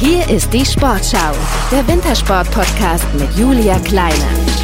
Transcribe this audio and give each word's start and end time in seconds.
Hier 0.00 0.30
ist 0.30 0.54
die 0.54 0.64
Sportschau, 0.64 1.32
der 1.72 1.84
Wintersport-Podcast 1.88 3.04
mit 3.14 3.34
Julia 3.36 3.80
Kleine. 3.80 4.14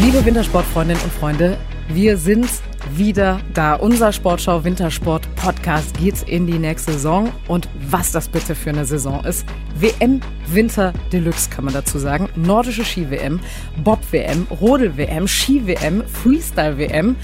Liebe 0.00 0.24
Wintersportfreundinnen 0.24 1.02
und 1.02 1.12
Freunde, 1.12 1.58
wir 1.88 2.16
sind 2.16 2.46
wieder 2.92 3.40
da. 3.52 3.74
Unser 3.74 4.12
Sportschau 4.12 4.62
Wintersport 4.62 5.26
Podcast 5.34 5.98
geht 5.98 6.22
in 6.28 6.46
die 6.46 6.60
nächste 6.60 6.92
Saison. 6.92 7.32
Und 7.48 7.68
was 7.90 8.12
das 8.12 8.28
bitte 8.28 8.54
für 8.54 8.70
eine 8.70 8.84
Saison 8.84 9.24
ist. 9.24 9.44
WM 9.80 10.20
Winter 10.46 10.92
Deluxe 11.12 11.50
kann 11.50 11.64
man 11.64 11.74
dazu 11.74 11.98
sagen. 11.98 12.28
Nordische 12.36 12.84
Ski-WM, 12.84 13.40
Bob-WM, 13.82 14.46
Rodel-WM, 14.60 15.26
Ski-WM, 15.26 16.04
Freestyle-WM 16.06 17.16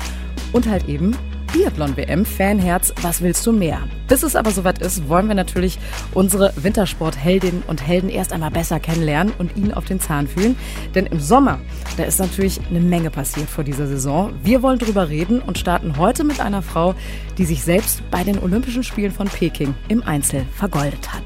und 0.53 0.67
halt 0.69 0.89
eben 0.89 1.17
Biathlon-WM, 1.53 2.25
Fanherz, 2.25 2.95
was 3.03 3.23
willst 3.23 3.45
du 3.45 3.53
mehr? 3.53 3.81
Bis 4.07 4.23
es 4.23 4.37
aber 4.37 4.53
soweit 4.53 4.81
ist, 4.81 5.09
wollen 5.09 5.27
wir 5.27 5.35
natürlich 5.35 5.79
unsere 6.15 6.53
Wintersport-Heldinnen 6.57 7.65
und 7.67 7.85
Helden 7.85 8.09
erst 8.09 8.33
einmal 8.33 8.53
besser 8.53 8.79
kennenlernen 8.79 9.33
und 9.37 9.57
ihnen 9.57 9.75
auf 9.75 9.85
den 9.85 9.99
Zahn 9.99 10.29
fühlen. 10.29 10.57
Denn 10.95 11.07
im 11.07 11.19
Sommer, 11.19 11.61
da 11.97 12.05
ist 12.05 12.21
natürlich 12.21 12.61
eine 12.71 12.81
Menge 12.81 13.11
passiert 13.11 13.51
vor 13.51 13.65
dieser 13.65 13.89
Saison. 13.89 14.33
Wir 14.45 14.63
wollen 14.63 14.79
drüber 14.79 15.09
reden 15.09 15.41
und 15.41 15.59
starten 15.59 15.97
heute 15.97 16.23
mit 16.23 16.41
einer 16.41 16.63
Frau, 16.63 16.95
die 17.37 17.45
sich 17.45 17.65
selbst 17.65 18.09
bei 18.13 18.23
den 18.23 18.39
Olympischen 18.39 18.85
Spielen 18.85 19.13
von 19.13 19.27
Peking 19.27 19.75
im 19.89 20.05
Einzel 20.05 20.47
vergoldet 20.57 21.13
hat. 21.13 21.23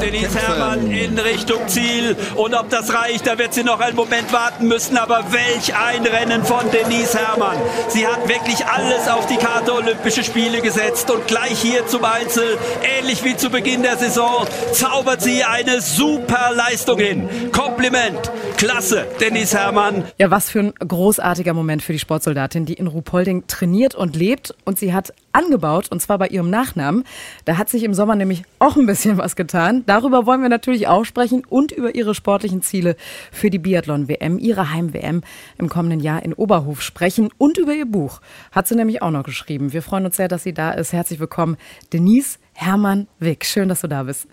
Denise 0.00 0.38
Herrmann 0.38 0.90
in 0.90 1.18
Richtung 1.18 1.68
Ziel. 1.68 2.16
Und 2.36 2.54
ob 2.54 2.68
das 2.70 2.92
reicht, 2.92 3.26
da 3.26 3.38
wird 3.38 3.54
sie 3.54 3.62
noch 3.62 3.80
einen 3.80 3.96
Moment 3.96 4.32
warten 4.32 4.66
müssen. 4.66 4.96
Aber 4.96 5.24
welch 5.30 5.74
ein 5.76 6.04
Rennen 6.04 6.44
von 6.44 6.64
Denise 6.70 7.18
Herrmann. 7.18 7.56
Sie 7.88 8.06
hat 8.06 8.28
wirklich 8.28 8.66
alles 8.66 9.08
auf 9.08 9.26
die 9.26 9.36
Karte 9.36 9.51
Olympische 9.60 10.24
Spiele 10.24 10.60
gesetzt 10.60 11.10
und 11.10 11.26
gleich 11.26 11.60
hier 11.60 11.86
zum 11.86 12.04
Einzel, 12.04 12.58
ähnlich 12.98 13.22
wie 13.22 13.36
zu 13.36 13.50
Beginn 13.50 13.82
der 13.82 13.96
Saison, 13.96 14.46
zaubert 14.72 15.20
sie 15.20 15.44
eine 15.44 15.80
super 15.80 16.52
Leistung 16.54 16.98
hin. 16.98 17.28
Kompliment, 17.52 18.30
klasse, 18.62 19.08
Dennis 19.20 19.52
Herrmann. 19.52 20.04
Ja, 20.18 20.30
was 20.30 20.48
für 20.48 20.60
ein 20.60 20.72
großartiger 20.78 21.52
Moment 21.52 21.82
für 21.82 21.92
die 21.92 21.98
Sportsoldatin, 21.98 22.64
die 22.64 22.74
in 22.74 22.86
Ruhpolding 22.86 23.48
trainiert 23.48 23.96
und 23.96 24.14
lebt. 24.14 24.54
Und 24.64 24.78
sie 24.78 24.94
hat 24.94 25.12
angebaut, 25.32 25.88
und 25.90 26.00
zwar 26.00 26.18
bei 26.18 26.28
ihrem 26.28 26.48
Nachnamen. 26.48 27.02
Da 27.44 27.58
hat 27.58 27.68
sich 27.68 27.82
im 27.82 27.92
Sommer 27.92 28.14
nämlich 28.14 28.44
auch 28.60 28.76
ein 28.76 28.86
bisschen 28.86 29.18
was 29.18 29.34
getan. 29.34 29.82
Darüber 29.86 30.26
wollen 30.26 30.42
wir 30.42 30.48
natürlich 30.48 30.86
auch 30.86 31.04
sprechen 31.04 31.44
und 31.44 31.72
über 31.72 31.96
ihre 31.96 32.14
sportlichen 32.14 32.62
Ziele 32.62 32.94
für 33.32 33.50
die 33.50 33.58
Biathlon-WM, 33.58 34.38
ihre 34.38 34.70
Heim-WM 34.70 35.22
im 35.58 35.68
kommenden 35.68 35.98
Jahr 35.98 36.22
in 36.22 36.32
Oberhof 36.32 36.82
sprechen 36.82 37.30
und 37.38 37.58
über 37.58 37.74
ihr 37.74 37.86
Buch. 37.86 38.20
Hat 38.52 38.68
sie 38.68 38.76
nämlich 38.76 39.02
auch 39.02 39.10
noch 39.10 39.24
geschrieben. 39.24 39.72
Wir 39.72 39.82
freuen 39.82 40.04
uns 40.04 40.16
sehr, 40.16 40.28
dass 40.28 40.44
sie 40.44 40.54
da 40.54 40.70
ist. 40.70 40.92
Herzlich 40.92 41.18
willkommen, 41.18 41.56
Denise 41.92 42.38
Hermann 42.52 43.08
Wick. 43.18 43.44
Schön, 43.44 43.68
dass 43.68 43.80
du 43.80 43.88
da 43.88 44.04
bist. 44.04 44.28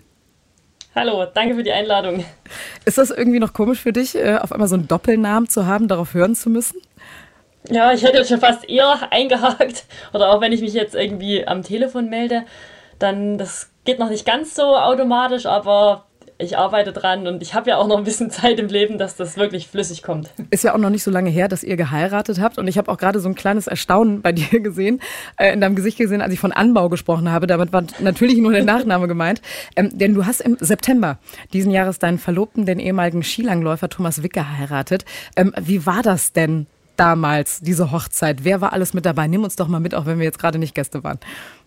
Hallo, 0.94 1.24
danke 1.24 1.54
für 1.54 1.62
die 1.62 1.70
Einladung. 1.70 2.24
Ist 2.84 2.98
das 2.98 3.10
irgendwie 3.10 3.38
noch 3.38 3.52
komisch 3.52 3.80
für 3.80 3.92
dich, 3.92 4.16
äh, 4.16 4.38
auf 4.38 4.50
einmal 4.52 4.66
so 4.66 4.74
einen 4.74 4.88
Doppelnamen 4.88 5.48
zu 5.48 5.66
haben, 5.66 5.86
darauf 5.86 6.14
hören 6.14 6.34
zu 6.34 6.50
müssen? 6.50 6.80
Ja, 7.68 7.92
ich 7.92 8.02
hätte 8.02 8.24
schon 8.24 8.40
fast 8.40 8.68
eher 8.68 9.12
eingehakt. 9.12 9.84
Oder 10.12 10.30
auch 10.30 10.40
wenn 10.40 10.52
ich 10.52 10.60
mich 10.60 10.72
jetzt 10.72 10.96
irgendwie 10.96 11.46
am 11.46 11.62
Telefon 11.62 12.08
melde, 12.08 12.42
dann 12.98 13.38
das 13.38 13.70
geht 13.84 13.98
noch 13.98 14.10
nicht 14.10 14.26
ganz 14.26 14.54
so 14.54 14.76
automatisch, 14.76 15.46
aber 15.46 16.06
ich 16.40 16.56
arbeite 16.56 16.92
dran 16.92 17.26
und 17.26 17.42
ich 17.42 17.54
habe 17.54 17.70
ja 17.70 17.76
auch 17.76 17.86
noch 17.86 17.98
ein 17.98 18.04
bisschen 18.04 18.30
Zeit 18.30 18.58
im 18.58 18.68
Leben, 18.68 18.98
dass 18.98 19.16
das 19.16 19.36
wirklich 19.36 19.68
flüssig 19.68 20.02
kommt. 20.02 20.30
Ist 20.50 20.64
ja 20.64 20.74
auch 20.74 20.78
noch 20.78 20.90
nicht 20.90 21.02
so 21.02 21.10
lange 21.10 21.30
her, 21.30 21.48
dass 21.48 21.62
ihr 21.62 21.76
geheiratet 21.76 22.40
habt 22.40 22.58
und 22.58 22.66
ich 22.68 22.78
habe 22.78 22.90
auch 22.90 22.98
gerade 22.98 23.20
so 23.20 23.28
ein 23.28 23.34
kleines 23.34 23.66
Erstaunen 23.66 24.22
bei 24.22 24.32
dir 24.32 24.60
gesehen, 24.60 25.00
äh, 25.36 25.52
in 25.52 25.60
deinem 25.60 25.76
Gesicht 25.76 25.98
gesehen, 25.98 26.22
als 26.22 26.32
ich 26.32 26.40
von 26.40 26.52
Anbau 26.52 26.88
gesprochen 26.88 27.30
habe. 27.30 27.46
Damit 27.46 27.72
war 27.72 27.84
natürlich 28.00 28.38
nur 28.38 28.52
der 28.52 28.64
Nachname 28.64 29.08
gemeint. 29.08 29.42
Ähm, 29.76 29.90
denn 29.96 30.14
du 30.14 30.26
hast 30.26 30.40
im 30.40 30.56
September 30.60 31.18
diesen 31.52 31.70
Jahres 31.70 31.98
deinen 31.98 32.18
Verlobten, 32.18 32.66
den 32.66 32.78
ehemaligen 32.78 33.22
Skilangläufer 33.22 33.88
Thomas 33.88 34.22
Wick 34.22 34.32
geheiratet. 34.32 35.04
Ähm, 35.36 35.52
wie 35.60 35.86
war 35.86 36.02
das 36.02 36.32
denn 36.32 36.66
damals, 36.96 37.60
diese 37.60 37.92
Hochzeit? 37.92 38.44
Wer 38.44 38.60
war 38.60 38.74
alles 38.74 38.92
mit 38.92 39.06
dabei? 39.06 39.26
Nimm 39.26 39.42
uns 39.42 39.56
doch 39.56 39.68
mal 39.68 39.80
mit, 39.80 39.94
auch 39.94 40.04
wenn 40.04 40.18
wir 40.18 40.24
jetzt 40.24 40.38
gerade 40.38 40.58
nicht 40.58 40.74
Gäste 40.74 41.02
waren. 41.02 41.18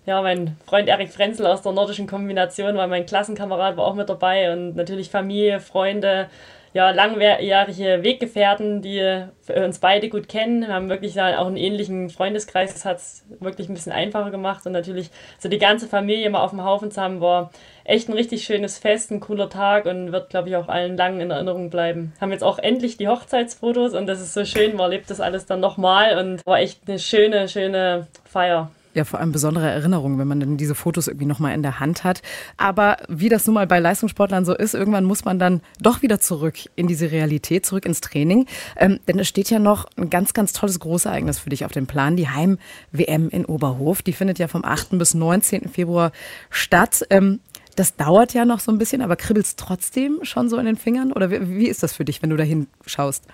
Ja, 0.06 0.22
mein 0.22 0.58
Freund 0.66 0.90
Erik 0.90 1.14
Frenzel 1.14 1.46
aus 1.46 1.62
der 1.62 1.72
nordischen 1.72 2.08
Kombination 2.08 2.76
war 2.76 2.88
mein 2.88 3.06
Klassenkamerad, 3.06 3.78
war 3.78 3.86
auch 3.86 3.96
mit 3.96 4.10
dabei 4.10 4.52
und 4.52 4.76
natürlich 4.76 5.10
Familie, 5.10 5.62
Freunde, 5.62 6.28
ja, 6.74 6.90
langjährige 6.90 8.04
Weggefährten, 8.04 8.82
die 8.82 9.24
uns 9.56 9.80
beide 9.80 10.10
gut 10.10 10.28
kennen. 10.28 10.62
Wir 10.62 10.74
haben 10.74 10.90
wirklich 10.90 11.22
auch 11.22 11.46
einen 11.46 11.56
ähnlichen 11.56 12.10
Freundeskreis. 12.10 12.74
Das 12.74 12.84
hat 12.84 12.98
es 12.98 13.24
wirklich 13.40 13.70
ein 13.70 13.76
bisschen 13.76 13.92
einfacher 13.92 14.32
gemacht. 14.32 14.66
Und 14.66 14.72
natürlich 14.72 15.12
so 15.38 15.50
die 15.50 15.60
ganze 15.60 15.88
Familie 15.88 16.30
mal 16.32 16.42
auf 16.42 16.50
dem 16.50 16.66
Haufen 16.66 16.90
zu 16.90 17.00
haben, 17.00 17.22
war 17.22 17.52
echt 17.84 18.10
ein 18.10 18.14
richtig 18.14 18.44
schönes 18.44 18.80
Fest, 18.80 19.12
ein 19.12 19.20
cooler 19.20 19.50
Tag 19.50 19.86
und 19.86 20.12
wird, 20.12 20.32
glaube 20.32 20.50
ich, 20.50 20.56
auch 20.56 20.68
allen 20.68 20.98
lang 20.98 21.22
in 21.22 21.30
Erinnerung 21.30 21.70
bleiben. 21.70 22.14
Haben 22.20 22.32
jetzt 22.32 22.44
auch 22.44 22.58
endlich 22.58 22.98
die 22.98 23.08
Hochzeitsfotos 23.08 23.94
und 23.94 24.08
das 24.08 24.20
ist 24.20 24.34
so 24.34 24.44
schön. 24.44 24.76
Man 24.76 24.86
erlebt 24.86 25.12
das 25.12 25.22
alles 25.22 25.46
dann 25.46 25.60
nochmal 25.60 26.18
und 26.18 26.44
war 26.46 26.60
echt 26.60 26.82
eine 26.88 26.98
schöne, 26.98 27.48
schöne 27.48 28.08
Feier. 28.26 28.72
Ja, 28.96 29.06
vor 29.06 29.20
allem 29.20 29.32
besondere 29.32 29.70
Erinnerungen, 29.70 30.20
wenn 30.20 30.28
man 30.28 30.40
dann 30.40 30.58
diese 30.58 30.76
Fotos 30.76 31.08
irgendwie 31.08 31.26
nochmal 31.26 31.56
in 31.56 31.64
der 31.64 31.80
Hand 31.80 32.04
hat. 32.04 32.22
Aber 32.58 32.98
wie 33.08 33.28
das 33.28 33.48
nun 33.48 33.56
mal 33.56 33.66
bei 33.66 33.80
Leistungssportlern 33.80 34.46
so 34.46 34.54
ist, 34.56 34.76
irgendwann 34.76 35.04
muss 35.04 35.26
man 35.26 35.40
dann 35.40 35.62
doch 35.82 36.04
wieder 36.04 36.20
zurück 36.20 36.58
in 36.76 36.86
diese 36.86 37.10
Realität, 37.10 37.66
zurück 37.66 37.86
ins 37.86 38.02
Training. 38.02 38.46
Ähm, 38.78 39.00
denn 39.08 39.18
es 39.18 39.28
steht 39.28 39.50
ja 39.50 39.58
noch 39.58 39.88
ein 39.98 40.12
ganz, 40.12 40.34
ganz 40.34 40.54
tolles 40.54 40.80
Großereignis 40.80 41.40
für 41.40 41.50
dich 41.50 41.66
auf 41.66 41.72
dem 41.72 41.88
Plan, 41.88 42.16
die 42.16 42.30
Heim-WM 42.30 43.30
in 43.30 43.46
Oberhof. 43.46 44.04
Die 44.04 44.14
findet 44.14 44.38
ja 44.38 44.48
vom 44.48 44.64
8. 44.64 45.00
bis 45.00 45.16
19. 45.16 45.70
Februar 45.70 46.12
statt. 46.52 47.04
Ähm, 47.10 47.40
das 47.76 47.96
dauert 47.96 48.36
ja 48.36 48.46
noch 48.46 48.60
so 48.60 48.72
ein 48.72 48.78
bisschen, 48.78 49.02
aber 49.02 49.16
kribbelst 49.16 49.60
trotzdem 49.60 50.20
schon 50.22 50.50
so 50.50 50.58
in 50.58 50.68
den 50.68 50.76
Fingern? 50.76 51.12
Oder 51.12 51.32
wie, 51.32 51.50
wie 51.50 51.68
ist 51.68 51.82
das 51.82 51.94
für 51.94 52.06
dich, 52.06 52.22
wenn 52.22 52.30
du 52.30 52.38
da 52.38 52.44
hinschaust? 52.44 53.26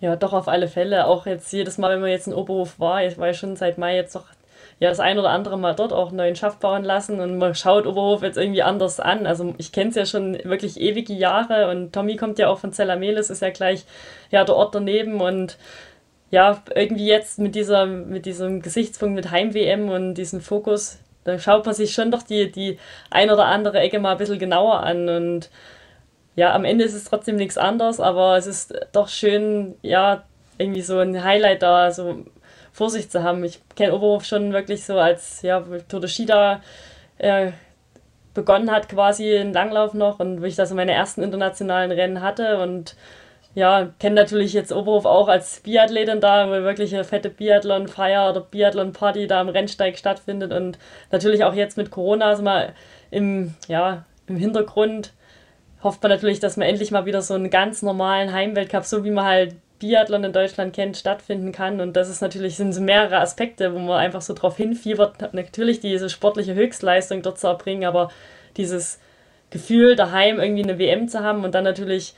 Ja, 0.00 0.16
doch 0.16 0.32
auf 0.32 0.48
alle 0.48 0.66
Fälle. 0.66 1.06
Auch 1.06 1.26
jetzt 1.26 1.52
jedes 1.52 1.78
Mal, 1.78 1.92
wenn 1.94 2.00
man 2.00 2.10
jetzt 2.10 2.26
in 2.26 2.32
Oberhof 2.32 2.80
war, 2.80 3.04
ich 3.04 3.18
war 3.18 3.28
ja 3.28 3.34
schon 3.34 3.54
seit 3.56 3.76
Mai 3.78 3.94
jetzt 3.94 4.14
doch 4.14 4.24
ja 4.82 4.88
das 4.88 4.98
ein 4.98 5.16
oder 5.16 5.30
andere 5.30 5.56
Mal 5.56 5.76
dort 5.76 5.92
auch 5.92 6.08
einen 6.08 6.16
neuen 6.16 6.34
Schaft 6.34 6.58
bauen 6.58 6.82
lassen 6.82 7.20
und 7.20 7.38
man 7.38 7.54
schaut 7.54 7.86
Oberhof 7.86 8.24
jetzt 8.24 8.36
irgendwie 8.36 8.64
anders 8.64 8.98
an. 8.98 9.28
Also 9.28 9.54
ich 9.56 9.70
kenne 9.70 9.90
es 9.90 9.94
ja 9.94 10.04
schon 10.06 10.36
wirklich 10.42 10.80
ewige 10.80 11.12
Jahre 11.12 11.70
und 11.70 11.92
Tommy 11.92 12.16
kommt 12.16 12.40
ja 12.40 12.48
auch 12.48 12.58
von 12.58 12.72
Zellamelis, 12.72 13.30
ist 13.30 13.42
ja 13.42 13.50
gleich 13.50 13.84
ja 14.32 14.42
der 14.42 14.56
Ort 14.56 14.74
daneben 14.74 15.20
und 15.20 15.56
ja, 16.32 16.60
irgendwie 16.74 17.06
jetzt 17.06 17.38
mit 17.38 17.54
dieser, 17.54 17.86
mit 17.86 18.26
diesem 18.26 18.60
Gesichtspunkt 18.60 19.14
mit 19.14 19.30
Heim-WM 19.30 19.88
und 19.88 20.14
diesem 20.14 20.40
Fokus, 20.40 20.98
da 21.22 21.38
schaut 21.38 21.64
man 21.64 21.76
sich 21.76 21.94
schon 21.94 22.10
doch 22.10 22.24
die, 22.24 22.50
die 22.50 22.80
ein 23.08 23.30
oder 23.30 23.44
andere 23.44 23.78
Ecke 23.78 24.00
mal 24.00 24.12
ein 24.12 24.18
bisschen 24.18 24.40
genauer 24.40 24.80
an 24.80 25.08
und 25.08 25.50
ja, 26.34 26.52
am 26.52 26.64
Ende 26.64 26.82
ist 26.82 26.94
es 26.94 27.04
trotzdem 27.04 27.36
nichts 27.36 27.56
anderes, 27.56 28.00
aber 28.00 28.36
es 28.36 28.48
ist 28.48 28.74
doch 28.90 29.06
schön, 29.06 29.76
ja, 29.82 30.24
irgendwie 30.58 30.82
so 30.82 30.98
ein 30.98 31.22
Highlight 31.22 31.62
da, 31.62 31.92
so 31.92 32.24
Vorsicht 32.72 33.12
zu 33.12 33.22
haben. 33.22 33.44
Ich 33.44 33.60
kenne 33.76 33.94
Oberhof 33.94 34.24
schon 34.24 34.52
wirklich 34.52 34.84
so 34.84 34.98
als, 34.98 35.42
ja, 35.42 35.62
Tour 35.88 36.08
Shida 36.08 36.62
äh, 37.18 37.52
begonnen 38.34 38.70
hat, 38.70 38.88
quasi 38.88 39.34
in 39.34 39.52
Langlauf 39.52 39.94
noch 39.94 40.18
und 40.18 40.40
wo 40.40 40.44
ich 40.44 40.56
da 40.56 40.66
so 40.66 40.74
meine 40.74 40.92
ersten 40.92 41.22
internationalen 41.22 41.92
Rennen 41.92 42.22
hatte 42.22 42.58
und 42.62 42.96
ja, 43.54 43.90
kenne 43.98 44.14
natürlich 44.14 44.54
jetzt 44.54 44.72
Oberhof 44.72 45.04
auch 45.04 45.28
als 45.28 45.60
Biathletin 45.60 46.20
da, 46.20 46.48
wo 46.48 46.52
wirklich 46.64 46.94
eine 46.94 47.04
fette 47.04 47.28
Biathlon-Feier 47.28 48.30
oder 48.30 48.40
Biathlon-Party 48.40 49.26
da 49.26 49.40
am 49.42 49.50
Rennsteig 49.50 49.98
stattfindet 49.98 50.52
und 50.52 50.78
natürlich 51.10 51.44
auch 51.44 51.52
jetzt 51.52 51.76
mit 51.76 51.90
Corona 51.90 52.26
also 52.26 52.42
mal 52.42 52.72
im, 53.10 53.54
ja, 53.68 54.06
im 54.26 54.36
Hintergrund 54.36 55.12
hofft 55.82 56.02
man 56.02 56.10
natürlich, 56.10 56.40
dass 56.40 56.56
man 56.56 56.68
endlich 56.68 56.92
mal 56.92 57.04
wieder 57.04 57.20
so 57.20 57.34
einen 57.34 57.50
ganz 57.50 57.82
normalen 57.82 58.32
Heimweltcup, 58.32 58.84
so 58.84 59.04
wie 59.04 59.10
man 59.10 59.24
halt 59.26 59.56
Biathlon 59.82 60.24
in 60.24 60.32
Deutschland 60.32 60.74
kennt, 60.74 60.96
stattfinden 60.96 61.52
kann. 61.52 61.80
Und 61.80 61.96
das 61.96 62.08
ist 62.08 62.22
natürlich, 62.22 62.56
sind 62.56 62.78
mehrere 62.80 63.18
Aspekte, 63.18 63.74
wo 63.74 63.78
man 63.78 63.98
einfach 63.98 64.22
so 64.22 64.32
drauf 64.32 64.56
hinfiebert, 64.56 65.34
natürlich 65.34 65.80
diese 65.80 66.08
sportliche 66.08 66.54
Höchstleistung 66.54 67.22
dort 67.22 67.38
zu 67.38 67.48
erbringen, 67.48 67.84
aber 67.84 68.10
dieses 68.56 69.00
Gefühl, 69.50 69.96
daheim 69.96 70.38
irgendwie 70.38 70.62
eine 70.62 70.78
WM 70.78 71.08
zu 71.08 71.20
haben 71.20 71.44
und 71.44 71.54
dann 71.54 71.64
natürlich, 71.64 72.14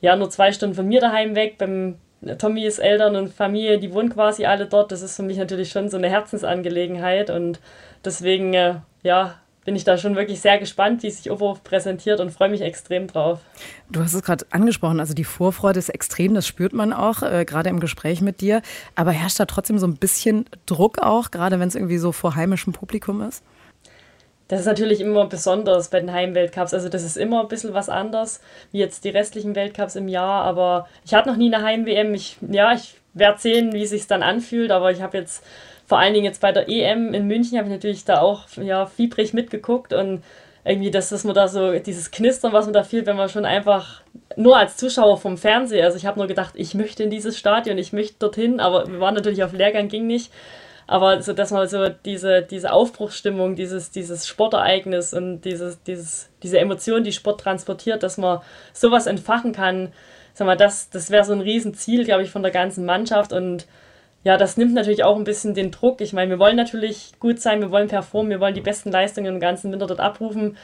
ja, 0.00 0.16
nur 0.16 0.30
zwei 0.30 0.52
Stunden 0.52 0.74
von 0.76 0.86
mir 0.86 1.00
daheim 1.00 1.34
weg, 1.34 1.58
beim 1.58 1.98
Tommys 2.38 2.78
Eltern 2.78 3.16
und 3.16 3.34
Familie, 3.34 3.78
die 3.78 3.92
wohnen 3.92 4.10
quasi 4.10 4.44
alle 4.44 4.66
dort. 4.66 4.92
Das 4.92 5.02
ist 5.02 5.16
für 5.16 5.22
mich 5.22 5.38
natürlich 5.38 5.70
schon 5.70 5.88
so 5.88 5.96
eine 5.96 6.08
Herzensangelegenheit 6.08 7.30
und 7.30 7.60
deswegen, 8.04 8.54
äh, 8.54 8.76
ja, 9.02 9.39
bin 9.64 9.76
ich 9.76 9.84
da 9.84 9.98
schon 9.98 10.16
wirklich 10.16 10.40
sehr 10.40 10.58
gespannt, 10.58 11.02
wie 11.02 11.10
sich 11.10 11.30
Oberhof 11.30 11.62
präsentiert 11.62 12.20
und 12.20 12.30
freue 12.30 12.48
mich 12.48 12.62
extrem 12.62 13.06
drauf. 13.06 13.40
Du 13.90 14.02
hast 14.02 14.14
es 14.14 14.22
gerade 14.22 14.46
angesprochen, 14.50 15.00
also 15.00 15.14
die 15.14 15.24
Vorfreude 15.24 15.78
ist 15.78 15.90
extrem, 15.90 16.34
das 16.34 16.46
spürt 16.46 16.72
man 16.72 16.92
auch, 16.92 17.22
äh, 17.22 17.44
gerade 17.44 17.68
im 17.68 17.80
Gespräch 17.80 18.20
mit 18.20 18.40
dir. 18.40 18.62
Aber 18.94 19.12
herrscht 19.12 19.38
da 19.38 19.44
trotzdem 19.44 19.78
so 19.78 19.86
ein 19.86 19.96
bisschen 19.96 20.46
Druck 20.66 20.98
auch, 20.98 21.30
gerade 21.30 21.60
wenn 21.60 21.68
es 21.68 21.74
irgendwie 21.74 21.98
so 21.98 22.12
vor 22.12 22.36
heimischem 22.36 22.72
Publikum 22.72 23.20
ist? 23.22 23.44
Das 24.48 24.58
ist 24.58 24.66
natürlich 24.66 25.00
immer 25.00 25.26
besonders 25.26 25.90
bei 25.90 26.00
den 26.00 26.12
Heimweltcups. 26.12 26.74
Also 26.74 26.88
das 26.88 27.04
ist 27.04 27.16
immer 27.16 27.42
ein 27.42 27.48
bisschen 27.48 27.72
was 27.72 27.88
anders, 27.88 28.40
wie 28.72 28.78
jetzt 28.78 29.04
die 29.04 29.10
restlichen 29.10 29.54
Weltcups 29.54 29.94
im 29.94 30.08
Jahr. 30.08 30.42
Aber 30.42 30.88
ich 31.04 31.14
hatte 31.14 31.28
noch 31.28 31.36
nie 31.36 31.54
eine 31.54 31.64
Heim-WM. 31.64 32.12
Ich, 32.14 32.36
ja, 32.40 32.72
ich 32.72 32.99
werde 33.14 33.40
sehen, 33.40 33.72
wie 33.72 33.86
sich 33.86 34.06
dann 34.06 34.22
anfühlt. 34.22 34.70
Aber 34.70 34.90
ich 34.90 35.02
habe 35.02 35.18
jetzt 35.18 35.44
vor 35.86 35.98
allen 35.98 36.14
Dingen 36.14 36.24
jetzt 36.24 36.40
bei 36.40 36.52
der 36.52 36.68
EM 36.68 37.14
in 37.14 37.26
München 37.26 37.58
habe 37.58 37.66
ich 37.66 37.74
natürlich 37.74 38.04
da 38.04 38.20
auch 38.20 38.44
ja, 38.56 38.86
fiebrig 38.86 39.34
mitgeguckt 39.34 39.92
und 39.92 40.22
irgendwie, 40.64 40.90
dass, 40.90 41.08
dass 41.08 41.24
man 41.24 41.34
da 41.34 41.48
so 41.48 41.78
dieses 41.78 42.10
Knistern, 42.10 42.52
was 42.52 42.66
man 42.66 42.74
da 42.74 42.84
fühlt, 42.84 43.06
wenn 43.06 43.16
man 43.16 43.28
schon 43.28 43.44
einfach 43.44 44.02
nur 44.36 44.56
als 44.56 44.76
Zuschauer 44.76 45.18
vom 45.18 45.38
Fernseher, 45.38 45.84
also 45.84 45.96
ich 45.96 46.06
habe 46.06 46.18
nur 46.18 46.28
gedacht, 46.28 46.54
ich 46.54 46.74
möchte 46.74 47.02
in 47.02 47.10
dieses 47.10 47.38
Stadion, 47.38 47.78
ich 47.78 47.92
möchte 47.92 48.16
dorthin, 48.18 48.60
aber 48.60 48.86
wir 48.86 49.00
waren 49.00 49.14
natürlich 49.14 49.42
auf 49.42 49.52
Lehrgang, 49.52 49.88
ging 49.88 50.06
nicht. 50.06 50.30
Aber 50.86 51.22
so, 51.22 51.32
dass 51.32 51.52
man 51.52 51.68
so 51.68 51.88
diese, 51.88 52.42
diese 52.42 52.72
Aufbruchsstimmung, 52.72 53.54
dieses, 53.54 53.92
dieses 53.92 54.26
Sportereignis 54.26 55.14
und 55.14 55.42
dieses, 55.42 55.82
dieses, 55.84 56.30
diese 56.42 56.58
Emotion, 56.58 57.04
die 57.04 57.12
Sport 57.12 57.40
transportiert, 57.40 58.02
dass 58.02 58.18
man 58.18 58.40
sowas 58.72 59.06
entfachen 59.06 59.52
kann, 59.52 59.92
sag 60.40 60.46
mal, 60.46 60.56
das, 60.56 60.88
das 60.88 61.10
wäre 61.10 61.22
so 61.22 61.34
ein 61.34 61.42
Riesenziel, 61.42 62.06
glaube 62.06 62.22
ich, 62.22 62.30
von 62.30 62.42
der 62.42 62.50
ganzen 62.50 62.86
Mannschaft 62.86 63.34
und 63.34 63.66
ja, 64.24 64.38
das 64.38 64.56
nimmt 64.56 64.72
natürlich 64.72 65.04
auch 65.04 65.16
ein 65.16 65.24
bisschen 65.24 65.52
den 65.52 65.70
Druck. 65.70 66.00
Ich 66.00 66.14
meine, 66.14 66.30
wir 66.30 66.38
wollen 66.38 66.56
natürlich 66.56 67.12
gut 67.20 67.40
sein, 67.40 67.60
wir 67.60 67.70
wollen 67.70 67.88
performen, 67.88 68.30
wir 68.30 68.40
wollen 68.40 68.54
die 68.54 68.62
besten 68.62 68.90
Leistungen 68.90 69.34
im 69.34 69.40
ganzen 69.40 69.70
Winter 69.70 69.86
dort 69.86 70.00
abrufen. 70.00 70.56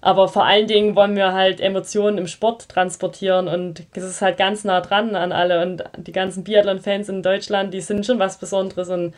Aber 0.00 0.28
vor 0.28 0.44
allen 0.44 0.68
Dingen 0.68 0.94
wollen 0.94 1.16
wir 1.16 1.32
halt 1.32 1.60
Emotionen 1.60 2.18
im 2.18 2.28
Sport 2.28 2.68
transportieren 2.68 3.48
und 3.48 3.82
es 3.94 4.04
ist 4.04 4.22
halt 4.22 4.36
ganz 4.36 4.62
nah 4.62 4.80
dran 4.80 5.16
an 5.16 5.32
alle. 5.32 5.62
Und 5.62 5.82
die 5.96 6.12
ganzen 6.12 6.44
Biathlon-Fans 6.44 7.08
in 7.08 7.22
Deutschland, 7.22 7.74
die 7.74 7.80
sind 7.80 8.06
schon 8.06 8.20
was 8.20 8.38
Besonderes 8.38 8.88
und 8.88 9.14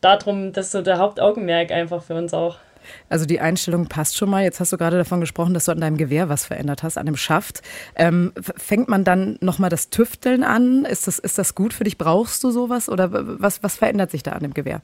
darum, 0.00 0.52
das 0.52 0.66
ist 0.66 0.72
so 0.72 0.82
der 0.82 0.98
Hauptaugenmerk 0.98 1.72
einfach 1.72 2.02
für 2.02 2.14
uns 2.14 2.32
auch. 2.32 2.58
Also 3.08 3.26
die 3.26 3.40
Einstellung 3.40 3.86
passt 3.86 4.16
schon 4.16 4.30
mal. 4.30 4.42
Jetzt 4.42 4.60
hast 4.60 4.72
du 4.72 4.76
gerade 4.76 4.96
davon 4.98 5.20
gesprochen, 5.20 5.54
dass 5.54 5.66
du 5.66 5.72
an 5.72 5.80
deinem 5.80 5.96
Gewehr 5.96 6.28
was 6.28 6.44
verändert 6.44 6.82
hast, 6.82 6.98
an 6.98 7.06
dem 7.06 7.16
Schaft. 7.16 7.62
Ähm, 7.94 8.32
fängt 8.56 8.88
man 8.88 9.04
dann 9.04 9.38
nochmal 9.40 9.70
das 9.70 9.90
Tüfteln 9.90 10.42
an? 10.42 10.84
Ist 10.84 11.06
das, 11.06 11.18
ist 11.18 11.38
das 11.38 11.54
gut 11.54 11.72
für 11.72 11.84
dich? 11.84 11.98
Brauchst 11.98 12.42
du 12.44 12.50
sowas? 12.50 12.88
Oder 12.88 13.08
was, 13.12 13.62
was 13.62 13.76
verändert 13.76 14.10
sich 14.10 14.22
da 14.22 14.32
an 14.32 14.42
dem 14.42 14.54
Gewehr? 14.54 14.80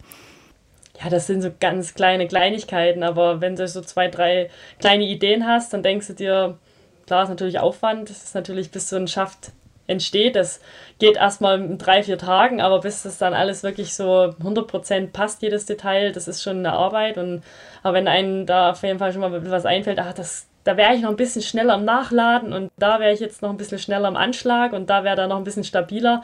Ja, 1.02 1.08
das 1.08 1.26
sind 1.26 1.42
so 1.42 1.50
ganz 1.58 1.94
kleine 1.94 2.28
Kleinigkeiten, 2.28 3.02
aber 3.02 3.40
wenn 3.40 3.56
du 3.56 3.66
so 3.66 3.80
zwei, 3.80 4.08
drei 4.08 4.50
kleine 4.78 5.04
Ideen 5.04 5.46
hast, 5.46 5.72
dann 5.72 5.82
denkst 5.82 6.08
du 6.08 6.12
dir, 6.12 6.58
klar 7.06 7.24
ist 7.24 7.28
natürlich 7.30 7.58
Aufwand, 7.58 8.10
das 8.10 8.22
ist 8.22 8.34
natürlich 8.34 8.70
bis 8.70 8.88
so 8.88 8.96
ein 8.96 9.08
Schaft 9.08 9.52
entsteht. 9.86 10.36
Das 10.36 10.60
geht 10.98 11.16
erstmal 11.16 11.60
in 11.60 11.78
drei, 11.78 12.02
vier 12.02 12.18
Tagen, 12.18 12.60
aber 12.60 12.80
bis 12.80 13.02
das 13.02 13.18
dann 13.18 13.34
alles 13.34 13.62
wirklich 13.62 13.94
so 13.94 14.34
100% 14.42 15.12
passt, 15.12 15.42
jedes 15.42 15.66
Detail, 15.66 16.12
das 16.12 16.28
ist 16.28 16.42
schon 16.42 16.58
eine 16.58 16.72
Arbeit. 16.72 17.18
Und, 17.18 17.42
aber 17.82 17.94
wenn 17.94 18.08
einem 18.08 18.46
da 18.46 18.70
auf 18.70 18.82
jeden 18.82 18.98
Fall 18.98 19.12
schon 19.12 19.20
mal 19.20 19.50
was 19.50 19.66
einfällt, 19.66 19.98
ach, 19.98 20.12
das, 20.12 20.46
da 20.64 20.76
wäre 20.76 20.94
ich 20.94 21.02
noch 21.02 21.10
ein 21.10 21.16
bisschen 21.16 21.42
schneller 21.42 21.74
am 21.74 21.84
Nachladen 21.84 22.52
und 22.52 22.70
da 22.78 23.00
wäre 23.00 23.12
ich 23.12 23.20
jetzt 23.20 23.42
noch 23.42 23.50
ein 23.50 23.56
bisschen 23.56 23.78
schneller 23.78 24.08
am 24.08 24.16
Anschlag 24.16 24.72
und 24.72 24.90
da 24.90 25.04
wäre 25.04 25.16
da 25.16 25.26
noch 25.26 25.36
ein 25.36 25.44
bisschen 25.44 25.64
stabiler, 25.64 26.22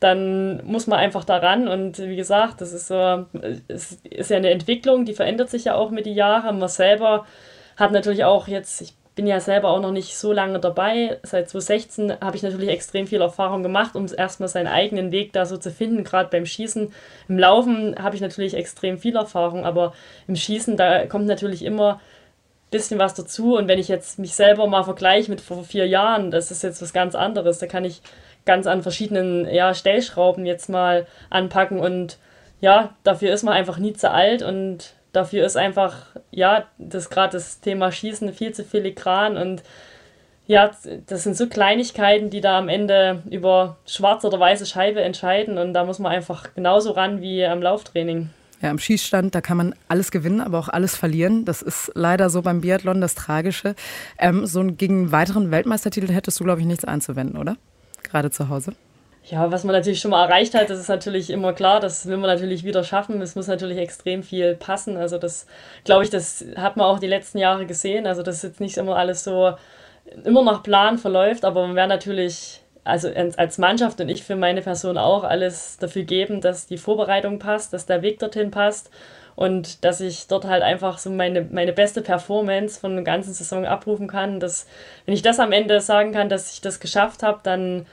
dann 0.00 0.64
muss 0.66 0.88
man 0.88 0.98
einfach 0.98 1.24
daran 1.24 1.68
und 1.68 1.98
wie 1.98 2.16
gesagt, 2.16 2.60
das 2.60 2.72
ist 2.72 2.88
so, 2.88 3.26
es 3.68 3.98
ist 4.02 4.30
ja 4.30 4.36
eine 4.36 4.50
Entwicklung, 4.50 5.04
die 5.04 5.14
verändert 5.14 5.48
sich 5.48 5.66
ja 5.66 5.76
auch 5.76 5.90
mit 5.90 6.06
den 6.06 6.14
Jahren. 6.14 6.58
Man 6.58 6.68
selber 6.68 7.24
hat 7.76 7.92
natürlich 7.92 8.24
auch 8.24 8.48
jetzt, 8.48 8.80
ich 8.80 8.94
bin 9.14 9.26
ja 9.26 9.40
selber 9.40 9.70
auch 9.70 9.80
noch 9.80 9.92
nicht 9.92 10.16
so 10.16 10.32
lange 10.32 10.58
dabei. 10.58 11.18
Seit 11.22 11.50
2016 11.50 12.20
habe 12.20 12.36
ich 12.36 12.42
natürlich 12.42 12.70
extrem 12.70 13.06
viel 13.06 13.20
Erfahrung 13.20 13.62
gemacht, 13.62 13.94
um 13.94 14.06
erstmal 14.16 14.48
seinen 14.48 14.68
eigenen 14.68 15.12
Weg 15.12 15.32
da 15.32 15.44
so 15.44 15.56
zu 15.58 15.70
finden, 15.70 16.02
gerade 16.02 16.30
beim 16.30 16.46
Schießen. 16.46 16.92
Im 17.28 17.38
Laufen 17.38 17.96
habe 18.02 18.16
ich 18.16 18.22
natürlich 18.22 18.54
extrem 18.54 18.98
viel 18.98 19.16
Erfahrung, 19.16 19.66
aber 19.66 19.92
im 20.28 20.36
Schießen, 20.36 20.76
da 20.76 21.06
kommt 21.06 21.26
natürlich 21.26 21.62
immer 21.62 21.94
ein 21.94 22.00
bisschen 22.70 22.98
was 22.98 23.12
dazu. 23.12 23.56
Und 23.56 23.68
wenn 23.68 23.78
ich 23.78 23.88
jetzt 23.88 24.18
mich 24.18 24.34
selber 24.34 24.66
mal 24.66 24.84
vergleiche 24.84 25.30
mit 25.30 25.42
vor 25.42 25.62
vier 25.62 25.86
Jahren, 25.86 26.30
das 26.30 26.50
ist 26.50 26.62
jetzt 26.62 26.80
was 26.80 26.94
ganz 26.94 27.14
anderes. 27.14 27.58
Da 27.58 27.66
kann 27.66 27.84
ich 27.84 28.00
ganz 28.46 28.66
an 28.66 28.82
verschiedenen 28.82 29.46
ja, 29.52 29.74
Stellschrauben 29.74 30.46
jetzt 30.46 30.68
mal 30.68 31.06
anpacken 31.30 31.78
und 31.78 32.18
ja, 32.60 32.94
dafür 33.02 33.32
ist 33.32 33.42
man 33.42 33.54
einfach 33.54 33.78
nie 33.78 33.92
zu 33.92 34.10
alt 34.10 34.42
und 34.42 34.94
dafür 35.12 35.44
ist 35.44 35.56
einfach, 35.56 36.06
ja, 36.30 36.66
das 36.78 37.10
gerade 37.10 37.32
das 37.32 37.60
Thema 37.60 37.92
Schießen 37.92 38.32
viel 38.32 38.52
zu 38.52 38.64
filigran 38.64 39.36
und 39.36 39.62
ja, 40.46 40.70
das 41.06 41.22
sind 41.22 41.36
so 41.36 41.46
Kleinigkeiten, 41.46 42.28
die 42.28 42.40
da 42.40 42.58
am 42.58 42.68
Ende 42.68 43.22
über 43.30 43.76
schwarze 43.86 44.26
oder 44.26 44.40
weiße 44.40 44.66
Scheibe 44.66 45.00
entscheiden 45.00 45.56
und 45.56 45.72
da 45.72 45.84
muss 45.84 45.98
man 45.98 46.12
einfach 46.12 46.54
genauso 46.54 46.90
ran 46.90 47.20
wie 47.20 47.44
am 47.44 47.62
Lauftraining. 47.62 48.30
Ja, 48.60 48.70
am 48.70 48.78
Schießstand, 48.78 49.34
da 49.34 49.40
kann 49.40 49.56
man 49.56 49.74
alles 49.88 50.12
gewinnen, 50.12 50.40
aber 50.40 50.58
auch 50.58 50.68
alles 50.68 50.94
verlieren. 50.94 51.44
Das 51.44 51.62
ist 51.62 51.90
leider 51.94 52.30
so 52.30 52.42
beim 52.42 52.60
Biathlon 52.60 53.00
das 53.00 53.16
Tragische. 53.16 53.74
Ähm, 54.18 54.46
so 54.46 54.62
gegen 54.64 54.98
einen 54.98 55.12
weiteren 55.12 55.50
Weltmeistertitel 55.50 56.12
hättest 56.12 56.38
du, 56.38 56.44
glaube 56.44 56.60
ich, 56.60 56.66
nichts 56.66 56.84
einzuwenden, 56.84 57.38
oder? 57.38 57.56
Gerade 58.04 58.30
zu 58.30 58.48
Hause. 58.48 58.74
Ja, 59.24 59.52
was 59.52 59.62
man 59.62 59.74
natürlich 59.74 60.00
schon 60.00 60.10
mal 60.10 60.24
erreicht 60.24 60.54
hat, 60.54 60.68
das 60.68 60.80
ist 60.80 60.88
natürlich 60.88 61.30
immer 61.30 61.52
klar, 61.52 61.78
das 61.78 62.06
will 62.06 62.16
man 62.16 62.28
natürlich 62.28 62.64
wieder 62.64 62.82
schaffen. 62.82 63.22
Es 63.22 63.36
muss 63.36 63.46
natürlich 63.46 63.78
extrem 63.78 64.24
viel 64.24 64.56
passen. 64.56 64.96
Also 64.96 65.16
das, 65.16 65.46
glaube 65.84 66.02
ich, 66.02 66.10
das 66.10 66.44
hat 66.56 66.76
man 66.76 66.86
auch 66.86 66.98
die 66.98 67.06
letzten 67.06 67.38
Jahre 67.38 67.66
gesehen. 67.66 68.06
Also 68.08 68.22
das 68.24 68.36
ist 68.36 68.42
jetzt 68.42 68.60
nicht 68.60 68.76
immer 68.78 68.96
alles 68.96 69.22
so 69.22 69.54
immer 70.24 70.42
nach 70.42 70.62
Plan 70.64 70.98
verläuft, 70.98 71.44
aber 71.44 71.66
man 71.66 71.76
wäre 71.76 71.88
natürlich, 71.88 72.60
also 72.84 73.08
als 73.36 73.58
Mannschaft 73.58 74.00
und 74.00 74.08
ich 74.08 74.24
für 74.24 74.36
meine 74.36 74.62
Person 74.62 74.98
auch, 74.98 75.24
alles 75.24 75.78
dafür 75.78 76.02
geben, 76.02 76.40
dass 76.40 76.66
die 76.66 76.76
Vorbereitung 76.76 77.38
passt, 77.38 77.72
dass 77.72 77.86
der 77.86 78.02
Weg 78.02 78.18
dorthin 78.18 78.50
passt 78.50 78.90
und 79.36 79.84
dass 79.84 80.00
ich 80.00 80.26
dort 80.26 80.44
halt 80.44 80.62
einfach 80.62 80.98
so 80.98 81.10
meine, 81.10 81.42
meine 81.42 81.72
beste 81.72 82.02
Performance 82.02 82.78
von 82.80 82.96
der 82.96 83.04
ganzen 83.04 83.32
Saison 83.32 83.64
abrufen 83.64 84.08
kann. 84.08 84.40
Dass, 84.40 84.66
wenn 85.06 85.14
ich 85.14 85.22
das 85.22 85.38
am 85.40 85.52
Ende 85.52 85.80
sagen 85.80 86.12
kann, 86.12 86.28
dass 86.28 86.52
ich 86.52 86.60
das 86.60 86.80
geschafft 86.80 87.22
habe, 87.22 87.40
dann 87.42 87.86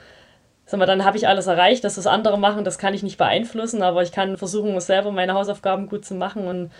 sag 0.70 0.78
mal, 0.78 0.86
dann 0.86 1.04
habe 1.04 1.16
ich 1.16 1.26
alles 1.26 1.48
erreicht, 1.48 1.82
dass 1.82 1.96
das 1.96 2.06
andere 2.06 2.38
machen, 2.38 2.62
das 2.62 2.78
kann 2.78 2.94
ich 2.94 3.02
nicht 3.02 3.18
beeinflussen, 3.18 3.82
aber 3.82 4.04
ich 4.04 4.12
kann 4.12 4.36
versuchen, 4.36 4.78
selber 4.78 5.10
meine 5.10 5.34
Hausaufgaben 5.34 5.88
gut 5.88 6.04
zu 6.04 6.14
machen 6.14 6.46
und 6.46 6.70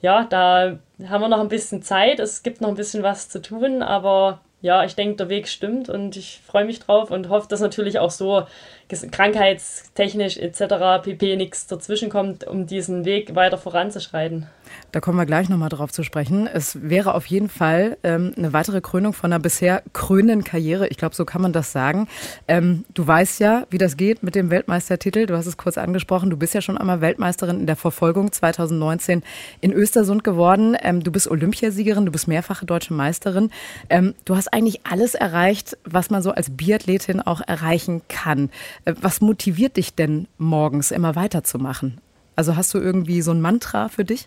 ja, 0.00 0.24
da 0.24 0.78
haben 1.08 1.20
wir 1.20 1.28
noch 1.28 1.40
ein 1.40 1.48
bisschen 1.48 1.82
Zeit, 1.82 2.20
es 2.20 2.44
gibt 2.44 2.60
noch 2.60 2.68
ein 2.68 2.76
bisschen 2.76 3.02
was 3.02 3.28
zu 3.28 3.42
tun, 3.42 3.82
aber 3.82 4.40
ja, 4.62 4.84
ich 4.84 4.94
denke, 4.94 5.16
der 5.16 5.28
Weg 5.30 5.48
stimmt 5.48 5.88
und 5.88 6.16
ich 6.16 6.40
freue 6.46 6.64
mich 6.64 6.78
drauf 6.78 7.10
und 7.10 7.28
hoffe, 7.28 7.48
dass 7.48 7.60
natürlich 7.60 7.98
auch 7.98 8.12
so 8.12 8.44
krankheitstechnisch 8.88 10.36
etc. 10.36 11.02
pp. 11.02 11.34
nichts 11.34 11.66
dazwischen 11.66 12.08
kommt, 12.08 12.46
um 12.46 12.66
diesen 12.66 13.04
Weg 13.04 13.34
weiter 13.34 13.58
voranzuschreiten. 13.58 14.46
Da 14.92 15.00
kommen 15.00 15.18
wir 15.18 15.26
gleich 15.26 15.48
nochmal 15.48 15.68
drauf 15.68 15.92
zu 15.92 16.02
sprechen. 16.02 16.46
Es 16.46 16.78
wäre 16.82 17.14
auf 17.14 17.26
jeden 17.26 17.48
Fall 17.48 17.96
ähm, 18.02 18.32
eine 18.36 18.52
weitere 18.52 18.80
Krönung 18.80 19.12
von 19.12 19.32
einer 19.32 19.40
bisher 19.40 19.82
krönenden 19.92 20.44
Karriere. 20.44 20.88
Ich 20.88 20.96
glaube, 20.96 21.14
so 21.14 21.24
kann 21.24 21.42
man 21.42 21.52
das 21.52 21.72
sagen. 21.72 22.08
Ähm, 22.48 22.84
du 22.94 23.06
weißt 23.06 23.40
ja, 23.40 23.66
wie 23.70 23.78
das 23.78 23.96
geht 23.96 24.22
mit 24.22 24.34
dem 24.34 24.50
Weltmeistertitel. 24.50 25.26
Du 25.26 25.36
hast 25.36 25.46
es 25.46 25.56
kurz 25.56 25.78
angesprochen. 25.78 26.30
Du 26.30 26.36
bist 26.36 26.54
ja 26.54 26.60
schon 26.60 26.76
einmal 26.76 27.00
Weltmeisterin 27.00 27.60
in 27.60 27.66
der 27.66 27.76
Verfolgung 27.76 28.32
2019 28.32 29.22
in 29.60 29.72
Östersund 29.72 30.24
geworden. 30.24 30.76
Ähm, 30.82 31.02
du 31.02 31.12
bist 31.12 31.28
Olympiasiegerin, 31.28 32.06
du 32.06 32.12
bist 32.12 32.28
mehrfache 32.28 32.66
deutsche 32.66 32.94
Meisterin. 32.94 33.50
Ähm, 33.88 34.14
du 34.24 34.36
hast 34.36 34.52
eigentlich 34.52 34.80
alles 34.84 35.14
erreicht, 35.14 35.76
was 35.84 36.10
man 36.10 36.22
so 36.22 36.32
als 36.32 36.50
Biathletin 36.50 37.20
auch 37.20 37.40
erreichen 37.46 38.02
kann. 38.08 38.50
Äh, 38.84 38.94
was 39.00 39.20
motiviert 39.20 39.76
dich 39.76 39.94
denn 39.94 40.26
morgens 40.38 40.90
immer 40.90 41.14
weiterzumachen? 41.14 41.98
Also 42.36 42.56
hast 42.56 42.72
du 42.74 42.78
irgendwie 42.78 43.22
so 43.22 43.32
ein 43.32 43.40
Mantra 43.40 43.88
für 43.88 44.04
dich? 44.04 44.26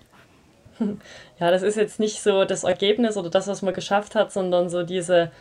Ja, 1.39 1.51
das 1.51 1.61
ist 1.61 1.75
jetzt 1.75 1.99
nicht 1.99 2.21
so 2.21 2.45
das 2.45 2.63
Ergebnis 2.63 3.17
oder 3.17 3.29
das, 3.29 3.47
was 3.47 3.61
man 3.61 3.73
geschafft 3.73 4.15
hat, 4.15 4.31
sondern 4.31 4.69
so 4.69 4.83
diese 4.83 5.31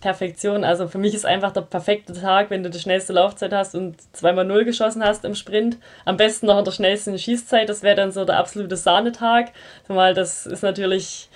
Perfektion. 0.00 0.64
Also 0.64 0.88
für 0.88 0.98
mich 0.98 1.14
ist 1.14 1.24
einfach 1.24 1.52
der 1.52 1.62
perfekte 1.62 2.12
Tag, 2.12 2.50
wenn 2.50 2.62
du 2.62 2.70
die 2.70 2.78
schnellste 2.78 3.12
Laufzeit 3.12 3.52
hast 3.52 3.74
und 3.74 3.96
zweimal 4.14 4.44
Null 4.44 4.64
geschossen 4.64 5.04
hast 5.04 5.24
im 5.24 5.34
Sprint. 5.34 5.78
Am 6.04 6.16
besten 6.16 6.46
noch 6.46 6.58
in 6.58 6.64
der 6.64 6.72
schnellsten 6.72 7.18
Schießzeit. 7.18 7.68
Das 7.68 7.82
wäre 7.82 7.96
dann 7.96 8.12
so 8.12 8.24
der 8.24 8.38
absolute 8.38 8.76
Sahnetag. 8.76 9.52
Das 9.88 10.46
ist 10.46 10.62
natürlich 10.62 11.28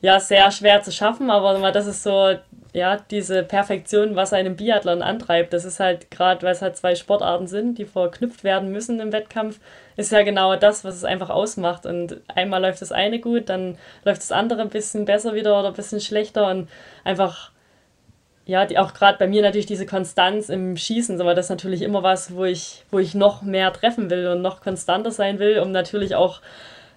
ja 0.00 0.20
sehr 0.20 0.50
schwer 0.50 0.82
zu 0.82 0.92
schaffen, 0.92 1.30
aber 1.30 1.72
das 1.72 1.86
ist 1.86 2.02
so 2.02 2.34
ja 2.72 2.98
diese 3.10 3.42
Perfektion, 3.42 4.16
was 4.16 4.32
einen 4.32 4.56
Biathlon 4.56 5.02
antreibt. 5.02 5.52
Das 5.52 5.64
ist 5.64 5.80
halt 5.80 6.10
gerade, 6.10 6.42
weil 6.42 6.52
es 6.52 6.62
halt 6.62 6.76
zwei 6.76 6.94
Sportarten 6.94 7.46
sind, 7.46 7.78
die 7.78 7.84
verknüpft 7.84 8.44
werden 8.44 8.70
müssen 8.70 9.00
im 9.00 9.12
Wettkampf, 9.12 9.60
ist 9.96 10.12
ja 10.12 10.22
genau 10.22 10.56
das, 10.56 10.84
was 10.84 10.96
es 10.96 11.04
einfach 11.04 11.30
ausmacht. 11.30 11.86
Und 11.86 12.20
einmal 12.28 12.62
läuft 12.62 12.82
das 12.82 12.92
eine 12.92 13.20
gut, 13.20 13.48
dann 13.48 13.78
läuft 14.04 14.22
das 14.22 14.32
andere 14.32 14.62
ein 14.62 14.70
bisschen 14.70 15.04
besser 15.04 15.34
wieder 15.34 15.58
oder 15.58 15.68
ein 15.68 15.74
bisschen 15.74 16.00
schlechter 16.00 16.48
und 16.48 16.68
einfach 17.04 17.50
ja, 18.46 18.66
die, 18.66 18.78
auch 18.78 18.94
gerade 18.94 19.16
bei 19.16 19.28
mir 19.28 19.42
natürlich 19.42 19.66
diese 19.66 19.86
Konstanz 19.86 20.48
im 20.48 20.76
Schießen, 20.76 21.20
aber 21.20 21.34
das 21.34 21.46
ist 21.46 21.50
natürlich 21.50 21.82
immer 21.82 22.02
was, 22.02 22.34
wo 22.34 22.44
ich, 22.44 22.84
wo 22.90 22.98
ich 22.98 23.14
noch 23.14 23.42
mehr 23.42 23.72
treffen 23.72 24.10
will 24.10 24.26
und 24.26 24.42
noch 24.42 24.60
konstanter 24.60 25.12
sein 25.12 25.38
will, 25.38 25.60
um 25.60 25.70
natürlich 25.70 26.16
auch 26.16 26.40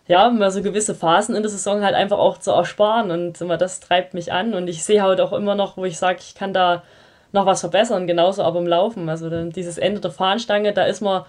ja, 0.07 0.29
mal 0.29 0.51
so 0.51 0.61
gewisse 0.61 0.95
Phasen 0.95 1.35
in 1.35 1.43
der 1.43 1.51
Saison 1.51 1.83
halt 1.83 1.95
einfach 1.95 2.17
auch 2.17 2.37
zu 2.37 2.51
ersparen. 2.51 3.11
Und 3.11 3.39
immer 3.41 3.57
das 3.57 3.79
treibt 3.79 4.13
mich 4.13 4.31
an. 4.33 4.53
Und 4.53 4.67
ich 4.67 4.83
sehe 4.83 5.01
halt 5.01 5.21
auch 5.21 5.33
immer 5.33 5.55
noch, 5.55 5.77
wo 5.77 5.85
ich 5.85 5.97
sage, 5.97 6.19
ich 6.21 6.35
kann 6.35 6.53
da 6.53 6.83
noch 7.31 7.45
was 7.45 7.61
verbessern, 7.61 8.05
genauso 8.07 8.43
aber 8.43 8.59
im 8.59 8.67
Laufen. 8.67 9.09
Also 9.09 9.29
dieses 9.49 9.77
Ende 9.77 10.01
der 10.01 10.11
Fahnenstange, 10.11 10.73
da 10.73 10.83
ist 10.85 11.01
man 11.01 11.23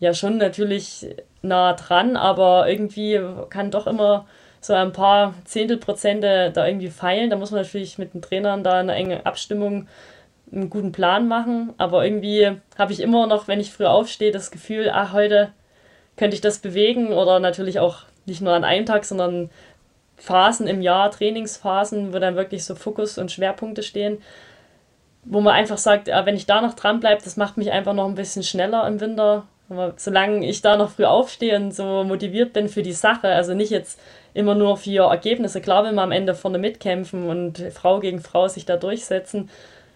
ja 0.00 0.14
schon 0.14 0.38
natürlich 0.38 1.06
nah 1.42 1.74
dran, 1.74 2.16
aber 2.16 2.68
irgendwie 2.68 3.20
kann 3.50 3.70
doch 3.70 3.86
immer 3.86 4.26
so 4.60 4.74
ein 4.74 4.92
paar 4.92 5.34
Zehntelprozente 5.44 6.50
da 6.52 6.66
irgendwie 6.66 6.90
feilen. 6.90 7.30
Da 7.30 7.36
muss 7.36 7.50
man 7.50 7.60
natürlich 7.60 7.98
mit 7.98 8.14
den 8.14 8.22
Trainern 8.22 8.64
da 8.64 8.78
eine 8.78 8.94
enge 8.94 9.26
Abstimmung 9.26 9.86
einen 10.52 10.70
guten 10.70 10.92
Plan 10.92 11.28
machen. 11.28 11.74
Aber 11.78 12.04
irgendwie 12.04 12.52
habe 12.78 12.92
ich 12.92 13.00
immer 13.00 13.26
noch, 13.26 13.48
wenn 13.48 13.60
ich 13.60 13.72
früh 13.72 13.86
aufstehe, 13.86 14.32
das 14.32 14.50
Gefühl, 14.50 14.90
ach, 14.92 15.12
heute 15.12 15.50
könnte 16.18 16.34
ich 16.34 16.40
das 16.40 16.58
bewegen 16.58 17.12
oder 17.12 17.40
natürlich 17.40 17.78
auch 17.78 17.98
nicht 18.26 18.42
nur 18.42 18.52
an 18.52 18.64
einem 18.64 18.86
Tag, 18.86 19.04
sondern 19.04 19.50
Phasen 20.16 20.66
im 20.66 20.82
Jahr, 20.82 21.10
Trainingsphasen, 21.10 22.12
wo 22.12 22.18
dann 22.18 22.36
wirklich 22.36 22.64
so 22.64 22.74
Fokus 22.74 23.18
und 23.18 23.30
Schwerpunkte 23.30 23.82
stehen, 23.82 24.18
wo 25.24 25.40
man 25.40 25.54
einfach 25.54 25.78
sagt, 25.78 26.08
wenn 26.08 26.36
ich 26.36 26.46
da 26.46 26.60
noch 26.60 26.74
dran 26.74 27.00
bleibe, 27.00 27.22
das 27.22 27.36
macht 27.36 27.56
mich 27.56 27.70
einfach 27.70 27.94
noch 27.94 28.06
ein 28.06 28.14
bisschen 28.14 28.42
schneller 28.42 28.86
im 28.86 29.00
Winter. 29.00 29.46
Aber 29.70 29.92
solange 29.96 30.46
ich 30.46 30.62
da 30.62 30.76
noch 30.76 30.90
früh 30.90 31.04
aufstehe 31.04 31.56
und 31.56 31.74
so 31.74 32.02
motiviert 32.02 32.54
bin 32.54 32.68
für 32.68 32.82
die 32.82 32.92
Sache, 32.92 33.28
also 33.28 33.54
nicht 33.54 33.70
jetzt 33.70 34.00
immer 34.32 34.54
nur 34.54 34.78
für 34.78 35.10
Ergebnisse, 35.10 35.60
klar 35.60 35.84
will 35.84 35.92
man 35.92 36.04
am 36.04 36.12
Ende 36.12 36.34
vorne 36.34 36.58
mitkämpfen 36.58 37.28
und 37.28 37.58
Frau 37.74 38.00
gegen 38.00 38.20
Frau 38.20 38.48
sich 38.48 38.64
da 38.64 38.76
durchsetzen, 38.76 39.50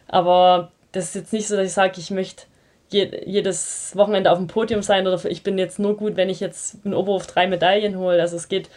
aber 0.08 0.70
das 0.92 1.06
ist 1.06 1.14
jetzt 1.14 1.32
nicht 1.32 1.48
so, 1.48 1.56
dass 1.56 1.66
ich 1.66 1.72
sage, 1.72 1.94
ich 1.96 2.10
möchte 2.10 2.44
jedes 2.92 3.96
Wochenende 3.96 4.30
auf 4.30 4.38
dem 4.38 4.46
Podium 4.46 4.82
sein 4.82 5.06
oder 5.06 5.24
ich 5.24 5.42
bin 5.42 5.58
jetzt 5.58 5.78
nur 5.78 5.96
gut, 5.96 6.16
wenn 6.16 6.30
ich 6.30 6.40
jetzt 6.40 6.84
in 6.84 6.94
Oberhof 6.94 7.26
drei 7.26 7.46
Medaillen 7.46 7.98
hole. 7.98 8.20
Also 8.20 8.36
es 8.36 8.48
geht 8.48 8.68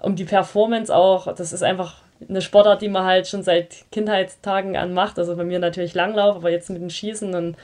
um 0.00 0.16
die 0.16 0.24
Performance 0.24 0.94
auch. 0.94 1.32
Das 1.34 1.52
ist 1.52 1.62
einfach 1.62 2.02
eine 2.28 2.40
Sportart, 2.40 2.82
die 2.82 2.88
man 2.88 3.04
halt 3.04 3.28
schon 3.28 3.42
seit 3.42 3.90
Kindheitstagen 3.92 4.76
an 4.76 4.92
macht. 4.94 5.18
Also 5.18 5.36
bei 5.36 5.44
mir 5.44 5.58
natürlich 5.58 5.94
Langlauf, 5.94 6.36
aber 6.36 6.50
jetzt 6.50 6.70
mit 6.70 6.80
dem 6.80 6.90
Schießen 6.90 7.34
und 7.34 7.56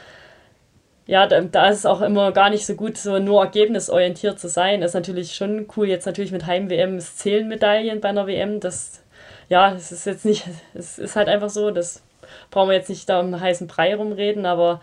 ja, 1.06 1.26
da, 1.26 1.40
da, 1.42 1.68
ist 1.68 1.78
es 1.78 1.86
auch 1.86 2.00
immer 2.00 2.32
gar 2.32 2.48
nicht 2.48 2.64
so 2.64 2.74
gut, 2.74 2.96
so 2.96 3.18
nur 3.18 3.42
ergebnisorientiert 3.42 4.40
zu 4.40 4.48
sein. 4.48 4.80
Das 4.80 4.92
ist 4.92 4.94
natürlich 4.94 5.34
schon 5.34 5.66
cool. 5.76 5.86
Jetzt 5.86 6.06
natürlich 6.06 6.32
mit 6.32 6.46
Heim-WM, 6.46 6.98
zählen 6.98 7.46
Medaillen 7.46 8.00
bei 8.00 8.08
einer 8.08 8.26
WM. 8.26 8.60
Das, 8.60 9.02
ja, 9.50 9.74
es 9.74 9.92
ist 9.92 10.06
jetzt 10.06 10.24
nicht, 10.24 10.44
es 10.74 10.98
ist 10.98 11.16
halt 11.16 11.28
einfach 11.28 11.50
so, 11.50 11.70
das 11.70 12.02
brauchen 12.50 12.70
wir 12.70 12.76
jetzt 12.76 12.88
nicht 12.88 13.08
da 13.08 13.20
um 13.20 13.26
einen 13.26 13.40
heißen 13.40 13.66
Brei 13.66 13.94
rumreden, 13.94 14.46
aber 14.46 14.80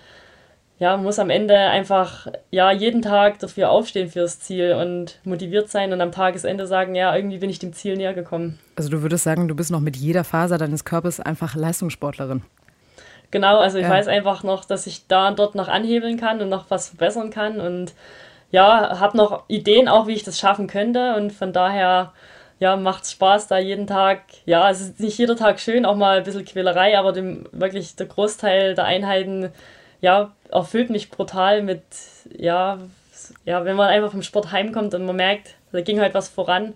ja, 0.81 0.97
man 0.97 1.03
muss 1.03 1.19
am 1.19 1.29
Ende 1.29 1.55
einfach 1.55 2.25
ja 2.50 2.71
jeden 2.71 3.03
Tag 3.03 3.38
dafür 3.38 3.69
aufstehen 3.69 4.09
fürs 4.09 4.39
Ziel 4.39 4.73
und 4.73 5.19
motiviert 5.23 5.69
sein 5.69 5.93
und 5.93 6.01
am 6.01 6.11
Tagesende 6.11 6.65
sagen, 6.65 6.95
ja, 6.95 7.15
irgendwie 7.15 7.38
bin 7.38 7.51
ich 7.51 7.59
dem 7.59 7.71
Ziel 7.71 7.95
näher 7.97 8.15
gekommen. 8.15 8.57
Also 8.75 8.89
du 8.89 9.03
würdest 9.03 9.23
sagen, 9.23 9.47
du 9.47 9.53
bist 9.53 9.69
noch 9.69 9.79
mit 9.79 9.95
jeder 9.95 10.23
Faser 10.23 10.57
deines 10.57 10.83
Körpers 10.83 11.19
einfach 11.19 11.55
Leistungssportlerin. 11.55 12.41
Genau, 13.29 13.59
also 13.59 13.77
ich 13.77 13.83
ja. 13.83 13.91
weiß 13.91 14.07
einfach 14.07 14.41
noch, 14.41 14.65
dass 14.65 14.88
ich 14.88 15.05
da 15.05 15.27
und 15.27 15.38
dort 15.38 15.53
noch 15.53 15.67
anhebeln 15.67 16.17
kann 16.17 16.41
und 16.41 16.50
noch 16.50 16.65
was 16.69 16.89
verbessern 16.89 17.29
kann 17.29 17.61
und 17.61 17.93
ja, 18.50 19.00
habe 19.00 19.15
noch 19.15 19.43
Ideen 19.50 19.88
auch, 19.88 20.07
wie 20.07 20.13
ich 20.13 20.23
das 20.23 20.39
schaffen 20.39 20.65
könnte 20.65 21.13
und 21.15 21.31
von 21.31 21.53
daher 21.53 22.11
ja, 22.57 22.75
macht 22.75 23.03
es 23.03 23.11
Spaß 23.11 23.47
da 23.47 23.59
jeden 23.59 23.85
Tag. 23.85 24.21
Ja, 24.45 24.67
es 24.71 24.81
ist 24.81 25.00
nicht 25.00 25.19
jeder 25.19 25.35
Tag 25.35 25.59
schön, 25.59 25.85
auch 25.85 25.95
mal 25.95 26.17
ein 26.17 26.23
bisschen 26.23 26.43
Quälerei, 26.43 26.97
aber 26.97 27.11
dem, 27.11 27.45
wirklich 27.51 27.95
der 27.95 28.07
Großteil 28.07 28.73
der 28.73 28.85
Einheiten 28.85 29.51
ja, 30.01 30.31
erfüllt 30.51 30.89
mich 30.89 31.10
brutal 31.10 31.63
mit, 31.63 31.84
ja, 32.38 32.79
ja, 33.46 33.65
wenn 33.65 33.75
man 33.75 33.89
einfach 33.89 34.12
vom 34.12 34.22
Sport 34.22 34.51
heimkommt 34.51 34.93
und 34.93 35.05
man 35.05 35.15
merkt, 35.15 35.55
da 35.72 35.81
ging 35.81 36.00
halt 36.00 36.13
was 36.13 36.29
voran, 36.29 36.74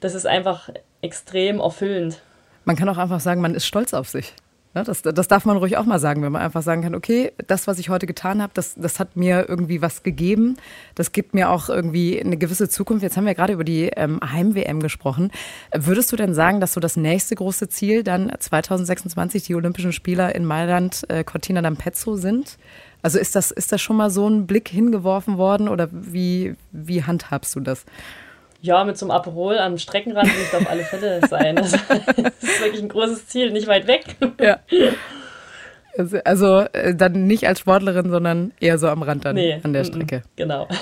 das 0.00 0.14
ist 0.14 0.26
einfach 0.26 0.68
extrem 1.02 1.60
erfüllend. 1.60 2.20
Man 2.64 2.76
kann 2.76 2.88
auch 2.88 2.98
einfach 2.98 3.20
sagen, 3.20 3.40
man 3.40 3.54
ist 3.54 3.66
stolz 3.66 3.94
auf 3.94 4.08
sich. 4.08 4.34
Ja, 4.74 4.82
das, 4.82 5.02
das 5.02 5.28
darf 5.28 5.44
man 5.44 5.56
ruhig 5.56 5.76
auch 5.76 5.84
mal 5.84 6.00
sagen, 6.00 6.22
wenn 6.22 6.32
man 6.32 6.42
einfach 6.42 6.62
sagen 6.62 6.82
kann, 6.82 6.96
okay, 6.96 7.30
das, 7.46 7.68
was 7.68 7.78
ich 7.78 7.90
heute 7.90 8.08
getan 8.08 8.42
habe, 8.42 8.52
das, 8.54 8.74
das 8.74 8.98
hat 8.98 9.14
mir 9.14 9.48
irgendwie 9.48 9.80
was 9.80 10.02
gegeben. 10.02 10.56
Das 10.96 11.12
gibt 11.12 11.32
mir 11.32 11.50
auch 11.50 11.68
irgendwie 11.68 12.20
eine 12.20 12.36
gewisse 12.36 12.68
Zukunft. 12.68 13.04
Jetzt 13.04 13.16
haben 13.16 13.24
wir 13.24 13.36
gerade 13.36 13.52
über 13.52 13.62
die 13.62 13.84
ähm, 13.94 14.18
Heim-WM 14.20 14.80
gesprochen. 14.80 15.30
Würdest 15.72 16.10
du 16.10 16.16
denn 16.16 16.34
sagen, 16.34 16.58
dass 16.58 16.72
so 16.72 16.80
das 16.80 16.96
nächste 16.96 17.36
große 17.36 17.68
Ziel 17.68 18.02
dann 18.02 18.32
2026 18.36 19.44
die 19.44 19.54
Olympischen 19.54 19.92
Spieler 19.92 20.34
in 20.34 20.44
Mailand, 20.44 21.08
äh, 21.08 21.22
Cortina 21.22 21.60
d'Ampezzo 21.60 22.16
sind? 22.16 22.58
Also 23.04 23.18
ist 23.18 23.36
das, 23.36 23.50
ist 23.50 23.70
das 23.70 23.82
schon 23.82 23.96
mal 23.96 24.08
so 24.08 24.26
ein 24.26 24.46
Blick 24.46 24.66
hingeworfen 24.66 25.36
worden 25.36 25.68
oder 25.68 25.90
wie, 25.92 26.54
wie 26.72 27.02
handhabst 27.02 27.54
du 27.54 27.60
das? 27.60 27.84
Ja, 28.62 28.82
mit 28.82 28.96
so 28.96 29.04
einem 29.04 29.10
Aperol 29.10 29.58
am 29.58 29.76
Streckenrand 29.76 30.34
will 30.34 30.42
ich 30.42 30.56
auf 30.56 30.70
alle 30.70 30.84
Fälle 30.84 31.20
sein. 31.28 31.56
Das, 31.56 31.74
ist 32.40 32.62
wirklich 32.62 32.80
ein 32.80 32.88
großes 32.88 33.26
Ziel, 33.26 33.50
nicht 33.50 33.66
weit 33.66 33.86
weg. 33.86 34.16
Ja. 34.40 34.60
Also, 35.96 36.18
also 36.24 36.60
äh, 36.72 36.94
dann 36.94 37.26
nicht 37.26 37.46
als 37.46 37.60
Sportlerin, 37.60 38.10
sondern 38.10 38.52
eher 38.60 38.78
so 38.78 38.88
am 38.88 39.02
Rand 39.02 39.24
dann 39.24 39.36
nee, 39.36 39.58
an 39.62 39.72
der 39.72 39.84
Strecke. 39.84 40.22
Genau. 40.36 40.68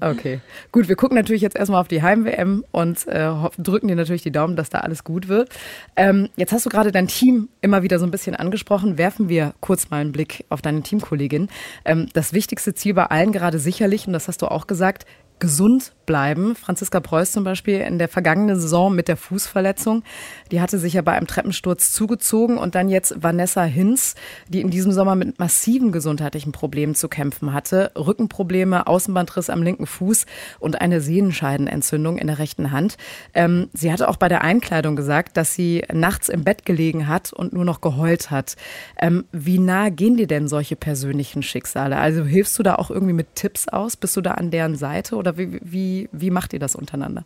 Okay. 0.00 0.40
Gut, 0.72 0.88
wir 0.88 0.96
gucken 0.96 1.16
natürlich 1.16 1.42
jetzt 1.42 1.56
erstmal 1.56 1.80
auf 1.80 1.88
die 1.88 2.02
Heim-WM 2.02 2.64
und 2.70 3.06
äh, 3.06 3.30
drücken 3.58 3.88
dir 3.88 3.96
natürlich 3.96 4.22
die 4.22 4.30
Daumen, 4.30 4.56
dass 4.56 4.68
da 4.68 4.80
alles 4.80 5.04
gut 5.04 5.28
wird. 5.28 5.48
Ähm, 5.96 6.28
jetzt 6.36 6.52
hast 6.52 6.66
du 6.66 6.70
gerade 6.70 6.92
dein 6.92 7.08
Team 7.08 7.48
immer 7.60 7.82
wieder 7.82 7.98
so 7.98 8.04
ein 8.04 8.10
bisschen 8.10 8.36
angesprochen. 8.36 8.98
Werfen 8.98 9.28
wir 9.28 9.54
kurz 9.60 9.90
mal 9.90 10.00
einen 10.00 10.12
Blick 10.12 10.44
auf 10.48 10.60
deine 10.62 10.82
Teamkollegin. 10.82 11.48
Ähm, 11.84 12.08
das 12.12 12.32
wichtigste 12.32 12.74
Ziel 12.74 12.94
bei 12.94 13.06
allen 13.06 13.32
gerade 13.32 13.58
sicherlich, 13.58 14.06
und 14.06 14.12
das 14.12 14.28
hast 14.28 14.42
du 14.42 14.46
auch 14.46 14.66
gesagt, 14.66 15.06
gesund 15.38 15.92
bleiben. 16.06 16.56
Franziska 16.56 17.00
Preuß 17.00 17.32
zum 17.32 17.44
Beispiel 17.44 17.80
in 17.80 17.98
der 17.98 18.08
vergangenen 18.08 18.58
Saison 18.58 18.94
mit 18.94 19.08
der 19.08 19.16
Fußverletzung, 19.16 20.02
die 20.50 20.60
hatte 20.60 20.78
sich 20.78 20.94
ja 20.94 21.02
bei 21.02 21.12
einem 21.12 21.26
Treppensturz 21.26 21.92
zugezogen 21.92 22.56
und 22.56 22.74
dann 22.74 22.88
jetzt 22.88 23.22
Vanessa 23.22 23.64
Hinz, 23.64 24.14
die 24.48 24.60
in 24.60 24.70
diesem 24.70 24.92
Sommer 24.92 25.16
mit 25.16 25.38
massiven 25.38 25.92
gesundheitlichen 25.92 26.52
Problemen 26.52 26.94
zu 26.94 27.08
kämpfen 27.08 27.52
hatte. 27.52 27.90
Rückenprobleme, 27.96 28.86
Außenbandriss 28.86 29.50
am 29.50 29.62
linken 29.62 29.86
Fuß 29.86 30.26
und 30.60 30.80
eine 30.80 31.00
Sehenscheidenentzündung 31.00 32.18
in 32.18 32.28
der 32.28 32.38
rechten 32.38 32.70
Hand. 32.70 32.96
Ähm, 33.34 33.68
sie 33.72 33.92
hatte 33.92 34.08
auch 34.08 34.16
bei 34.16 34.28
der 34.28 34.42
Einkleidung 34.42 34.96
gesagt, 34.96 35.36
dass 35.36 35.54
sie 35.54 35.84
nachts 35.92 36.28
im 36.28 36.44
Bett 36.44 36.64
gelegen 36.64 37.08
hat 37.08 37.32
und 37.32 37.52
nur 37.52 37.64
noch 37.64 37.80
geheult 37.80 38.30
hat. 38.30 38.56
Ähm, 39.00 39.24
wie 39.32 39.58
nah 39.58 39.88
gehen 39.88 40.16
dir 40.16 40.26
denn 40.26 40.48
solche 40.48 40.76
persönlichen 40.76 41.42
Schicksale? 41.42 41.96
Also 41.96 42.24
hilfst 42.24 42.58
du 42.58 42.62
da 42.62 42.76
auch 42.76 42.90
irgendwie 42.90 43.12
mit 43.12 43.34
Tipps 43.34 43.68
aus? 43.68 43.96
Bist 43.96 44.16
du 44.16 44.20
da 44.20 44.32
an 44.32 44.50
deren 44.50 44.76
Seite 44.76 45.16
oder 45.16 45.36
wie, 45.36 45.58
wie 45.62 45.95
wie, 46.12 46.30
macht 46.30 46.52
ihr 46.52 46.58
das 46.58 46.76
untereinander? 46.76 47.24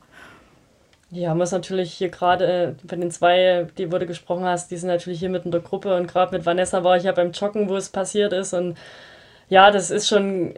Ja, 1.11 1.35
muss 1.35 1.51
natürlich 1.51 1.93
hier 1.93 2.09
gerade 2.09 2.47
äh, 2.47 2.75
bei 2.85 2.97
den 2.97 3.11
zwei, 3.11 3.67
die 3.77 3.91
wo 3.91 3.99
du 3.99 4.07
gesprochen 4.07 4.45
hast, 4.45 4.71
die 4.71 4.77
sind 4.77 4.89
natürlich 4.89 5.19
hier 5.19 5.29
mit 5.29 5.45
in 5.45 5.51
der 5.51 5.61
Gruppe 5.61 5.97
und 5.97 6.07
gerade 6.07 6.37
mit 6.37 6.47
Vanessa 6.47 6.85
war 6.85 6.97
ich 6.97 7.03
ja 7.03 7.13
beim 7.13 7.33
Joggen, 7.33 7.69
wo 7.69 7.77
es 7.77 7.89
passiert 7.89 8.33
ist 8.33 8.55
und 8.55 8.77
ja, 9.49 9.71
das 9.73 9.91
ist 9.91 10.09
schon 10.09 10.55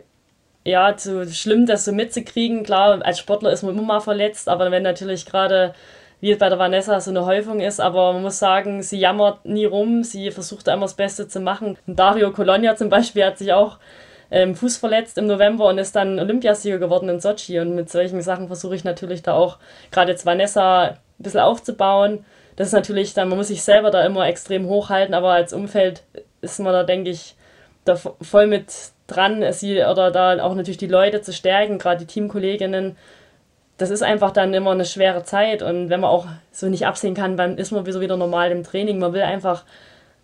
ja, 0.64 0.96
zu 0.96 1.26
schlimm, 1.32 1.66
das 1.66 1.84
so 1.84 1.92
mitzukriegen. 1.92 2.62
Klar, 2.64 3.04
als 3.04 3.18
Sportler 3.18 3.52
ist 3.52 3.62
man 3.62 3.74
immer 3.74 3.82
mal 3.82 4.00
verletzt, 4.00 4.48
aber 4.48 4.70
wenn 4.70 4.82
natürlich 4.82 5.26
gerade 5.26 5.74
wie 6.20 6.34
bei 6.36 6.48
der 6.48 6.58
Vanessa 6.58 7.00
so 7.00 7.10
eine 7.10 7.26
Häufung 7.26 7.60
ist, 7.60 7.80
aber 7.80 8.12
man 8.12 8.22
muss 8.22 8.38
sagen, 8.38 8.82
sie 8.82 8.98
jammert 8.98 9.44
nie 9.44 9.64
rum, 9.64 10.04
sie 10.04 10.30
versucht 10.30 10.68
immer 10.68 10.82
das 10.82 10.94
Beste 10.94 11.26
zu 11.26 11.40
machen. 11.40 11.76
Und 11.86 11.98
Dario 11.98 12.30
Colonia 12.30 12.76
zum 12.76 12.90
Beispiel 12.90 13.24
hat 13.24 13.38
sich 13.38 13.52
auch 13.52 13.78
ähm, 14.32 14.56
Fuß 14.56 14.78
verletzt 14.78 15.18
im 15.18 15.26
November 15.26 15.68
und 15.68 15.78
ist 15.78 15.94
dann 15.94 16.18
Olympiasieger 16.18 16.78
geworden 16.78 17.08
in 17.10 17.20
Sochi. 17.20 17.60
Und 17.60 17.74
mit 17.74 17.90
solchen 17.90 18.22
Sachen 18.22 18.48
versuche 18.48 18.74
ich 18.74 18.82
natürlich 18.82 19.22
da 19.22 19.34
auch 19.34 19.58
gerade 19.90 20.10
jetzt 20.10 20.26
Vanessa 20.26 20.82
ein 20.82 20.96
bisschen 21.18 21.40
aufzubauen. 21.40 22.24
Das 22.56 22.68
ist 22.68 22.72
natürlich 22.72 23.14
dann, 23.14 23.28
man 23.28 23.38
muss 23.38 23.48
sich 23.48 23.62
selber 23.62 23.90
da 23.90 24.04
immer 24.04 24.26
extrem 24.26 24.66
hochhalten, 24.66 25.14
aber 25.14 25.32
als 25.32 25.52
Umfeld 25.52 26.02
ist 26.40 26.58
man 26.60 26.72
da, 26.72 26.82
denke 26.82 27.10
ich, 27.10 27.36
da 27.84 27.96
voll 27.96 28.46
mit 28.46 28.72
dran, 29.06 29.44
sie 29.52 29.82
oder 29.84 30.10
da 30.10 30.42
auch 30.42 30.54
natürlich 30.54 30.78
die 30.78 30.86
Leute 30.86 31.20
zu 31.20 31.32
stärken, 31.32 31.78
gerade 31.78 32.00
die 32.00 32.06
Teamkolleginnen. 32.06 32.96
Das 33.76 33.90
ist 33.90 34.02
einfach 34.02 34.30
dann 34.30 34.54
immer 34.54 34.70
eine 34.70 34.84
schwere 34.84 35.24
Zeit 35.24 35.62
und 35.62 35.90
wenn 35.90 36.00
man 36.00 36.10
auch 36.10 36.26
so 36.52 36.68
nicht 36.68 36.86
absehen 36.86 37.14
kann, 37.14 37.36
dann 37.36 37.58
ist 37.58 37.72
man 37.72 37.90
so 37.90 38.00
wieder 38.00 38.16
normal 38.16 38.50
im 38.50 38.64
Training. 38.64 38.98
Man 38.98 39.12
will 39.12 39.22
einfach 39.22 39.64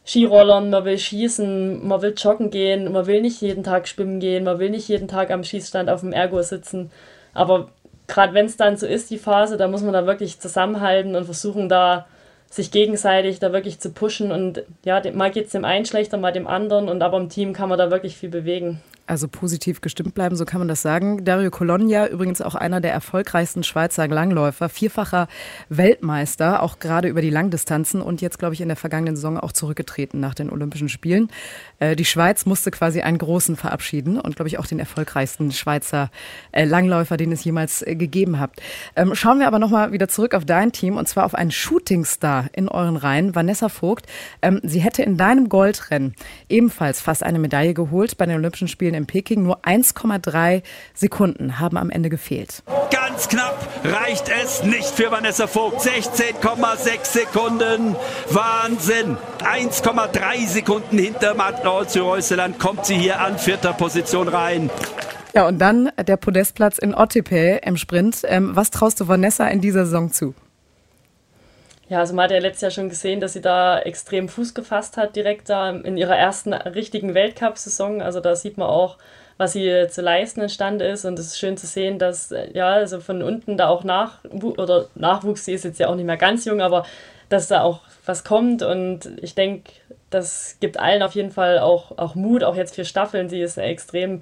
Skirollern, 0.09 0.71
man 0.71 0.87
will 0.87 0.99
schießen, 0.99 1.87
man 1.87 2.01
will 2.01 2.15
joggen 2.17 2.49
gehen, 2.49 2.91
man 2.93 3.07
will 3.07 3.21
nicht 3.21 3.43
jeden 3.43 3.63
Tag 3.63 3.87
schwimmen 3.87 4.21
gehen, 4.21 4.45
man 4.45 4.59
will 4.59 4.71
nicht 4.71 4.89
jeden 4.89 5.07
Tag 5.07 5.31
am 5.31 5.45
Schießstand 5.45 5.91
auf 5.91 6.01
dem 6.01 6.15
Ergo 6.15 6.41
sitzen. 6.41 6.91
Aber 7.35 7.69
gerade 8.07 8.33
wenn 8.33 8.47
es 8.47 8.57
dann 8.57 8.79
so 8.79 8.87
ist, 8.87 9.11
die 9.11 9.19
Phase, 9.19 9.59
da 9.59 9.69
muss 9.69 9.83
man 9.83 9.93
da 9.93 10.07
wirklich 10.07 10.41
zusammenhalten 10.41 11.15
und 11.15 11.27
versuchen, 11.27 11.69
da 11.69 12.07
sich 12.49 12.71
gegenseitig 12.71 13.39
da 13.39 13.53
wirklich 13.53 13.81
zu 13.81 13.91
pushen. 13.91 14.33
Und 14.33 14.63
ja, 14.83 15.03
mal 15.13 15.31
geht 15.31 15.47
es 15.47 15.53
dem 15.53 15.67
einen 15.67 15.85
schlechter, 15.85 16.17
mal 16.17 16.33
dem 16.33 16.47
anderen. 16.47 16.89
Und 16.89 17.03
aber 17.03 17.19
im 17.19 17.29
Team 17.29 17.53
kann 17.53 17.69
man 17.69 17.77
da 17.77 17.91
wirklich 17.91 18.17
viel 18.17 18.31
bewegen. 18.31 18.81
Also 19.09 19.27
positiv 19.27 19.81
gestimmt 19.81 20.15
bleiben, 20.15 20.37
so 20.37 20.45
kann 20.45 20.59
man 20.59 20.69
das 20.69 20.83
sagen. 20.83 21.25
Dario 21.25 21.51
Colonia, 21.51 22.09
übrigens 22.09 22.43
auch 22.43 22.55
einer 22.55 22.83
der 22.83 22.93
erfolgreichsten 22.93 23.65
Schweizer 23.65 24.07
Langläufer, 24.07 24.69
vierfacher 24.69 25.29
Weltmeister, 25.71 26.63
auch 26.63 26.79
gerade 26.79 27.09
über 27.09 27.23
die 27.23 27.31
Langdistanzen 27.31 28.03
und 28.03 28.21
jetzt, 28.21 28.39
glaube 28.39 28.53
ich, 28.53 28.61
in 28.61 28.69
der 28.69 28.77
vergangenen 28.77 29.17
Saison 29.17 29.41
auch 29.41 29.53
zurückgetreten 29.53 30.21
nach 30.21 30.35
den 30.35 30.51
Olympischen 30.51 30.91
Spielen. 30.91 31.31
Äh, 31.79 31.97
die 31.97 32.05
Schweiz 32.05 32.45
musste 32.45 32.71
quasi 32.71 33.01
einen 33.01 33.17
großen 33.17 33.57
verabschieden 33.57 34.21
und, 34.21 34.37
glaube 34.37 34.49
ich, 34.49 34.59
auch 34.59 34.67
den 34.67 34.79
erfolgreichsten 34.79 35.53
Schweizer 35.53 36.11
äh, 36.53 36.67
Langläufer, 36.67 37.17
den 37.17 37.33
es 37.33 37.43
jemals 37.43 37.81
äh, 37.81 37.95
gegeben 37.95 38.39
hat. 38.39 38.51
Ähm, 38.95 39.15
schauen 39.15 39.39
wir 39.39 39.47
aber 39.47 39.59
nochmal 39.59 39.91
wieder 39.93 40.09
zurück 40.09 40.35
auf 40.35 40.45
dein 40.45 40.71
Team 40.71 40.99
und 40.99 41.09
zwar 41.09 41.25
auf 41.25 41.35
einen 41.35 41.51
Shootingstar 41.51 42.51
in 42.53 42.69
euren 42.69 42.99
Reihen, 42.99 43.35
Vanessa 43.35 43.71
Vogt. 43.71 44.05
Ähm, 44.43 44.61
sie 44.65 44.81
hätte 44.81 45.03
in 45.03 45.17
deinem 45.17 45.49
Goldrennen 45.49 46.15
ebenfalls 46.51 47.01
fast 47.01 47.23
eine 47.23 47.39
Medaille 47.39 47.73
geholt 47.73 48.19
bei 48.19 48.27
den 48.27 48.37
Olympischen 48.37 48.69
Spielen 48.69 48.98
in 48.99 49.07
Peking. 49.07 49.43
Nur 49.43 49.65
1,3 49.65 50.63
Sekunden 50.93 51.59
haben 51.59 51.79
am 51.79 51.89
Ende 51.89 52.11
gefehlt. 52.11 52.63
Ganz 52.91 53.29
knapp 53.29 53.67
reicht 53.85 54.29
es 54.29 54.63
nicht 54.63 54.91
für 54.91 55.11
Vanessa 55.11 55.47
Vogt. 55.47 55.81
16,6 55.81 57.05
Sekunden. 57.05 57.97
Wahnsinn. 58.29 59.17
1,3 59.41 60.47
Sekunden 60.47 60.99
hinter 60.99 61.35
Martin 61.35 61.67
Olsü-Reuseland 61.67 62.59
kommt 62.59 62.85
sie 62.85 62.97
hier 62.97 63.21
an 63.21 63.39
vierter 63.39 63.73
Position 63.73 64.29
rein. 64.29 64.71
Ja, 65.35 65.47
und 65.47 65.59
dann 65.59 65.91
der 66.07 66.17
Podestplatz 66.17 66.79
in 66.79 66.95
Ottepe 66.95 67.61
im 67.63 67.77
Sprint. 67.77 68.23
Ähm, 68.25 68.57
was 68.57 68.71
traust 68.71 69.01
du 69.01 69.09
Vanessa 69.09 69.47
in 69.47 69.61
dieser 69.61 69.85
Saison 69.85 70.11
zu? 70.13 70.35
Ja, 71.89 72.01
also 72.01 72.15
man 72.15 72.25
hat 72.25 72.33
ja 72.33 72.39
letztes 72.39 72.61
Jahr 72.61 72.71
schon 72.71 72.91
gesehen, 72.91 73.19
dass 73.21 73.33
sie 73.33 73.41
da 73.41 73.79
extrem 73.79 74.29
Fuß 74.29 74.53
gefasst 74.53 74.99
hat, 74.99 75.17
direkt 75.17 75.49
da 75.49 75.71
in 75.71 75.97
ihrer 75.97 76.17
ersten 76.17 76.53
richtigen 76.53 77.15
Weltcup-Saison. 77.15 78.03
Also 78.03 78.21
da 78.21 78.37
sieht 78.37 78.59
man 78.59 78.69
auch, 78.69 78.99
was 79.39 79.55
sie 79.55 79.87
zu 79.89 80.03
leisten 80.03 80.43
imstande 80.43 80.87
ist. 80.87 81.07
Und 81.07 81.19
es 81.19 81.29
ist 81.29 81.39
schön 81.39 81.57
zu 81.57 81.67
sehen, 81.67 81.99
dass 81.99 82.35
ja, 82.53 82.69
also 82.69 83.01
von 83.01 83.23
unten 83.23 83.57
da 83.57 83.69
auch 83.69 83.85
nach 83.85 84.19
oder 84.25 84.89
Nachwuchs, 84.97 85.47
sie 85.47 85.55
ist 85.55 85.65
jetzt 85.65 85.81
ja 85.81 85.89
auch 85.89 85.95
nicht 85.95 86.05
mehr 86.05 86.19
ganz 86.19 86.45
jung, 86.45 86.61
aber 86.61 86.85
dass 87.31 87.49
da 87.49 87.63
auch 87.63 87.81
was 88.05 88.23
kommt. 88.23 88.63
Und 88.63 89.11
ich 89.23 89.35
denke, 89.35 89.73
das 90.11 90.57
gibt 90.61 90.79
allen 90.79 91.03
auf 91.03 91.15
jeden 91.15 91.31
Fall 91.31 91.59
auch, 91.59 91.97
auch 91.97 92.15
Mut, 92.15 92.45
auch 92.45 92.57
jetzt 92.57 92.75
für 92.75 92.85
Staffeln. 92.85 93.31
Sie 93.31 93.41
ist 93.41 93.59
eine 93.59 93.69
extrem 93.69 94.21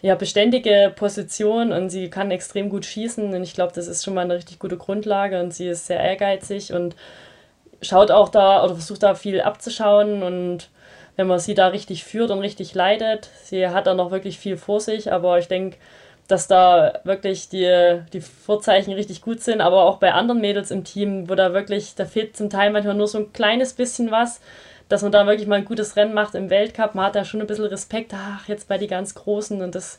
ja, 0.00 0.14
beständige 0.14 0.92
Position 0.94 1.72
und 1.72 1.90
sie 1.90 2.08
kann 2.08 2.30
extrem 2.30 2.68
gut 2.68 2.84
schießen. 2.84 3.34
Und 3.34 3.42
ich 3.42 3.54
glaube, 3.54 3.72
das 3.74 3.88
ist 3.88 4.04
schon 4.04 4.14
mal 4.14 4.22
eine 4.22 4.34
richtig 4.34 4.58
gute 4.58 4.76
Grundlage 4.76 5.40
und 5.40 5.52
sie 5.52 5.68
ist 5.68 5.86
sehr 5.86 6.00
ehrgeizig 6.00 6.72
und 6.72 6.94
schaut 7.82 8.10
auch 8.10 8.28
da 8.28 8.64
oder 8.64 8.74
versucht 8.74 9.02
da 9.02 9.14
viel 9.14 9.40
abzuschauen 9.40 10.22
und 10.22 10.70
wenn 11.16 11.26
man 11.26 11.40
sie 11.40 11.54
da 11.54 11.68
richtig 11.68 12.04
führt 12.04 12.30
und 12.30 12.38
richtig 12.40 12.74
leitet, 12.74 13.28
sie 13.42 13.68
hat 13.68 13.86
da 13.88 13.94
noch 13.94 14.10
wirklich 14.12 14.38
viel 14.38 14.56
vor 14.56 14.80
sich, 14.80 15.12
aber 15.12 15.38
ich 15.38 15.48
denke, 15.48 15.76
dass 16.28 16.46
da 16.46 17.00
wirklich 17.04 17.48
die, 17.48 18.00
die 18.12 18.20
Vorzeichen 18.20 18.92
richtig 18.92 19.22
gut 19.22 19.40
sind, 19.40 19.60
aber 19.60 19.84
auch 19.84 19.98
bei 19.98 20.12
anderen 20.12 20.40
Mädels 20.40 20.70
im 20.70 20.84
Team, 20.84 21.28
wo 21.28 21.34
da 21.34 21.54
wirklich, 21.54 21.94
da 21.96 22.04
fehlt 22.04 22.36
zum 22.36 22.50
Teil 22.50 22.70
manchmal 22.70 22.94
nur 22.94 23.08
so 23.08 23.18
ein 23.18 23.32
kleines 23.32 23.72
bisschen 23.72 24.10
was, 24.10 24.40
dass 24.88 25.02
man 25.02 25.12
da 25.12 25.26
wirklich 25.26 25.46
mal 25.46 25.56
ein 25.56 25.64
gutes 25.64 25.96
Rennen 25.96 26.14
macht 26.14 26.34
im 26.34 26.50
Weltcup. 26.50 26.94
Man 26.94 27.06
hat 27.06 27.14
da 27.14 27.24
schon 27.24 27.40
ein 27.40 27.46
bisschen 27.46 27.66
Respekt, 27.66 28.12
ach, 28.14 28.48
jetzt 28.48 28.68
bei 28.68 28.78
die 28.78 28.86
ganz 28.86 29.14
Großen 29.14 29.60
und 29.60 29.74
das 29.74 29.98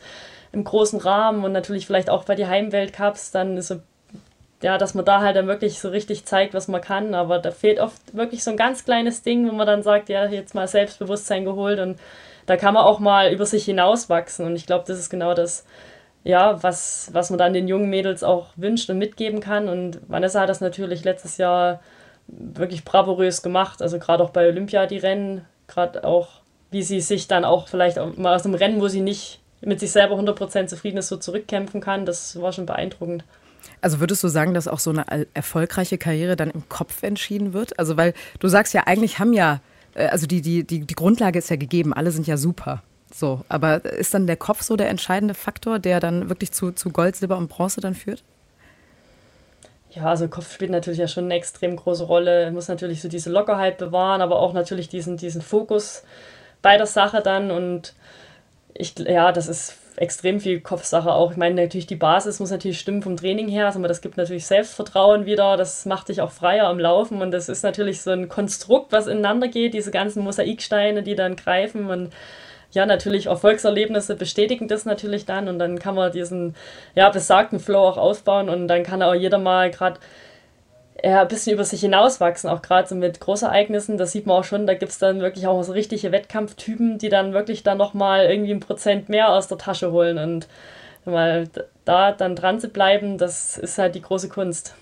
im 0.52 0.64
großen 0.64 1.00
Rahmen 1.00 1.44
und 1.44 1.52
natürlich 1.52 1.86
vielleicht 1.86 2.10
auch 2.10 2.24
bei 2.24 2.36
die 2.36 2.48
Heimweltcups, 2.48 3.32
dann 3.32 3.58
ist 3.58 3.68
so, 3.68 3.82
ja, 4.62 4.78
dass 4.78 4.94
man 4.94 5.06
da 5.06 5.22
halt 5.22 5.36
dann 5.36 5.48
wirklich 5.48 5.80
so 5.80 5.90
richtig 5.90 6.26
zeigt, 6.26 6.54
was 6.54 6.68
man 6.68 6.82
kann. 6.82 7.14
Aber 7.14 7.40
da 7.40 7.52
fehlt 7.52 7.80
oft 7.80 8.16
wirklich 8.16 8.44
so 8.44 8.52
ein 8.52 8.58
ganz 8.58 8.84
kleines 8.84 9.22
Ding, 9.22 9.48
wo 9.48 9.54
man 9.54 9.68
dann 9.68 9.84
sagt, 9.84 10.10
ja, 10.10 10.26
jetzt 10.26 10.56
mal 10.56 10.68
Selbstbewusstsein 10.68 11.46
geholt 11.46 11.80
und 11.80 12.00
da 12.46 12.58
kann 12.58 12.74
man 12.74 12.84
auch 12.84 13.00
mal 13.00 13.32
über 13.32 13.46
sich 13.46 13.66
hinauswachsen. 13.66 14.46
Und 14.46 14.56
ich 14.56 14.66
glaube, 14.66 14.86
das 14.88 14.98
ist 14.98 15.12
genau 15.12 15.36
das, 15.36 15.66
ja, 16.24 16.62
was, 16.64 17.10
was 17.14 17.30
man 17.30 17.38
dann 17.38 17.54
den 17.54 17.68
jungen 17.68 17.90
Mädels 17.90 18.24
auch 18.24 18.48
wünscht 18.56 18.90
und 18.90 18.98
mitgeben 18.98 19.40
kann. 19.40 19.70
Und 19.70 20.00
Vanessa 20.10 20.42
hat 20.42 20.50
das 20.50 20.60
natürlich 20.60 21.04
letztes 21.04 21.38
Jahr 21.38 21.80
wirklich 22.32 22.84
bravourös 22.84 23.42
gemacht. 23.42 23.82
Also 23.82 24.00
gerade 24.00 24.24
auch 24.24 24.30
bei 24.30 24.48
Olympia 24.48 24.86
die 24.86 24.98
Rennen, 24.98 25.46
gerade 25.68 26.04
auch, 26.04 26.30
wie 26.72 26.84
sie 26.84 27.02
sich 27.02 27.28
dann 27.28 27.46
auch 27.46 27.68
vielleicht 27.68 28.00
auch 28.00 28.16
mal 28.18 28.36
aus 28.36 28.46
einem 28.46 28.56
Rennen, 28.56 28.82
wo 28.82 28.88
sie 28.88 29.02
nicht 29.02 29.40
mit 29.62 29.80
sich 29.80 29.92
selber 29.92 30.16
100% 30.16 30.68
zufrieden 30.68 30.98
ist, 30.98 31.10
so 31.10 31.18
zurückkämpfen 31.18 31.82
kann, 31.82 32.06
das 32.06 32.40
war 32.42 32.54
schon 32.54 32.66
beeindruckend. 32.66 33.24
Also 33.82 34.00
würdest 34.00 34.24
du 34.24 34.28
sagen, 34.28 34.54
dass 34.54 34.68
auch 34.68 34.80
so 34.80 34.90
eine 34.90 35.28
erfolgreiche 35.34 35.98
Karriere 35.98 36.36
dann 36.36 36.50
im 36.50 36.68
Kopf 36.70 37.04
entschieden 37.04 37.54
wird? 37.54 37.78
Also 37.80 37.98
weil 37.98 38.14
du 38.40 38.48
sagst 38.48 38.74
ja, 38.74 38.84
eigentlich 38.86 39.20
haben 39.20 39.34
ja, 39.34 39.62
äh, 39.96 40.08
also 40.08 40.28
die, 40.28 40.42
die, 40.42 40.64
die, 40.64 40.82
die 40.82 40.96
Grundlage 40.96 41.40
ist 41.40 41.50
ja 41.50 41.56
gegeben, 41.56 41.94
alle 41.94 42.12
sind 42.12 42.28
ja 42.28 42.38
super. 42.38 42.84
So, 43.14 43.42
aber 43.50 43.84
ist 43.86 44.14
dann 44.14 44.28
der 44.28 44.38
Kopf 44.38 44.62
so 44.62 44.76
der 44.76 44.90
entscheidende 44.90 45.34
Faktor, 45.34 45.80
der 45.80 46.00
dann 46.00 46.30
wirklich 46.30 46.52
zu, 46.52 46.72
zu 46.72 46.92
Gold, 46.92 47.16
Silber 47.16 47.38
und 47.38 47.48
Bronze 47.50 47.82
dann 47.82 47.96
führt? 47.96 48.24
Ja, 49.92 50.06
also 50.06 50.28
Kopf 50.28 50.54
spielt 50.54 50.72
natürlich 50.72 51.00
ja 51.00 51.08
schon 51.08 51.26
eine 51.26 51.36
extrem 51.36 51.76
große 51.76 52.04
Rolle. 52.04 52.44
Er 52.44 52.52
muss 52.52 52.68
natürlich 52.68 53.02
so 53.02 53.10
diese 53.10 53.32
Lockerheit 53.32 53.78
bewahren, 53.78 54.22
aber 54.22 54.40
auch 54.40 54.54
natürlich 54.54 54.88
diesen, 54.88 55.18
diesen 55.18 55.42
Fokus 55.42 56.04
bei 56.62 56.78
der 56.78 56.86
Sache 56.86 57.22
dann. 57.22 57.50
Und 57.50 57.96
ich, 58.76 58.98
ja, 59.00 59.32
das 59.32 59.48
ist 59.48 59.78
extrem 60.00 60.40
viel 60.40 60.62
Kopfsache 60.62 61.12
auch. 61.12 61.32
Ich 61.32 61.38
meine, 61.38 61.62
natürlich 61.62 61.88
die 61.88 61.96
Basis 61.96 62.40
muss 62.40 62.52
natürlich 62.52 62.80
stimmen 62.80 63.02
vom 63.02 63.18
Training 63.18 63.50
her, 63.50 63.66
also 63.66 63.82
das 63.82 64.02
gibt 64.02 64.16
natürlich 64.18 64.46
Selbstvertrauen 64.46 65.26
wieder, 65.26 65.58
das 65.58 65.86
macht 65.86 66.08
dich 66.08 66.22
auch 66.22 66.32
freier 66.32 66.68
am 66.68 66.80
Laufen 66.80 67.22
und 67.22 67.32
das 67.32 67.50
ist 67.50 67.64
natürlich 67.64 68.02
so 68.02 68.12
ein 68.12 68.30
Konstrukt, 68.30 68.94
was 68.94 69.08
ineinander 69.08 69.50
geht, 69.50 69.74
diese 69.74 69.92
ganzen 69.92 70.24
Mosaiksteine, 70.24 71.04
die 71.04 71.16
dann 71.16 71.36
greifen 71.36 71.90
und 71.90 72.14
ja, 72.72 72.86
natürlich 72.86 73.28
Erfolgserlebnisse 73.28 74.16
bestätigen 74.16 74.68
das 74.68 74.86
natürlich 74.86 75.26
dann 75.26 75.48
und 75.48 75.60
dann 75.60 75.80
kann 75.80 75.96
man 75.96 76.12
diesen 76.12 76.56
ja, 76.96 77.10
besagten 77.10 77.60
Flow 77.60 77.80
auch 77.80 77.98
ausbauen 77.98 78.50
und 78.50 78.68
dann 78.68 78.84
kann 78.84 79.02
auch 79.02 79.16
jeder 79.16 79.40
mal 79.40 79.72
gerade 79.72 80.00
ein 81.04 81.28
bisschen 81.28 81.54
über 81.54 81.64
sich 81.64 81.82
hinauswachsen, 81.82 82.50
auch 82.50 82.62
gerade 82.62 82.88
so 82.88 82.96
mit 82.96 83.20
Großereignissen. 83.20 83.98
Das 83.98 84.12
sieht 84.12 84.26
man 84.26 84.38
auch 84.38 84.44
schon, 84.44 84.68
da 84.68 84.74
gibt 84.74 84.92
es 84.92 85.00
dann 85.00 85.22
wirklich 85.22 85.48
auch 85.48 85.62
so 85.64 85.72
richtige 85.72 86.12
Wettkampftypen, 86.12 86.98
die 86.98 87.10
dann 87.10 87.34
wirklich 87.34 87.64
dann 87.64 87.78
nochmal 87.78 88.26
irgendwie 88.26 88.52
ein 88.52 88.60
Prozent 88.60 89.10
mehr 89.10 89.30
aus 89.30 89.48
der 89.48 89.58
Tasche 89.58 89.92
holen 89.92 90.18
und 90.18 90.48
mal 91.06 91.48
da 91.86 92.12
dann 92.12 92.36
dran 92.36 92.60
zu 92.60 92.70
bleiben, 92.70 93.18
das 93.18 93.58
ist 93.58 93.78
halt 93.78 93.96
die 93.96 94.02
große 94.02 94.30
Kunst. 94.30 94.76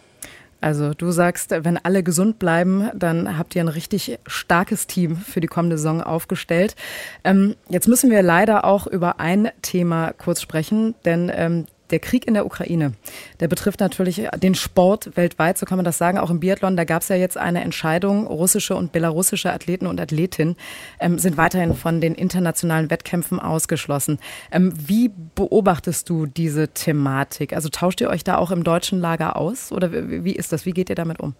Also 0.59 0.93
du 0.93 1.11
sagst, 1.11 1.51
wenn 1.51 1.77
alle 1.77 2.01
gesund 2.01 2.39
bleiben, 2.39 2.89
dann 2.95 3.37
habt 3.37 3.55
ihr 3.55 3.63
ein 3.63 3.67
richtig 3.67 4.19
starkes 4.25 4.87
Team 4.87 5.15
für 5.15 5.39
die 5.39 5.47
kommende 5.47 5.77
Saison 5.77 6.01
aufgestellt. 6.01 6.75
Ähm, 7.23 7.55
jetzt 7.69 7.87
müssen 7.87 8.09
wir 8.09 8.23
leider 8.23 8.65
auch 8.65 8.87
über 8.87 9.19
ein 9.19 9.49
Thema 9.61 10.13
kurz 10.17 10.41
sprechen, 10.41 10.95
denn 11.05 11.31
ähm, 11.33 11.65
der 11.89 11.99
Krieg 11.99 12.27
in 12.27 12.33
der 12.33 12.45
Ukraine, 12.45 12.93
der 13.39 13.47
betrifft 13.47 13.79
natürlich 13.79 14.27
den 14.37 14.55
Sport 14.55 15.15
weltweit, 15.15 15.57
so 15.57 15.65
kann 15.65 15.77
man 15.77 15.85
das 15.85 15.97
sagen. 15.97 16.17
Auch 16.17 16.29
im 16.29 16.39
Biathlon, 16.39 16.77
da 16.77 16.83
gab 16.83 17.01
es 17.01 17.07
ja 17.09 17.15
jetzt 17.15 17.37
eine 17.37 17.61
Entscheidung. 17.61 18.27
Russische 18.27 18.75
und 18.75 18.91
belarussische 18.91 19.51
Athleten 19.51 19.87
und 19.87 19.99
Athletinnen 19.99 20.55
ähm, 20.99 21.19
sind 21.19 21.37
weiterhin 21.37 21.75
von 21.75 22.01
den 22.01 22.15
internationalen 22.15 22.89
Wettkämpfen 22.89 23.39
ausgeschlossen. 23.39 24.19
Ähm, 24.51 24.73
wie 24.75 25.11
beobachtest 25.35 26.09
du 26.09 26.25
diese 26.25 26.69
Thematik? 26.69 27.53
Also 27.53 27.69
tauscht 27.69 28.01
ihr 28.01 28.09
euch 28.09 28.23
da 28.23 28.37
auch 28.37 28.51
im 28.51 28.63
deutschen 28.63 28.99
Lager 28.99 29.35
aus? 29.35 29.71
Oder 29.71 29.91
wie 29.91 30.33
ist 30.33 30.51
das? 30.51 30.65
Wie 30.65 30.71
geht 30.71 30.89
ihr 30.89 30.95
damit 30.95 31.19
um? 31.19 31.35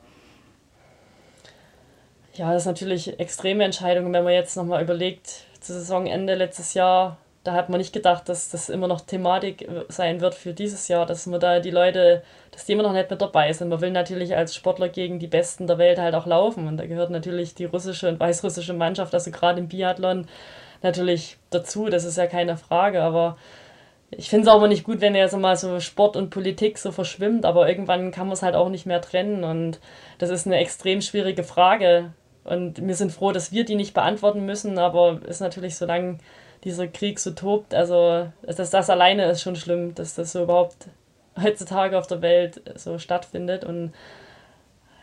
Ja, 2.33 2.53
das 2.53 2.63
ist 2.63 2.67
natürlich 2.67 3.19
extreme 3.19 3.63
Entscheidung, 3.63 4.13
wenn 4.13 4.23
man 4.23 4.33
jetzt 4.33 4.55
nochmal 4.55 4.83
überlegt, 4.83 5.27
zu 5.59 5.73
Saisonende 5.73 6.35
letztes 6.35 6.75
Jahr 6.75 7.17
da 7.47 7.53
hat 7.53 7.69
man 7.69 7.77
nicht 7.77 7.93
gedacht, 7.93 8.27
dass 8.27 8.49
das 8.49 8.67
immer 8.67 8.87
noch 8.87 8.99
Thematik 8.99 9.61
äh, 9.61 9.85
sein 9.87 10.19
wird 10.19 10.35
für 10.35 10.53
dieses 10.53 10.89
Jahr, 10.89 11.05
dass 11.05 11.25
man 11.27 11.39
da 11.39 11.59
die 11.61 11.71
Leute, 11.71 12.21
dass 12.51 12.65
die 12.65 12.73
immer 12.73 12.83
noch 12.83 12.91
nicht 12.91 13.09
mit 13.09 13.21
dabei 13.21 13.53
sind. 13.53 13.69
Man 13.69 13.79
will 13.79 13.91
natürlich 13.91 14.35
als 14.35 14.53
Sportler 14.53 14.89
gegen 14.89 15.17
die 15.17 15.27
Besten 15.27 15.65
der 15.65 15.77
Welt 15.77 15.97
halt 15.97 16.13
auch 16.13 16.25
laufen. 16.25 16.67
Und 16.67 16.75
da 16.75 16.85
gehört 16.85 17.09
natürlich 17.09 17.55
die 17.55 17.63
russische 17.63 18.09
und 18.09 18.19
weißrussische 18.19 18.73
Mannschaft, 18.73 19.13
also 19.13 19.31
gerade 19.31 19.59
im 19.59 19.69
Biathlon, 19.69 20.27
natürlich 20.83 21.37
dazu, 21.49 21.87
das 21.87 22.03
ist 22.03 22.17
ja 22.17 22.27
keine 22.27 22.57
Frage, 22.57 23.01
aber 23.01 23.37
ich 24.11 24.29
finde 24.29 24.47
es 24.47 24.53
auch 24.53 24.57
immer 24.57 24.67
nicht 24.67 24.83
gut, 24.83 24.99
wenn 25.01 25.15
jetzt 25.15 25.35
mal 25.37 25.55
so 25.55 25.79
Sport 25.79 26.17
und 26.17 26.29
Politik 26.29 26.77
so 26.77 26.91
verschwimmt, 26.91 27.45
aber 27.45 27.69
irgendwann 27.69 28.11
kann 28.11 28.27
man 28.27 28.33
es 28.33 28.43
halt 28.43 28.55
auch 28.55 28.69
nicht 28.69 28.85
mehr 28.85 29.01
trennen. 29.01 29.43
Und 29.43 29.79
das 30.17 30.29
ist 30.29 30.45
eine 30.45 30.57
extrem 30.57 31.01
schwierige 31.01 31.43
Frage. 31.43 32.11
Und 32.43 32.85
wir 32.85 32.95
sind 32.95 33.11
froh, 33.11 33.31
dass 33.31 33.51
wir 33.51 33.65
die 33.65 33.75
nicht 33.75 33.93
beantworten 33.93 34.45
müssen, 34.45 34.77
aber 34.77 35.19
ist 35.27 35.41
natürlich 35.41 35.75
so 35.75 35.85
lange 35.85 36.19
dieser 36.63 36.87
Krieg 36.87 37.19
so 37.19 37.31
tobt. 37.31 37.73
Also 37.73 38.27
dass 38.43 38.69
das 38.69 38.89
alleine 38.89 39.25
ist 39.25 39.41
schon 39.41 39.55
schlimm, 39.55 39.95
dass 39.95 40.15
das 40.15 40.31
so 40.31 40.43
überhaupt 40.43 40.87
heutzutage 41.41 41.97
auf 41.97 42.07
der 42.07 42.21
Welt 42.21 42.61
so 42.75 42.99
stattfindet. 42.99 43.63
Und 43.63 43.93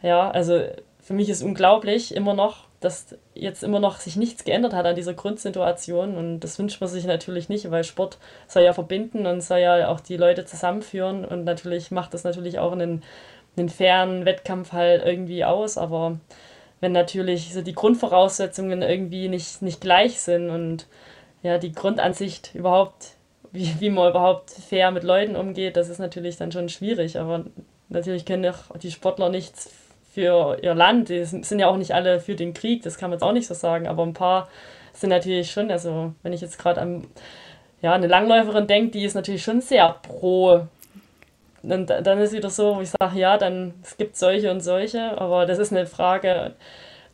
ja, 0.02 0.30
also 0.30 0.60
für 1.00 1.14
mich 1.14 1.28
ist 1.28 1.42
unglaublich 1.42 2.14
immer 2.14 2.34
noch, 2.34 2.64
dass 2.80 3.16
jetzt 3.34 3.62
immer 3.62 3.80
noch 3.80 3.98
sich 3.98 4.16
nichts 4.16 4.44
geändert 4.44 4.74
hat 4.74 4.86
an 4.86 4.96
dieser 4.96 5.14
Grundsituation. 5.14 6.16
Und 6.16 6.40
das 6.40 6.58
wünscht 6.58 6.80
man 6.80 6.90
sich 6.90 7.04
natürlich 7.04 7.48
nicht, 7.48 7.70
weil 7.70 7.84
Sport 7.84 8.18
soll 8.46 8.62
ja 8.62 8.72
verbinden 8.72 9.26
und 9.26 9.40
soll 9.42 9.60
ja 9.60 9.88
auch 9.88 10.00
die 10.00 10.16
Leute 10.16 10.44
zusammenführen. 10.44 11.24
Und 11.24 11.44
natürlich 11.44 11.90
macht 11.90 12.14
das 12.14 12.24
natürlich 12.24 12.58
auch 12.58 12.72
einen, 12.72 13.02
einen 13.56 13.68
fairen 13.68 14.24
Wettkampf 14.24 14.72
halt 14.72 15.04
irgendwie 15.04 15.44
aus. 15.44 15.78
Aber 15.78 16.18
wenn 16.80 16.92
natürlich 16.92 17.54
so 17.54 17.62
die 17.62 17.74
Grundvoraussetzungen 17.74 18.82
irgendwie 18.82 19.28
nicht, 19.28 19.62
nicht 19.62 19.80
gleich 19.80 20.20
sind 20.20 20.50
und 20.50 20.86
ja, 21.44 21.58
die 21.58 21.72
Grundansicht 21.72 22.54
überhaupt, 22.54 23.16
wie, 23.52 23.78
wie 23.78 23.90
man 23.90 24.10
überhaupt 24.10 24.50
fair 24.50 24.90
mit 24.90 25.04
Leuten 25.04 25.36
umgeht, 25.36 25.76
das 25.76 25.90
ist 25.90 25.98
natürlich 25.98 26.38
dann 26.38 26.50
schon 26.50 26.70
schwierig. 26.70 27.18
Aber 27.18 27.44
natürlich 27.90 28.24
können 28.24 28.46
auch 28.46 28.78
die 28.78 28.90
Sportler 28.90 29.28
nichts 29.28 29.70
für 30.14 30.58
ihr 30.62 30.74
Land. 30.74 31.10
Die 31.10 31.22
sind 31.24 31.58
ja 31.58 31.68
auch 31.68 31.76
nicht 31.76 31.94
alle 31.94 32.18
für 32.18 32.34
den 32.34 32.54
Krieg, 32.54 32.82
das 32.82 32.96
kann 32.96 33.10
man 33.10 33.18
jetzt 33.18 33.22
auch 33.22 33.32
nicht 33.32 33.46
so 33.46 33.52
sagen. 33.52 33.86
Aber 33.86 34.02
ein 34.04 34.14
paar 34.14 34.48
sind 34.94 35.10
natürlich 35.10 35.50
schon, 35.50 35.70
also 35.70 36.14
wenn 36.22 36.32
ich 36.32 36.40
jetzt 36.40 36.58
gerade 36.58 36.80
an 36.80 37.06
ja, 37.82 37.92
eine 37.92 38.06
Langläuferin 38.06 38.66
denke, 38.66 38.92
die 38.92 39.04
ist 39.04 39.14
natürlich 39.14 39.42
schon 39.42 39.60
sehr 39.60 39.96
pro. 40.00 40.62
Und 41.62 41.86
dann 41.90 42.18
ist 42.20 42.32
wieder 42.32 42.48
so, 42.48 42.76
wo 42.76 42.80
ich 42.80 42.90
sage, 42.90 43.18
ja, 43.18 43.36
dann 43.36 43.74
es 43.82 43.98
gibt 43.98 44.16
solche 44.16 44.50
und 44.50 44.62
solche, 44.62 45.20
aber 45.20 45.44
das 45.44 45.58
ist 45.58 45.72
eine 45.72 45.84
Frage, 45.84 46.54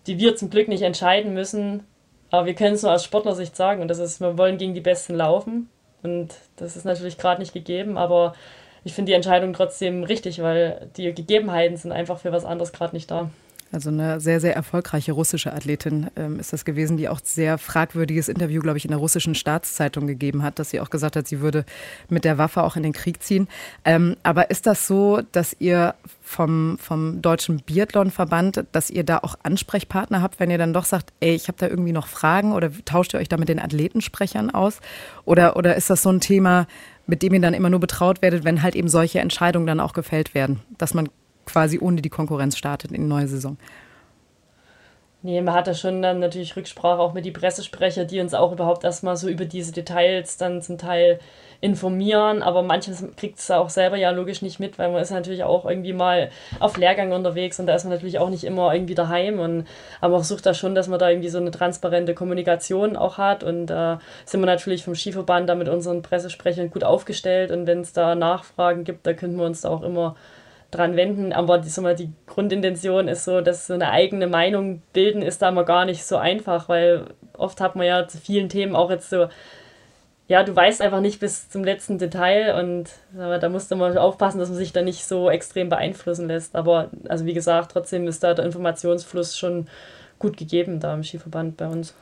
die 0.06 0.18
wir 0.18 0.36
zum 0.36 0.50
Glück 0.50 0.68
nicht 0.68 0.82
entscheiden 0.82 1.34
müssen, 1.34 1.84
aber 2.30 2.46
wir 2.46 2.54
können 2.54 2.74
es 2.74 2.82
nur 2.82 2.92
aus 2.92 3.04
Sportlersicht 3.04 3.56
sagen 3.56 3.82
und 3.82 3.88
das 3.88 3.98
ist, 3.98 4.20
wir 4.20 4.38
wollen 4.38 4.58
gegen 4.58 4.74
die 4.74 4.80
Besten 4.80 5.14
laufen 5.14 5.68
und 6.02 6.34
das 6.56 6.76
ist 6.76 6.84
natürlich 6.84 7.18
gerade 7.18 7.40
nicht 7.40 7.52
gegeben, 7.52 7.98
aber 7.98 8.34
ich 8.84 8.94
finde 8.94 9.10
die 9.10 9.16
Entscheidung 9.16 9.52
trotzdem 9.52 10.04
richtig, 10.04 10.42
weil 10.42 10.90
die 10.96 11.12
Gegebenheiten 11.12 11.76
sind 11.76 11.92
einfach 11.92 12.18
für 12.18 12.32
was 12.32 12.44
anderes 12.44 12.72
gerade 12.72 12.94
nicht 12.94 13.10
da. 13.10 13.30
Also 13.72 13.90
eine 13.90 14.18
sehr, 14.18 14.40
sehr 14.40 14.56
erfolgreiche 14.56 15.12
russische 15.12 15.52
Athletin 15.52 16.10
ähm, 16.16 16.40
ist 16.40 16.52
das 16.52 16.64
gewesen, 16.64 16.96
die 16.96 17.08
auch 17.08 17.20
sehr 17.22 17.56
fragwürdiges 17.56 18.28
Interview, 18.28 18.60
glaube 18.60 18.78
ich, 18.78 18.84
in 18.84 18.90
der 18.90 18.98
russischen 18.98 19.36
Staatszeitung 19.36 20.08
gegeben 20.08 20.42
hat, 20.42 20.58
dass 20.58 20.70
sie 20.70 20.80
auch 20.80 20.90
gesagt 20.90 21.14
hat, 21.14 21.28
sie 21.28 21.40
würde 21.40 21.64
mit 22.08 22.24
der 22.24 22.36
Waffe 22.36 22.64
auch 22.64 22.74
in 22.74 22.82
den 22.82 22.92
Krieg 22.92 23.22
ziehen. 23.22 23.46
Ähm, 23.84 24.16
aber 24.24 24.50
ist 24.50 24.66
das 24.66 24.88
so, 24.88 25.22
dass 25.30 25.54
ihr 25.60 25.94
vom, 26.20 26.78
vom 26.80 27.22
Deutschen 27.22 27.58
Biathlonverband, 27.58 28.64
dass 28.72 28.90
ihr 28.90 29.04
da 29.04 29.18
auch 29.18 29.36
Ansprechpartner 29.44 30.20
habt, 30.20 30.40
wenn 30.40 30.50
ihr 30.50 30.58
dann 30.58 30.72
doch 30.72 30.84
sagt, 30.84 31.12
ey, 31.20 31.36
ich 31.36 31.46
habe 31.46 31.58
da 31.58 31.68
irgendwie 31.68 31.92
noch 31.92 32.08
Fragen 32.08 32.52
oder 32.52 32.72
tauscht 32.84 33.14
ihr 33.14 33.20
euch 33.20 33.28
da 33.28 33.36
mit 33.36 33.48
den 33.48 33.60
Athletensprechern 33.60 34.50
aus? 34.50 34.80
Oder, 35.24 35.56
oder 35.56 35.76
ist 35.76 35.90
das 35.90 36.02
so 36.02 36.10
ein 36.10 36.20
Thema, 36.20 36.66
mit 37.06 37.22
dem 37.22 37.34
ihr 37.34 37.40
dann 37.40 37.54
immer 37.54 37.70
nur 37.70 37.80
betraut 37.80 38.20
werdet, 38.20 38.42
wenn 38.42 38.62
halt 38.62 38.74
eben 38.74 38.88
solche 38.88 39.20
Entscheidungen 39.20 39.66
dann 39.66 39.80
auch 39.80 39.92
gefällt 39.92 40.34
werden, 40.34 40.60
dass 40.76 40.92
man 40.92 41.08
quasi 41.50 41.78
ohne 41.80 42.02
die 42.02 42.10
Konkurrenz 42.10 42.56
startet 42.56 42.92
in 42.92 43.02
die 43.02 43.08
neue 43.08 43.26
Saison. 43.26 43.56
Nee, 45.22 45.42
man 45.42 45.54
hatte 45.54 45.74
schon 45.74 46.00
dann 46.00 46.18
natürlich 46.18 46.56
Rücksprache 46.56 46.98
auch 46.98 47.12
mit 47.12 47.26
die 47.26 47.30
Pressesprecher, 47.30 48.06
die 48.06 48.20
uns 48.20 48.32
auch 48.32 48.52
überhaupt 48.52 48.84
erstmal 48.84 49.18
so 49.18 49.28
über 49.28 49.44
diese 49.44 49.70
Details 49.70 50.38
dann 50.38 50.62
zum 50.62 50.78
Teil 50.78 51.20
informieren, 51.60 52.42
aber 52.42 52.62
manches 52.62 53.04
kriegt 53.16 53.38
es 53.38 53.50
auch 53.50 53.68
selber 53.68 53.96
ja 53.96 54.10
logisch 54.12 54.40
nicht 54.40 54.60
mit, 54.60 54.78
weil 54.78 54.90
man 54.90 55.02
ist 55.02 55.10
natürlich 55.10 55.44
auch 55.44 55.66
irgendwie 55.66 55.92
mal 55.92 56.30
auf 56.58 56.78
Lehrgang 56.78 57.12
unterwegs 57.12 57.60
und 57.60 57.66
da 57.66 57.74
ist 57.74 57.84
man 57.84 57.92
natürlich 57.92 58.18
auch 58.18 58.30
nicht 58.30 58.44
immer 58.44 58.72
irgendwie 58.72 58.94
daheim. 58.94 59.40
Und 59.40 59.66
aber 60.00 60.12
man 60.14 60.20
versucht 60.20 60.46
da 60.46 60.54
schon, 60.54 60.74
dass 60.74 60.88
man 60.88 60.98
da 60.98 61.10
irgendwie 61.10 61.28
so 61.28 61.36
eine 61.36 61.50
transparente 61.50 62.14
Kommunikation 62.14 62.96
auch 62.96 63.18
hat. 63.18 63.44
Und 63.44 63.66
da 63.66 63.94
äh, 63.94 63.98
sind 64.24 64.40
wir 64.40 64.46
natürlich 64.46 64.84
vom 64.84 64.94
Skiverband 64.94 65.50
da 65.50 65.54
mit 65.54 65.68
unseren 65.68 66.00
Pressesprechern 66.00 66.70
gut 66.70 66.82
aufgestellt. 66.82 67.50
Und 67.50 67.66
wenn 67.66 67.80
es 67.80 67.92
da 67.92 68.14
Nachfragen 68.14 68.84
gibt, 68.84 69.06
da 69.06 69.12
können 69.12 69.36
wir 69.36 69.44
uns 69.44 69.60
da 69.60 69.68
auch 69.68 69.82
immer 69.82 70.16
dran 70.70 70.96
wenden. 70.96 71.32
Aber 71.32 71.58
die, 71.58 71.80
mal, 71.80 71.94
die 71.94 72.12
Grundintention 72.26 73.08
ist 73.08 73.24
so, 73.24 73.40
dass 73.40 73.66
so 73.66 73.74
eine 73.74 73.90
eigene 73.90 74.26
Meinung 74.26 74.82
bilden 74.92 75.22
ist 75.22 75.42
da 75.42 75.50
mal 75.50 75.64
gar 75.64 75.84
nicht 75.84 76.04
so 76.04 76.16
einfach, 76.16 76.68
weil 76.68 77.06
oft 77.36 77.60
hat 77.60 77.76
man 77.76 77.86
ja 77.86 78.06
zu 78.06 78.18
vielen 78.18 78.48
Themen 78.48 78.76
auch 78.76 78.90
jetzt 78.90 79.10
so, 79.10 79.28
ja, 80.28 80.44
du 80.44 80.54
weißt 80.54 80.80
einfach 80.80 81.00
nicht 81.00 81.18
bis 81.18 81.48
zum 81.48 81.64
letzten 81.64 81.98
Detail 81.98 82.54
und 82.54 82.88
da 83.12 83.48
musst 83.48 83.70
du 83.70 83.76
mal 83.76 83.98
aufpassen, 83.98 84.38
dass 84.38 84.48
man 84.48 84.58
sich 84.58 84.72
da 84.72 84.80
nicht 84.80 85.04
so 85.04 85.28
extrem 85.28 85.68
beeinflussen 85.68 86.28
lässt. 86.28 86.54
Aber 86.54 86.90
also 87.08 87.26
wie 87.26 87.34
gesagt, 87.34 87.72
trotzdem 87.72 88.06
ist 88.06 88.22
da 88.22 88.34
der 88.34 88.44
Informationsfluss 88.44 89.36
schon 89.36 89.66
gut 90.20 90.36
gegeben 90.36 90.78
da 90.78 90.94
im 90.94 91.02
Skiverband 91.02 91.56
bei 91.56 91.66
uns. 91.66 91.94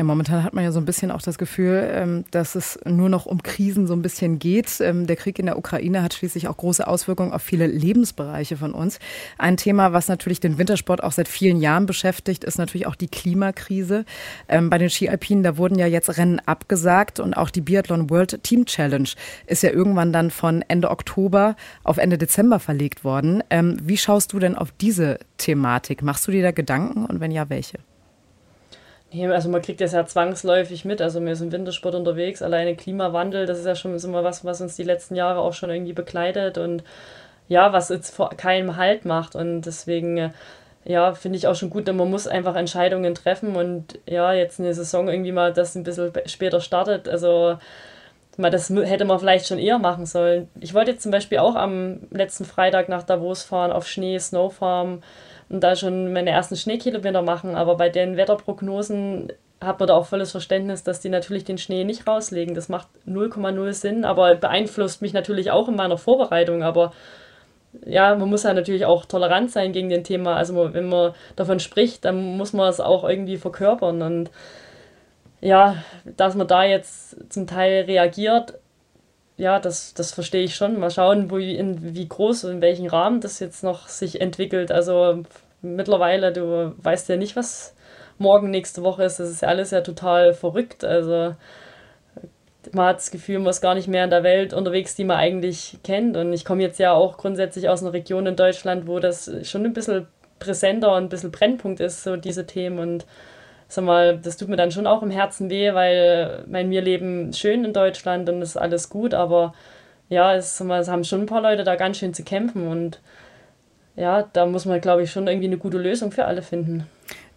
Ja, 0.00 0.04
momentan 0.04 0.44
hat 0.44 0.54
man 0.54 0.64
ja 0.64 0.72
so 0.72 0.80
ein 0.80 0.86
bisschen 0.86 1.10
auch 1.10 1.20
das 1.20 1.36
Gefühl, 1.36 1.86
ähm, 1.92 2.24
dass 2.30 2.54
es 2.54 2.78
nur 2.86 3.10
noch 3.10 3.26
um 3.26 3.42
Krisen 3.42 3.86
so 3.86 3.92
ein 3.92 4.00
bisschen 4.00 4.38
geht. 4.38 4.80
Ähm, 4.80 5.06
der 5.06 5.14
Krieg 5.14 5.38
in 5.38 5.44
der 5.44 5.58
Ukraine 5.58 6.02
hat 6.02 6.14
schließlich 6.14 6.48
auch 6.48 6.56
große 6.56 6.88
Auswirkungen 6.88 7.34
auf 7.34 7.42
viele 7.42 7.66
Lebensbereiche 7.66 8.56
von 8.56 8.72
uns. 8.72 8.98
Ein 9.36 9.58
Thema, 9.58 9.92
was 9.92 10.08
natürlich 10.08 10.40
den 10.40 10.56
Wintersport 10.56 11.04
auch 11.04 11.12
seit 11.12 11.28
vielen 11.28 11.60
Jahren 11.60 11.84
beschäftigt, 11.84 12.44
ist 12.44 12.56
natürlich 12.56 12.86
auch 12.86 12.94
die 12.94 13.08
Klimakrise. 13.08 14.06
Ähm, 14.48 14.70
bei 14.70 14.78
den 14.78 14.88
Ski-Alpinen, 14.88 15.42
da 15.42 15.58
wurden 15.58 15.78
ja 15.78 15.86
jetzt 15.86 16.16
Rennen 16.16 16.40
abgesagt 16.46 17.20
und 17.20 17.34
auch 17.34 17.50
die 17.50 17.60
Biathlon 17.60 18.08
World 18.08 18.42
Team 18.42 18.64
Challenge 18.64 19.10
ist 19.48 19.62
ja 19.62 19.68
irgendwann 19.68 20.14
dann 20.14 20.30
von 20.30 20.64
Ende 20.66 20.90
Oktober 20.90 21.56
auf 21.84 21.98
Ende 21.98 22.16
Dezember 22.16 22.58
verlegt 22.58 23.04
worden. 23.04 23.42
Wie 23.50 23.98
schaust 23.98 24.32
du 24.32 24.38
denn 24.38 24.56
auf 24.56 24.72
diese 24.80 25.18
Thematik? 25.36 26.02
Machst 26.02 26.26
du 26.26 26.32
dir 26.32 26.42
da 26.42 26.52
Gedanken 26.52 27.04
und 27.04 27.20
wenn 27.20 27.32
ja, 27.32 27.50
welche? 27.50 27.80
Also 29.12 29.48
man 29.48 29.60
kriegt 29.60 29.80
das 29.80 29.92
ja 29.92 30.06
zwangsläufig 30.06 30.84
mit. 30.84 31.02
Also 31.02 31.20
wir 31.20 31.34
sind 31.34 31.52
Wintersport 31.52 31.94
unterwegs, 31.94 32.42
alleine 32.42 32.76
Klimawandel, 32.76 33.46
das 33.46 33.58
ist 33.58 33.66
ja 33.66 33.74
schon 33.74 33.96
immer 33.96 34.22
was, 34.22 34.44
was 34.44 34.60
uns 34.60 34.76
die 34.76 34.84
letzten 34.84 35.16
Jahre 35.16 35.40
auch 35.40 35.52
schon 35.52 35.70
irgendwie 35.70 35.92
begleitet 35.92 36.58
und 36.58 36.84
ja, 37.48 37.72
was 37.72 37.88
jetzt 37.88 38.14
vor 38.14 38.30
keinem 38.30 38.76
Halt 38.76 39.04
macht. 39.04 39.34
Und 39.34 39.62
deswegen, 39.62 40.32
ja, 40.84 41.14
finde 41.14 41.38
ich 41.38 41.48
auch 41.48 41.56
schon 41.56 41.70
gut, 41.70 41.86
man 41.88 42.10
muss 42.10 42.28
einfach 42.28 42.54
Entscheidungen 42.54 43.14
treffen 43.14 43.56
und 43.56 43.98
ja, 44.06 44.32
jetzt 44.32 44.60
eine 44.60 44.72
Saison 44.74 45.08
irgendwie 45.08 45.32
mal, 45.32 45.52
das 45.52 45.74
ein 45.74 45.82
bisschen 45.82 46.12
später 46.26 46.60
startet. 46.60 47.08
Also 47.08 47.58
das 48.38 48.70
hätte 48.70 49.04
man 49.04 49.18
vielleicht 49.18 49.48
schon 49.48 49.58
eher 49.58 49.78
machen 49.78 50.06
sollen. 50.06 50.48
Ich 50.60 50.72
wollte 50.72 50.92
jetzt 50.92 51.02
zum 51.02 51.10
Beispiel 51.10 51.38
auch 51.38 51.56
am 51.56 52.00
letzten 52.10 52.44
Freitag 52.44 52.88
nach 52.88 53.02
Davos 53.02 53.42
fahren 53.42 53.72
auf 53.72 53.86
Schnee, 53.86 54.18
Snowfarm 54.18 55.02
und 55.50 55.60
da 55.60 55.76
schon 55.76 56.12
meine 56.12 56.30
ersten 56.30 56.56
Schneekilometer 56.56 57.22
machen. 57.22 57.56
Aber 57.56 57.76
bei 57.76 57.88
den 57.88 58.16
Wetterprognosen 58.16 59.32
hat 59.60 59.78
man 59.78 59.88
da 59.88 59.94
auch 59.94 60.06
volles 60.06 60.30
Verständnis, 60.30 60.84
dass 60.84 61.00
die 61.00 61.10
natürlich 61.10 61.44
den 61.44 61.58
Schnee 61.58 61.84
nicht 61.84 62.06
rauslegen. 62.06 62.54
Das 62.54 62.68
macht 62.68 62.88
0,0 63.06 63.72
Sinn, 63.72 64.04
aber 64.04 64.34
beeinflusst 64.36 65.02
mich 65.02 65.12
natürlich 65.12 65.50
auch 65.50 65.68
in 65.68 65.76
meiner 65.76 65.98
Vorbereitung. 65.98 66.62
Aber 66.62 66.92
ja, 67.84 68.14
man 68.14 68.30
muss 68.30 68.44
ja 68.44 68.54
natürlich 68.54 68.86
auch 68.86 69.04
tolerant 69.04 69.50
sein 69.50 69.72
gegen 69.72 69.88
den 69.88 70.04
Thema. 70.04 70.36
Also 70.36 70.72
wenn 70.72 70.88
man 70.88 71.14
davon 71.36 71.60
spricht, 71.60 72.04
dann 72.04 72.36
muss 72.36 72.52
man 72.52 72.68
es 72.70 72.80
auch 72.80 73.06
irgendwie 73.06 73.36
verkörpern. 73.36 74.02
Und 74.02 74.30
ja, 75.40 75.76
dass 76.04 76.36
man 76.36 76.46
da 76.46 76.64
jetzt 76.64 77.16
zum 77.32 77.46
Teil 77.46 77.84
reagiert, 77.84 78.54
ja, 79.40 79.58
das, 79.58 79.94
das 79.94 80.12
verstehe 80.12 80.42
ich 80.42 80.54
schon. 80.54 80.78
Mal 80.78 80.90
schauen, 80.90 81.30
wo, 81.30 81.38
in, 81.38 81.94
wie 81.94 82.06
groß 82.06 82.44
und 82.44 82.52
in 82.52 82.60
welchem 82.60 82.86
Rahmen 82.86 83.20
das 83.20 83.40
jetzt 83.40 83.64
noch 83.64 83.88
sich 83.88 84.20
entwickelt. 84.20 84.70
Also 84.70 85.22
mittlerweile, 85.62 86.30
du 86.32 86.74
weißt 86.82 87.08
ja 87.08 87.16
nicht, 87.16 87.36
was 87.36 87.74
morgen 88.18 88.50
nächste 88.50 88.82
Woche 88.82 89.04
ist. 89.04 89.18
Das 89.18 89.30
ist 89.30 89.40
ja 89.40 89.48
alles 89.48 89.70
ja 89.70 89.80
total 89.80 90.34
verrückt. 90.34 90.84
Also 90.84 91.34
man 92.72 92.86
hat 92.86 92.98
das 92.98 93.10
Gefühl, 93.10 93.38
man 93.38 93.48
ist 93.48 93.62
gar 93.62 93.74
nicht 93.74 93.88
mehr 93.88 94.04
in 94.04 94.10
der 94.10 94.24
Welt 94.24 94.52
unterwegs, 94.52 94.94
die 94.94 95.04
man 95.04 95.16
eigentlich 95.16 95.78
kennt. 95.82 96.18
Und 96.18 96.34
ich 96.34 96.44
komme 96.44 96.62
jetzt 96.62 96.78
ja 96.78 96.92
auch 96.92 97.16
grundsätzlich 97.16 97.70
aus 97.70 97.82
einer 97.82 97.94
Region 97.94 98.26
in 98.26 98.36
Deutschland, 98.36 98.86
wo 98.86 98.98
das 98.98 99.30
schon 99.48 99.64
ein 99.64 99.72
bisschen 99.72 100.06
präsenter 100.38 100.94
und 100.94 101.04
ein 101.04 101.08
bisschen 101.08 101.30
Brennpunkt 101.30 101.80
ist, 101.80 102.04
so 102.04 102.16
diese 102.16 102.46
Themen. 102.46 102.78
Und 102.78 103.06
sag 103.70 103.84
mal, 103.84 104.18
das 104.18 104.36
tut 104.36 104.48
mir 104.48 104.56
dann 104.56 104.72
schon 104.72 104.86
auch 104.86 105.02
im 105.02 105.10
Herzen 105.10 105.48
weh, 105.48 105.72
weil 105.74 106.44
mein 106.48 106.70
wir 106.70 106.82
leben 106.82 107.32
schön 107.32 107.64
in 107.64 107.72
Deutschland 107.72 108.28
und 108.28 108.42
ist 108.42 108.56
alles 108.56 108.90
gut, 108.90 109.14
aber 109.14 109.54
ja, 110.08 110.34
es, 110.34 110.58
sag 110.58 110.66
mal, 110.66 110.80
es 110.80 110.88
haben 110.88 111.04
schon 111.04 111.22
ein 111.22 111.26
paar 111.26 111.42
Leute 111.42 111.64
da 111.64 111.76
ganz 111.76 111.98
schön 111.98 112.12
zu 112.12 112.24
kämpfen 112.24 112.66
und 112.66 113.00
ja, 113.96 114.28
da 114.32 114.46
muss 114.46 114.66
man, 114.66 114.80
glaube 114.80 115.02
ich, 115.02 115.12
schon 115.12 115.26
irgendwie 115.26 115.46
eine 115.46 115.58
gute 115.58 115.78
Lösung 115.78 116.10
für 116.10 116.24
alle 116.24 116.42
finden. 116.42 116.86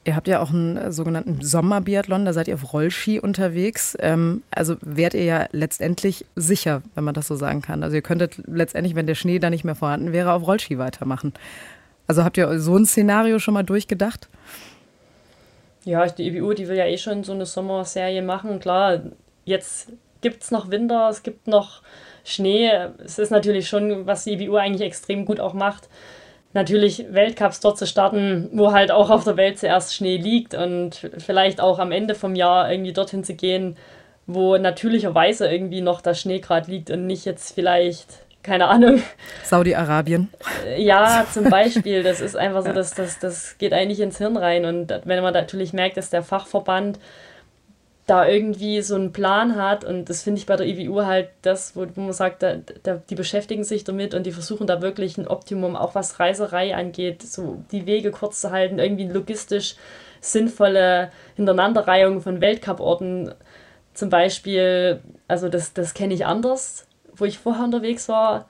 Ihr 0.06 0.16
habt 0.16 0.28
ja 0.28 0.42
auch 0.42 0.50
einen 0.50 0.76
äh, 0.76 0.92
sogenannten 0.92 1.42
Sommerbiathlon, 1.42 2.26
da 2.26 2.34
seid 2.34 2.48
ihr 2.48 2.56
auf 2.56 2.74
Rollski 2.74 3.20
unterwegs. 3.20 3.96
Ähm, 4.00 4.44
also 4.52 4.76
wärt 4.82 5.14
ihr 5.14 5.24
ja 5.24 5.46
letztendlich 5.52 6.26
sicher, 6.36 6.82
wenn 6.96 7.06
man 7.06 7.14
das 7.14 7.28
so 7.28 7.36
sagen 7.36 7.62
kann. 7.62 7.84
Also 7.84 7.96
ihr 7.96 8.02
könntet 8.02 8.42
letztendlich, 8.46 8.96
wenn 8.96 9.08
der 9.08 9.16
Schnee 9.16 9.40
da 9.40 9.50
nicht 9.50 9.64
mehr 9.64 9.76
vorhanden 9.76 10.12
wäre, 10.12 10.34
auf 10.34 10.46
Rollski 10.46 10.78
weitermachen. 10.78 11.34
Also 12.08 12.24
habt 12.24 12.38
ihr 12.38 12.60
so 12.60 12.76
ein 12.76 12.86
Szenario 12.86 13.40
schon 13.40 13.54
mal 13.54 13.64
durchgedacht? 13.64 14.28
Ja, 15.86 16.06
die 16.06 16.28
EBU, 16.28 16.54
die 16.54 16.68
will 16.68 16.78
ja 16.78 16.86
eh 16.86 16.98
schon 16.98 17.24
so 17.24 17.34
eine 17.34 17.46
Sommerserie 17.46 18.22
machen. 18.22 18.60
Klar, 18.60 19.02
jetzt 19.44 19.92
gibt 20.22 20.44
es 20.44 20.52
noch 20.52 20.72
Winter, 20.72 21.10
es 21.10 21.24
gibt 21.24 21.48
noch 21.48 21.82
Schnee. 22.24 22.72
Es 23.04 23.20
ist 23.20 23.32
natürlich 23.32 23.68
schon, 23.68 24.08
was 24.08 24.24
die 24.24 24.34
EBU 24.34 24.56
eigentlich 24.56 24.88
extrem 24.88 25.26
gut 25.26 25.40
auch 25.40 25.54
macht, 25.54 25.90
natürlich 26.54 27.06
Weltcups 27.12 27.60
dort 27.60 27.78
zu 27.78 27.88
starten, 27.88 28.50
wo 28.54 28.72
halt 28.72 28.92
auch 28.92 29.10
auf 29.10 29.24
der 29.24 29.38
Welt 29.38 29.60
zuerst 29.60 29.94
Schnee 29.94 30.18
liegt 30.18 30.54
und 30.54 31.10
vielleicht 31.18 31.60
auch 31.60 31.80
am 31.80 31.92
Ende 31.92 32.16
vom 32.16 32.36
Jahr 32.36 32.72
irgendwie 32.72 32.94
dorthin 32.94 33.24
zu 33.24 33.36
gehen, 33.36 33.76
wo 34.26 34.58
natürlicherweise 34.58 35.52
irgendwie 35.52 35.82
noch 35.82 36.02
der 36.02 36.14
Schnee 36.14 36.40
gerade 36.40 36.72
liegt 36.72 36.92
und 36.92 37.08
nicht 37.08 37.26
jetzt 37.26 37.54
vielleicht 37.54 38.23
keine 38.44 38.68
Ahnung. 38.68 39.02
Saudi-Arabien. 39.44 40.30
Ja, 40.78 41.26
zum 41.32 41.50
Beispiel. 41.50 42.04
Das 42.04 42.22
ist 42.22 42.36
einfach 42.36 42.64
so, 42.64 42.74
dass 42.74 42.94
das, 42.94 43.20
das 43.20 43.58
geht 43.58 43.74
eigentlich 43.74 44.02
ins 44.02 44.18
Hirn 44.18 44.38
rein. 44.38 44.66
Und 44.66 44.94
wenn 45.06 45.24
man 45.24 45.34
natürlich 45.34 45.74
merkt, 45.74 45.98
dass 45.98 46.10
der 46.10 46.24
Fachverband 46.24 47.00
da 48.06 48.28
irgendwie 48.28 48.82
so 48.82 48.96
einen 48.96 49.14
Plan 49.14 49.56
hat 49.56 49.86
und 49.86 50.10
das 50.10 50.24
finde 50.24 50.40
ich 50.40 50.46
bei 50.46 50.58
der 50.58 50.68
IWU 50.68 51.06
halt 51.06 51.30
das, 51.42 51.74
wo, 51.74 51.88
man 51.96 52.12
sagt, 52.12 52.44
da, 52.44 52.56
da, 52.84 52.96
die 53.10 53.16
beschäftigen 53.16 53.64
sich 53.64 53.86
damit 53.86 54.14
und 54.14 54.26
die 54.26 54.34
versuchen 54.34 54.68
da 54.68 54.82
wirklich 54.82 55.18
ein 55.18 55.26
Optimum, 55.26 55.78
auch 55.78 55.96
was 55.96 56.20
Reiserei 56.20 56.76
angeht, 56.76 57.22
so 57.22 57.64
die 57.72 57.86
Wege 57.86 58.12
kurz 58.12 58.42
zu 58.42 58.52
halten, 58.52 58.78
irgendwie 58.78 59.08
logistisch 59.08 59.76
sinnvolle 60.20 61.12
Hintereinanderreihung 61.38 62.20
von 62.20 62.42
Weltcuporten 62.42 63.34
zum 63.94 64.10
Beispiel, 64.10 65.00
also 65.30 65.48
das, 65.48 65.74
das 65.74 65.94
kenne 65.94 66.14
ich 66.14 66.26
anders 66.26 66.86
wo 67.16 67.26
ich 67.26 67.40
vorher 67.40 67.64
unterwegs 67.64 68.10
war, 68.10 68.46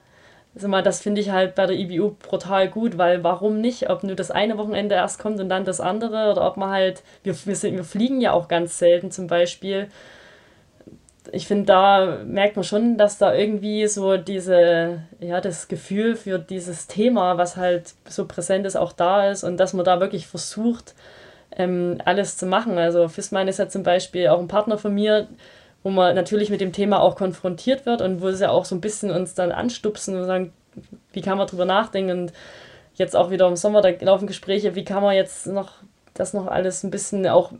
also 0.54 0.68
mal, 0.68 0.82
das 0.82 1.00
finde 1.00 1.20
ich 1.20 1.30
halt 1.30 1.56
bei 1.56 1.66
der 1.66 1.76
IBU 1.76 2.12
brutal 2.12 2.68
gut, 2.68 2.96
weil 2.96 3.24
warum 3.24 3.60
nicht? 3.60 3.90
Ob 3.90 4.04
nur 4.04 4.14
das 4.14 4.30
eine 4.30 4.56
Wochenende 4.56 4.94
erst 4.94 5.18
kommt 5.18 5.40
und 5.40 5.48
dann 5.48 5.64
das 5.64 5.80
andere 5.80 6.30
oder 6.30 6.46
ob 6.46 6.56
man 6.56 6.70
halt, 6.70 7.02
wir, 7.24 7.34
wir, 7.44 7.56
sind, 7.56 7.74
wir 7.74 7.84
fliegen 7.84 8.20
ja 8.20 8.32
auch 8.32 8.46
ganz 8.46 8.78
selten 8.78 9.10
zum 9.10 9.26
Beispiel. 9.26 9.88
Ich 11.32 11.48
finde, 11.48 11.64
da 11.64 12.18
merkt 12.24 12.54
man 12.54 12.64
schon, 12.64 12.98
dass 12.98 13.18
da 13.18 13.34
irgendwie 13.34 13.88
so 13.88 14.16
diese, 14.16 15.00
ja, 15.18 15.40
das 15.40 15.66
Gefühl 15.66 16.14
für 16.14 16.38
dieses 16.38 16.86
Thema, 16.86 17.36
was 17.36 17.56
halt 17.56 17.94
so 18.08 18.26
präsent 18.26 18.64
ist, 18.66 18.76
auch 18.76 18.92
da 18.92 19.30
ist 19.30 19.42
und 19.42 19.56
dass 19.56 19.72
man 19.72 19.84
da 19.84 19.98
wirklich 19.98 20.28
versucht, 20.28 20.94
ähm, 21.56 21.98
alles 22.04 22.36
zu 22.36 22.46
machen. 22.46 22.78
Also 22.78 23.08
Fissmann 23.08 23.48
ist 23.48 23.58
ja 23.58 23.68
zum 23.68 23.82
Beispiel 23.82 24.28
auch 24.28 24.38
ein 24.38 24.48
Partner 24.48 24.78
von 24.78 24.94
mir, 24.94 25.26
wo 25.84 25.90
man 25.90 26.16
natürlich 26.16 26.50
mit 26.50 26.60
dem 26.60 26.72
Thema 26.72 27.00
auch 27.00 27.14
konfrontiert 27.14 27.86
wird 27.86 28.02
und 28.02 28.20
wo 28.20 28.32
sie 28.32 28.50
auch 28.50 28.64
so 28.64 28.74
ein 28.74 28.80
bisschen 28.80 29.12
uns 29.12 29.34
dann 29.34 29.52
anstupsen 29.52 30.16
und 30.16 30.24
sagen, 30.24 30.52
wie 31.12 31.20
kann 31.20 31.38
man 31.38 31.46
drüber 31.46 31.66
nachdenken 31.66 32.18
und 32.18 32.32
jetzt 32.94 33.14
auch 33.14 33.30
wieder 33.30 33.46
im 33.46 33.54
Sommer, 33.54 33.82
da 33.82 33.90
laufen 34.00 34.26
Gespräche, 34.26 34.74
wie 34.74 34.84
kann 34.84 35.02
man 35.02 35.14
jetzt 35.14 35.46
noch 35.46 35.70
das 36.14 36.32
noch 36.32 36.46
alles 36.46 36.84
ein 36.84 36.90
bisschen 36.90 37.26
auch 37.26 37.52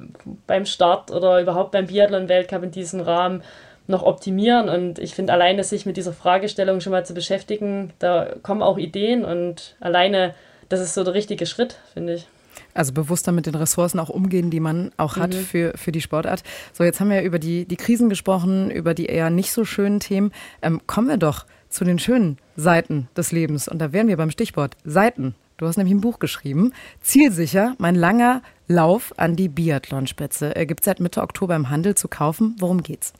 beim 0.46 0.64
Start 0.64 1.10
oder 1.10 1.40
überhaupt 1.40 1.72
beim 1.72 1.86
Biathlon-Weltcup 1.86 2.62
in 2.62 2.70
diesem 2.70 3.00
Rahmen 3.00 3.42
noch 3.86 4.04
optimieren. 4.04 4.68
Und 4.68 4.98
ich 4.98 5.14
finde, 5.14 5.32
alleine 5.32 5.64
sich 5.64 5.86
mit 5.86 5.96
dieser 5.96 6.12
Fragestellung 6.12 6.80
schon 6.80 6.92
mal 6.92 7.04
zu 7.04 7.14
beschäftigen, 7.14 7.92
da 7.98 8.34
kommen 8.42 8.62
auch 8.62 8.78
Ideen 8.78 9.24
und 9.24 9.76
alleine, 9.80 10.34
das 10.68 10.80
ist 10.80 10.94
so 10.94 11.04
der 11.04 11.14
richtige 11.14 11.46
Schritt, 11.46 11.78
finde 11.92 12.14
ich. 12.14 12.28
Also 12.74 12.92
bewusster 12.92 13.32
mit 13.32 13.46
den 13.46 13.54
Ressourcen 13.54 13.98
auch 14.00 14.10
umgehen, 14.10 14.50
die 14.50 14.60
man 14.60 14.90
auch 14.96 15.16
hat 15.16 15.34
mhm. 15.34 15.38
für, 15.38 15.72
für 15.76 15.92
die 15.92 16.00
Sportart. 16.00 16.42
So, 16.72 16.84
jetzt 16.84 17.00
haben 17.00 17.10
wir 17.10 17.22
über 17.22 17.38
die, 17.38 17.64
die 17.64 17.76
Krisen 17.76 18.08
gesprochen, 18.08 18.70
über 18.70 18.94
die 18.94 19.06
eher 19.06 19.30
nicht 19.30 19.52
so 19.52 19.64
schönen 19.64 20.00
Themen. 20.00 20.32
Ähm, 20.60 20.80
kommen 20.86 21.08
wir 21.08 21.16
doch 21.16 21.46
zu 21.68 21.84
den 21.84 21.98
schönen 21.98 22.38
Seiten 22.56 23.08
des 23.16 23.32
Lebens. 23.32 23.68
Und 23.68 23.78
da 23.78 23.92
wären 23.92 24.08
wir 24.08 24.16
beim 24.16 24.30
Stichwort 24.30 24.76
Seiten. 24.84 25.34
Du 25.56 25.66
hast 25.66 25.76
nämlich 25.76 25.94
ein 25.94 26.00
Buch 26.00 26.18
geschrieben. 26.18 26.72
Zielsicher, 27.00 27.74
mein 27.78 27.94
langer 27.94 28.42
Lauf 28.66 29.14
an 29.18 29.36
die 29.36 29.48
Biathlonspitze. 29.48 30.54
Er 30.56 30.66
gibt 30.66 30.84
seit 30.84 30.98
Mitte 30.98 31.22
Oktober 31.22 31.54
im 31.54 31.70
Handel 31.70 31.94
zu 31.94 32.08
kaufen. 32.08 32.56
Worum 32.58 32.82
geht's? 32.82 33.12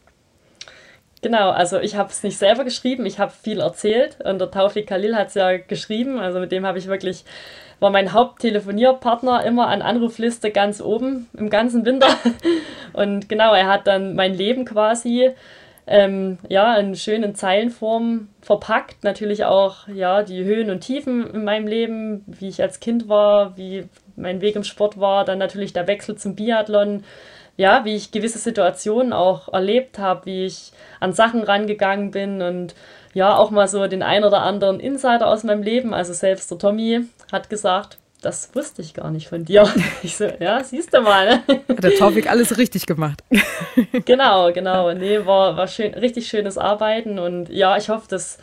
Genau, 1.25 1.53
also 1.53 1.81
ich 1.81 1.97
habe 1.97 2.11
es 2.11 2.23
nicht 2.23 2.37
selber 2.37 2.65
geschrieben, 2.65 3.07
ich 3.07 3.19
habe 3.19 3.33
viel 3.33 3.61
erzählt 3.61 4.19
und 4.27 4.43
der 4.43 4.51
Taufik 4.51 4.87
Khalil 4.87 5.17
hat 5.17 5.29
es 5.29 5.35
ja 5.35 5.57
geschrieben, 5.57 6.19
also 6.19 6.39
mit 6.39 6.53
dem 6.53 6.67
habe 6.67 6.79
ich 6.79 6.87
wirklich, 6.87 7.25
war 7.81 7.89
mein 7.89 8.13
Haupttelefonierpartner 8.13 9.43
immer 9.47 9.69
an 9.69 9.81
Anrufliste 9.81 10.51
ganz 10.51 10.83
oben 10.83 11.31
im 11.35 11.49
ganzen 11.49 11.87
Winter. 11.87 12.09
Und 12.93 13.31
genau, 13.31 13.55
er 13.55 13.69
hat 13.69 13.87
dann 13.87 14.15
mein 14.15 14.35
Leben 14.35 14.67
quasi 14.67 15.31
ähm, 15.87 16.37
ja, 16.51 16.77
in 16.77 16.95
schönen 16.95 17.35
Zeilenform 17.35 18.29
verpackt. 18.43 19.03
Natürlich 19.03 19.47
auch 19.47 19.89
ja, 19.89 20.23
die 20.23 20.45
Höhen 20.45 20.69
und 20.69 20.81
Tiefen 20.81 21.27
in 21.33 21.45
meinem 21.45 21.67
Leben, 21.67 22.23
wie 22.27 22.49
ich 22.49 22.61
als 22.61 22.81
Kind 22.81 23.09
war, 23.09 23.57
wie 23.57 23.89
mein 24.15 24.43
Weg 24.43 24.57
im 24.57 24.65
Sport 24.65 25.01
war, 25.01 25.25
dann 25.25 25.39
natürlich 25.39 25.73
der 25.73 25.87
Wechsel 25.87 26.17
zum 26.17 26.37
Biathlon, 26.37 27.03
ja, 27.57 27.85
wie 27.85 27.95
ich 27.95 28.11
gewisse 28.11 28.39
Situationen 28.39 29.13
auch 29.13 29.53
erlebt 29.53 29.99
habe, 29.99 30.27
wie 30.27 30.47
ich 30.47 30.73
an 31.01 31.13
Sachen 31.13 31.43
rangegangen 31.43 32.11
bin 32.11 32.43
und 32.43 32.75
ja, 33.13 33.37
auch 33.37 33.51
mal 33.51 33.69
so 33.69 33.87
den 33.87 34.03
ein 34.03 34.25
oder 34.25 34.43
anderen 34.43 34.81
Insider 34.81 35.29
aus 35.29 35.45
meinem 35.45 35.63
Leben. 35.63 35.95
Also 35.95 36.13
selbst 36.13 36.51
der 36.51 36.59
Tommy 36.59 37.07
hat 37.31 37.49
gesagt, 37.49 37.99
das 38.25 38.55
wusste 38.55 38.83
ich 38.83 38.95
gar 38.95 39.11
nicht 39.11 39.29
von 39.29 39.45
dir. 39.45 39.69
Ich 40.03 40.17
so, 40.17 40.25
ja, 40.41 40.63
siehst 40.65 40.93
du 40.93 41.01
mal. 41.01 41.27
Ne? 41.47 41.61
Hat 41.69 41.85
der 41.85 41.95
Taufik 41.95 42.29
alles 42.29 42.59
richtig 42.59 42.87
gemacht. 42.87 43.23
Genau, 44.05 44.53
genau. 44.53 44.93
Nee, 44.93 45.25
war, 45.25 45.57
war 45.57 45.67
schön, 45.69 45.95
richtig 45.95 46.29
schönes 46.29 46.59
Arbeiten 46.59 47.19
und 47.19 47.49
ja, 47.49 47.77
ich 47.77 47.89
hoffe, 47.89 48.07
dass 48.09 48.39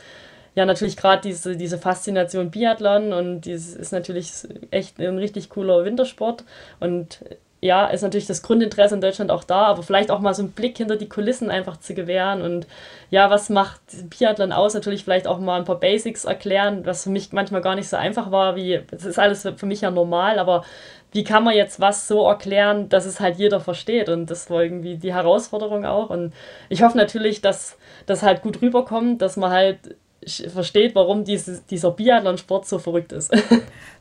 ja 0.55 0.65
natürlich 0.65 0.97
gerade 0.97 1.21
diese, 1.21 1.55
diese 1.55 1.77
Faszination 1.77 2.51
Biathlon 2.51 3.13
und 3.13 3.41
dieses 3.41 3.75
ist 3.75 3.91
natürlich 3.91 4.31
echt 4.71 4.99
ein 4.99 5.17
richtig 5.17 5.49
cooler 5.49 5.85
Wintersport 5.85 6.43
und 6.79 7.19
ja, 7.61 7.85
ist 7.85 8.01
natürlich 8.01 8.25
das 8.25 8.41
Grundinteresse 8.41 8.95
in 8.95 9.01
Deutschland 9.01 9.29
auch 9.29 9.43
da, 9.43 9.67
aber 9.67 9.83
vielleicht 9.83 10.09
auch 10.09 10.19
mal 10.19 10.33
so 10.33 10.41
einen 10.41 10.51
Blick 10.51 10.77
hinter 10.77 10.95
die 10.95 11.07
Kulissen 11.07 11.51
einfach 11.51 11.77
zu 11.77 11.93
gewähren 11.93 12.41
und 12.41 12.65
ja, 13.11 13.29
was 13.29 13.49
macht 13.49 13.81
Biathlon 14.09 14.51
aus? 14.51 14.73
Natürlich 14.73 15.03
vielleicht 15.03 15.27
auch 15.27 15.37
mal 15.37 15.59
ein 15.59 15.65
paar 15.65 15.79
Basics 15.79 16.25
erklären, 16.25 16.85
was 16.85 17.03
für 17.03 17.11
mich 17.11 17.31
manchmal 17.33 17.61
gar 17.61 17.75
nicht 17.75 17.87
so 17.87 17.97
einfach 17.97 18.31
war, 18.31 18.55
wie, 18.55 18.81
das 18.89 19.05
ist 19.05 19.19
alles 19.19 19.47
für 19.55 19.65
mich 19.67 19.81
ja 19.81 19.91
normal, 19.91 20.39
aber 20.39 20.63
wie 21.11 21.23
kann 21.23 21.43
man 21.43 21.55
jetzt 21.55 21.79
was 21.79 22.07
so 22.07 22.27
erklären, 22.27 22.89
dass 22.89 23.05
es 23.05 23.19
halt 23.19 23.37
jeder 23.37 23.59
versteht 23.59 24.09
und 24.09 24.31
das 24.31 24.49
war 24.49 24.63
irgendwie 24.63 24.97
die 24.97 25.13
Herausforderung 25.13 25.85
auch 25.85 26.09
und 26.09 26.33
ich 26.69 26.81
hoffe 26.81 26.97
natürlich, 26.97 27.41
dass 27.41 27.77
das 28.07 28.23
halt 28.23 28.41
gut 28.41 28.61
rüberkommt, 28.61 29.21
dass 29.21 29.37
man 29.37 29.51
halt 29.51 29.95
versteht, 30.25 30.95
warum 30.95 31.25
dieses, 31.25 31.65
dieser 31.65 31.91
Biathlon-Sport 31.91 32.67
so 32.67 32.79
verrückt 32.79 33.11
ist. 33.11 33.31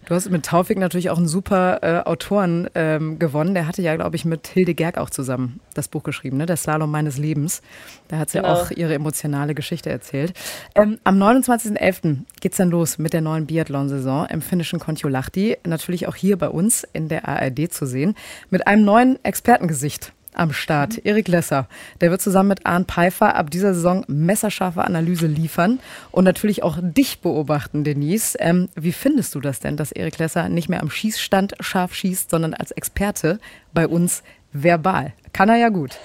Du 0.06 0.14
hast 0.14 0.30
mit 0.30 0.46
Taufik 0.46 0.78
natürlich 0.78 1.10
auch 1.10 1.18
einen 1.18 1.28
super 1.28 1.80
äh, 1.82 2.08
Autoren 2.08 2.68
ähm, 2.74 3.18
gewonnen. 3.18 3.54
Der 3.54 3.66
hatte 3.66 3.82
ja, 3.82 3.94
glaube 3.94 4.16
ich, 4.16 4.24
mit 4.24 4.46
Hilde 4.48 4.74
Gerg 4.74 4.96
auch 4.96 5.10
zusammen 5.10 5.60
das 5.74 5.88
Buch 5.88 6.02
geschrieben, 6.02 6.38
ne? 6.38 6.46
Der 6.46 6.56
Slalom 6.56 6.90
meines 6.90 7.18
Lebens. 7.18 7.60
Da 8.08 8.16
hat 8.16 8.30
sie 8.30 8.38
genau. 8.38 8.54
auch 8.54 8.70
ihre 8.70 8.94
emotionale 8.94 9.54
Geschichte 9.54 9.90
erzählt. 9.90 10.32
Ähm, 10.74 10.98
am 11.04 11.22
29.11. 11.22 12.24
geht 12.40 12.52
es 12.52 12.58
dann 12.58 12.70
los 12.70 12.98
mit 12.98 13.12
der 13.12 13.20
neuen 13.20 13.46
Biathlon-Saison 13.46 14.26
im 14.26 14.40
finnischen 14.40 14.80
Kontiolahti. 14.80 15.58
Natürlich 15.64 16.08
auch 16.08 16.16
hier 16.16 16.38
bei 16.38 16.48
uns 16.48 16.84
in 16.92 17.08
der 17.08 17.28
ARD 17.28 17.72
zu 17.72 17.84
sehen. 17.84 18.16
Mit 18.48 18.66
einem 18.66 18.84
neuen 18.84 19.22
Expertengesicht 19.22 20.12
am 20.34 20.52
Start. 20.52 21.04
Erik 21.04 21.28
Lesser, 21.28 21.66
der 22.00 22.10
wird 22.10 22.22
zusammen 22.22 22.50
mit 22.50 22.66
Arne 22.66 22.84
Pfeiffer 22.84 23.34
ab 23.34 23.50
dieser 23.50 23.74
Saison 23.74 24.04
messerscharfe 24.08 24.82
Analyse 24.82 25.26
liefern 25.26 25.80
und 26.10 26.24
natürlich 26.24 26.62
auch 26.62 26.78
dich 26.80 27.20
beobachten, 27.20 27.84
Denise. 27.84 28.36
Ähm, 28.38 28.68
wie 28.74 28.92
findest 28.92 29.34
du 29.34 29.40
das 29.40 29.60
denn, 29.60 29.76
dass 29.76 29.92
Erik 29.92 30.18
Lesser 30.18 30.48
nicht 30.48 30.68
mehr 30.68 30.80
am 30.80 30.90
Schießstand 30.90 31.54
scharf 31.60 31.94
schießt, 31.94 32.30
sondern 32.30 32.54
als 32.54 32.70
Experte 32.70 33.38
bei 33.72 33.86
uns 33.86 34.22
verbal? 34.52 35.12
Kann 35.32 35.48
er 35.48 35.56
ja 35.56 35.68
gut. 35.68 35.98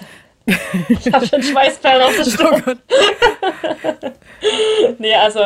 Ich 0.89 1.11
habe 1.11 1.25
schon 1.25 1.41
Schweißperlen 1.41 2.03
auf 2.03 2.15
der 2.15 2.23
Stirn. 2.29 2.79
nee, 4.99 5.15
also 5.15 5.39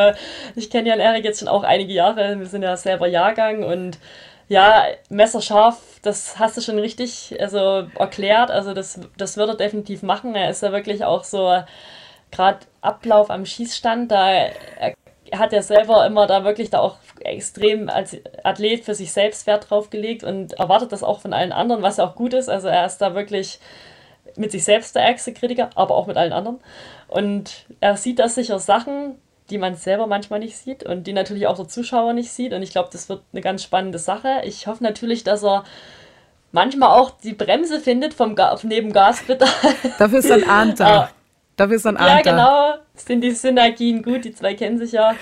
ich 0.56 0.70
kenne 0.70 0.89
Jan 0.89 1.00
Erik 1.00 1.24
jetzt 1.24 1.39
schon 1.39 1.48
auch 1.48 1.63
einige 1.63 1.94
Jahre. 1.94 2.38
Wir 2.38 2.46
sind 2.46 2.63
ja 2.63 2.76
selber 2.76 3.08
Jahrgang 3.08 3.63
und 3.63 3.98
ja, 4.50 4.84
messerscharf, 5.10 5.80
das 6.02 6.40
hast 6.40 6.58
du 6.58 6.62
schon 6.62 6.80
richtig 6.80 7.38
also, 7.40 7.88
erklärt. 7.98 8.52
Also 8.52 8.74
das, 8.74 9.00
das 9.18 9.38
wird 9.38 9.50
er 9.50 9.56
definitiv 9.56 10.04
machen. 10.04 10.36
Er 10.36 10.50
ist 10.50 10.64
ja 10.64 10.72
wirklich 10.72 11.06
auch 11.06 11.24
so, 11.24 11.64
gerade 12.32 12.60
Ablauf 12.82 13.30
am 13.30 13.46
Schießstand, 13.46 14.12
da 14.12 14.30
er, 14.32 14.96
hat 15.34 15.54
er 15.54 15.62
selber 15.62 16.06
immer 16.08 16.26
da 16.26 16.44
wirklich 16.44 16.72
da 16.72 16.80
auch 16.80 16.98
extrem 17.20 17.90
als 17.90 18.18
Athlet 18.44 18.86
für 18.86 18.96
sich 18.96 19.12
selbst 19.12 19.46
Wert 19.46 19.70
drauf 19.70 19.92
gelegt 19.92 20.24
und 20.24 20.54
erwartet 20.54 20.92
das 20.92 21.04
auch 21.04 21.20
von 21.20 21.34
allen 21.34 21.52
anderen, 21.52 21.84
was 21.84 21.98
ja 21.98 22.06
auch 22.06 22.16
gut 22.16 22.34
ist. 22.34 22.50
Also 22.50 22.68
er 22.68 22.86
ist 22.86 22.98
da 22.98 23.14
wirklich 23.14 23.60
mit 24.36 24.52
sich 24.52 24.64
selbst 24.64 24.96
der 24.96 25.04
ärgste 25.04 25.34
Kritiker, 25.34 25.70
aber 25.76 25.96
auch 25.96 26.08
mit 26.08 26.18
allen 26.18 26.34
anderen. 26.34 26.60
Und 27.08 27.66
er 27.80 27.98
sieht 27.98 28.20
da 28.20 28.30
sicher 28.30 28.60
Sachen, 28.60 29.20
die 29.50 29.58
man 29.58 29.76
selber 29.76 30.08
manchmal 30.08 30.40
nicht 30.40 30.58
sieht 30.58 30.84
und 30.84 31.08
die 31.08 31.14
natürlich 31.14 31.48
auch 31.48 31.56
der 31.56 31.68
Zuschauer 31.68 32.14
nicht 32.14 32.32
sieht. 32.32 32.54
Und 32.54 32.62
ich 32.62 32.72
glaube, 32.72 32.90
das 32.92 33.10
wird 33.10 33.22
eine 33.34 33.42
ganz 33.42 33.64
spannende 33.64 34.00
Sache. 34.00 34.42
Ich 34.44 34.68
hoffe 34.68 34.84
natürlich, 34.84 35.24
dass 35.24 35.44
er 35.44 35.64
manchmal 36.52 36.90
auch 36.90 37.12
die 37.12 37.34
Bremse 37.34 37.80
findet 37.80 38.14
vom 38.14 38.36
Ga 38.36 38.58
neben 38.64 38.94
Gaspedal. 38.94 39.50
Dafür 39.98 40.20
ist 40.20 40.32
ein 40.32 40.44
Arndt 40.50 40.80
da. 40.80 41.10
Dafür 41.56 41.76
ist 41.76 41.88
ein 41.88 41.98
Arndt 41.98 42.26
Ja, 42.26 42.32
genau. 42.32 42.74
Sind 42.96 43.22
die 43.22 43.32
Synergien 43.32 44.04
gut. 44.04 44.26
Die 44.26 44.34
zwei 44.34 44.54
kennen 44.54 44.78
sich 44.78 44.94
ja 44.94 45.14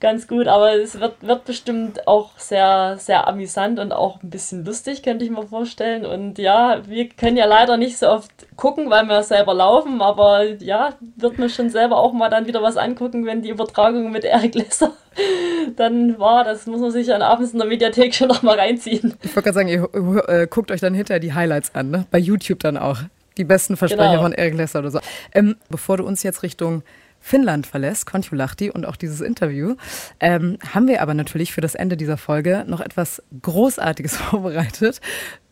ganz 0.00 0.26
gut, 0.26 0.48
aber 0.48 0.74
es 0.74 0.98
wird, 0.98 1.14
wird 1.20 1.44
bestimmt 1.44 2.08
auch 2.08 2.38
sehr, 2.38 2.96
sehr 2.98 3.28
amüsant 3.28 3.78
und 3.78 3.92
auch 3.92 4.22
ein 4.22 4.30
bisschen 4.30 4.64
lustig, 4.64 5.02
könnte 5.02 5.24
ich 5.24 5.30
mir 5.30 5.46
vorstellen. 5.46 6.06
Und 6.06 6.38
ja, 6.38 6.80
wir 6.86 7.08
können 7.10 7.36
ja 7.36 7.44
leider 7.44 7.76
nicht 7.76 7.98
so 7.98 8.08
oft 8.08 8.30
gucken, 8.56 8.90
weil 8.90 9.04
wir 9.06 9.22
selber 9.22 9.54
laufen, 9.54 10.00
aber 10.00 10.44
ja, 10.44 10.94
wird 11.16 11.38
mir 11.38 11.50
schon 11.50 11.70
selber 11.70 11.98
auch 11.98 12.12
mal 12.12 12.30
dann 12.30 12.46
wieder 12.46 12.62
was 12.62 12.76
angucken, 12.76 13.26
wenn 13.26 13.42
die 13.42 13.50
Übertragung 13.50 14.10
mit 14.10 14.24
Eric 14.24 14.54
Lesser 14.54 14.92
dann 15.76 16.18
war. 16.18 16.44
Das 16.44 16.66
muss 16.66 16.80
man 16.80 16.90
sich 16.90 17.06
dann 17.06 17.22
abends 17.22 17.52
in 17.52 17.58
der 17.58 17.68
Mediathek 17.68 18.14
schon 18.14 18.28
noch 18.28 18.42
mal 18.42 18.58
reinziehen. 18.58 19.14
Ich 19.22 19.36
wollte 19.36 19.52
gerade 19.52 19.54
sagen, 19.54 19.68
ihr 19.68 20.28
äh, 20.28 20.46
guckt 20.46 20.70
euch 20.70 20.80
dann 20.80 20.94
hinterher 20.94 21.20
die 21.20 21.34
Highlights 21.34 21.74
an, 21.74 21.90
ne? 21.90 22.06
bei 22.10 22.18
YouTube 22.18 22.60
dann 22.60 22.76
auch. 22.76 22.98
Die 23.36 23.44
besten 23.44 23.76
Versprecher 23.76 24.10
genau. 24.10 24.22
von 24.22 24.32
Eric 24.32 24.54
Lesser 24.54 24.80
oder 24.80 24.90
so. 24.90 25.00
Ähm, 25.32 25.56
bevor 25.70 25.98
du 25.98 26.04
uns 26.04 26.22
jetzt 26.22 26.42
Richtung 26.42 26.82
Finnland 27.20 27.66
verlässt, 27.66 28.06
Kontiolahti 28.06 28.70
und 28.70 28.86
auch 28.86 28.96
dieses 28.96 29.20
Interview, 29.20 29.76
ähm, 30.18 30.58
haben 30.72 30.88
wir 30.88 31.02
aber 31.02 31.14
natürlich 31.14 31.52
für 31.52 31.60
das 31.60 31.74
Ende 31.74 31.96
dieser 31.96 32.16
Folge 32.16 32.64
noch 32.66 32.80
etwas 32.80 33.22
Großartiges 33.42 34.16
vorbereitet. 34.16 35.00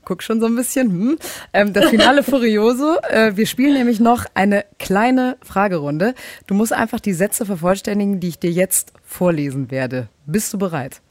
Guck 0.05 0.23
schon 0.23 0.41
so 0.41 0.47
ein 0.47 0.57
bisschen. 0.57 0.91
Hm. 0.91 1.19
Ähm, 1.53 1.73
das 1.75 1.91
Finale 1.91 2.23
Furioso. 2.25 2.97
Äh, 3.11 3.37
wir 3.37 3.47
spielen 3.47 3.75
nämlich 3.75 4.01
noch 4.01 4.25
eine 4.33 4.65
kleine 4.79 5.37
Fragerunde. 5.43 6.15
Du 6.47 6.55
musst 6.55 6.73
einfach 6.73 6.99
die 6.99 7.13
Sätze 7.13 7.45
vervollständigen, 7.45 8.19
die 8.19 8.29
ich 8.29 8.39
dir 8.39 8.51
jetzt 8.51 8.95
vorlesen 9.03 9.71
werde. 9.71 10.09
Bist 10.25 10.53
du 10.55 10.59
bereit? 10.59 11.03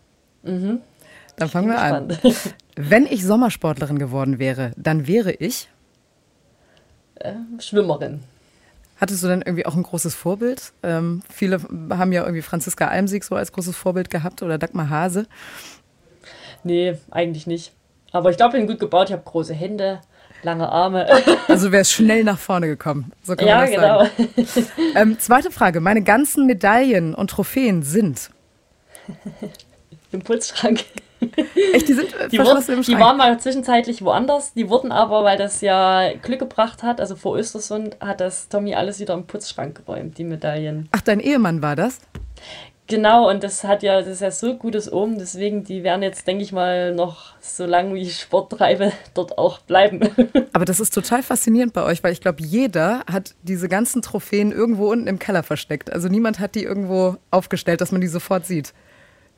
Mhm. 0.42 0.80
Dann 1.36 1.50
fangen 1.50 1.68
wir 1.68 1.80
an. 1.80 2.18
Wenn 2.76 3.06
ich 3.06 3.24
Sommersportlerin 3.24 4.00
geworden 4.00 4.40
wäre, 4.40 4.72
dann 4.76 5.06
wäre 5.06 5.32
ich 5.32 5.70
äh, 7.20 7.34
Schwimmerin. 7.60 8.22
Hattest 9.00 9.24
du 9.24 9.28
denn 9.28 9.42
irgendwie 9.42 9.66
auch 9.66 9.76
ein 9.76 9.84
großes 9.84 10.16
Vorbild? 10.16 10.74
Ähm, 10.82 11.22
viele 11.32 11.62
haben 11.92 12.12
ja 12.12 12.24
irgendwie 12.24 12.42
Franziska 12.42 12.88
Almsieg 12.88 13.24
so 13.24 13.36
als 13.36 13.52
großes 13.52 13.76
Vorbild 13.76 14.10
gehabt 14.10 14.42
oder 14.42 14.58
Dagmar 14.58 14.90
Hase. 14.90 15.28
Nee, 16.64 16.98
eigentlich 17.12 17.46
nicht. 17.46 17.74
Aber 18.12 18.32
ich 18.32 18.38
glaube, 18.38 18.58
ich 18.58 18.62
bin 18.62 18.68
gut 18.68 18.80
gebaut. 18.80 19.10
Ich 19.10 19.14
habe 19.14 19.24
große 19.24 19.54
Hände, 19.54 20.02
lange 20.42 20.70
Arme. 20.70 21.08
Also 21.48 21.72
wäre 21.72 21.82
es 21.82 21.92
schnell 21.92 22.24
nach 22.24 22.40
vorne 22.40 22.68
gekommen. 22.68 23.12
So 23.24 23.36
kann 23.36 23.48
ja, 23.48 23.58
man 23.58 23.66
das 23.66 23.76
genau. 23.76 24.04
Sagen. 24.46 24.68
Ähm, 24.96 25.20
zweite 25.20 25.52
Frage. 25.52 25.80
Meine 25.80 26.02
ganzen 26.02 26.46
Medaillen 26.46 27.14
und 27.14 27.30
Trophäen 27.30 27.84
sind? 27.84 28.32
Im 30.12 30.22
Putzschrank. 30.22 30.84
Echt, 31.74 31.88
die 31.88 31.94
sind 31.94 32.14
die, 32.32 32.40
wurden, 32.40 32.82
die 32.82 33.00
waren 33.00 33.18
mal 33.18 33.40
zwischenzeitlich 33.40 34.04
woanders. 34.04 34.54
Die 34.54 34.70
wurden 34.70 34.92
aber, 34.92 35.24
weil 35.24 35.38
das 35.38 35.62
ja 35.62 36.12
Glück 36.22 36.40
gebracht 36.40 36.84
hat, 36.84 37.02
also 37.02 37.16
vor 37.16 37.38
Östersund, 37.38 37.98
hat 38.00 38.22
das 38.22 38.50
Tommy 38.50 38.76
alles 38.76 39.00
wieder 39.00 39.14
im 39.14 39.26
Putzschrank 39.26 39.86
geräumt, 39.86 40.18
die 40.18 40.24
Medaillen. 40.24 40.90
Ach, 40.92 41.02
dein 41.02 41.20
Ehemann 41.20 41.62
war 41.62 41.76
das? 41.76 42.00
Genau, 42.88 43.30
und 43.30 43.44
das 43.44 43.66
hat 43.66 43.84
ja, 43.84 44.00
das 44.00 44.08
ist 44.08 44.22
ja 44.22 44.32
so 44.32 44.56
gutes 44.56 44.92
Omen, 44.92 45.20
deswegen, 45.20 45.66
die 45.66 45.84
werden 45.84 46.02
jetzt, 46.04 46.26
denke 46.26 46.42
ich 46.42 46.54
mal, 46.54 46.96
noch 46.96 47.34
so 47.42 47.66
lange 47.66 47.94
wie 47.94 48.02
ich 48.02 48.18
Sport 48.18 48.54
treibe, 48.54 48.94
dort 49.14 49.38
auch 49.38 49.60
bleiben. 49.60 50.10
Aber 50.54 50.64
das 50.64 50.80
ist 50.80 50.94
total 50.94 51.22
faszinierend 51.22 51.74
bei 51.74 51.84
euch, 51.84 52.02
weil 52.02 52.14
ich 52.14 52.22
glaube, 52.22 52.42
jeder 52.42 53.04
hat 53.12 53.36
diese 53.44 53.68
ganzen 53.68 54.02
Trophäen 54.02 54.54
irgendwo 54.54 54.90
unten 54.90 55.08
im 55.08 55.20
Keller 55.20 55.44
versteckt. 55.44 55.92
Also 55.92 56.08
niemand 56.08 56.40
hat 56.40 56.56
die 56.56 56.64
irgendwo 56.64 57.18
aufgestellt, 57.30 57.82
dass 57.82 57.92
man 57.92 58.00
die 58.00 58.08
sofort 58.08 58.46
sieht. 58.46 58.74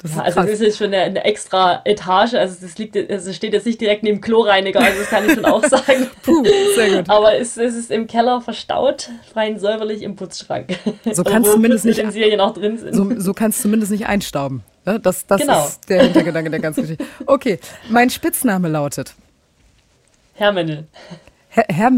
Das 0.01 0.15
ja, 0.15 0.21
also 0.21 0.43
das 0.43 0.61
ist 0.61 0.77
schon 0.77 0.87
eine, 0.87 1.01
eine, 1.01 1.25
extra 1.25 1.81
Etage, 1.83 2.35
also 2.35 2.55
das 2.61 2.77
liegt, 2.77 2.95
also 3.11 3.33
steht 3.33 3.51
jetzt 3.51 3.65
nicht 3.65 3.81
direkt 3.81 4.03
neben 4.03 4.21
Kloreiniger, 4.21 4.79
also 4.79 4.97
das 4.97 5.09
kann 5.09 5.27
ich 5.27 5.33
schon 5.33 5.43
auch 5.43 5.61
sagen. 5.67 6.07
Puh, 6.23 6.45
sehr 6.75 6.97
gut. 6.97 7.09
Aber 7.09 7.35
es, 7.35 7.57
es, 7.57 7.75
ist 7.75 7.91
im 7.91 8.07
Keller 8.07 8.39
verstaut, 8.39 9.09
fein 9.33 9.59
säuberlich 9.59 10.01
im 10.01 10.15
Putzschrank. 10.15 10.77
So 11.11 11.23
kannst 11.25 11.51
zumindest 11.51 11.83
nicht 11.83 12.01
noch 12.37 12.53
drin 12.53 12.77
sind. 12.77 12.95
So, 12.95 13.11
so 13.19 13.33
kannst 13.33 13.61
zumindest 13.61 13.91
nicht 13.91 14.07
einstauben. 14.07 14.63
Ne? 14.85 15.01
Das, 15.01 15.27
das 15.27 15.41
genau. 15.41 15.65
ist 15.65 15.89
der 15.89 16.03
Hintergedanke 16.03 16.49
der 16.49 16.61
ganzen 16.61 16.83
Geschichte. 16.83 17.05
Okay, 17.25 17.59
mein 17.89 18.09
Spitzname 18.09 18.69
lautet 18.69 19.13
Herr 20.33 20.53
Mennel. 20.53 20.87
Herr, 21.49 21.65
Herr? 21.67 21.91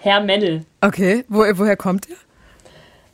Herr 0.00 0.20
Mennel. 0.20 0.66
Okay, 0.82 1.24
Wo, 1.28 1.38
woher 1.54 1.76
kommt 1.76 2.06
ihr? 2.10 2.16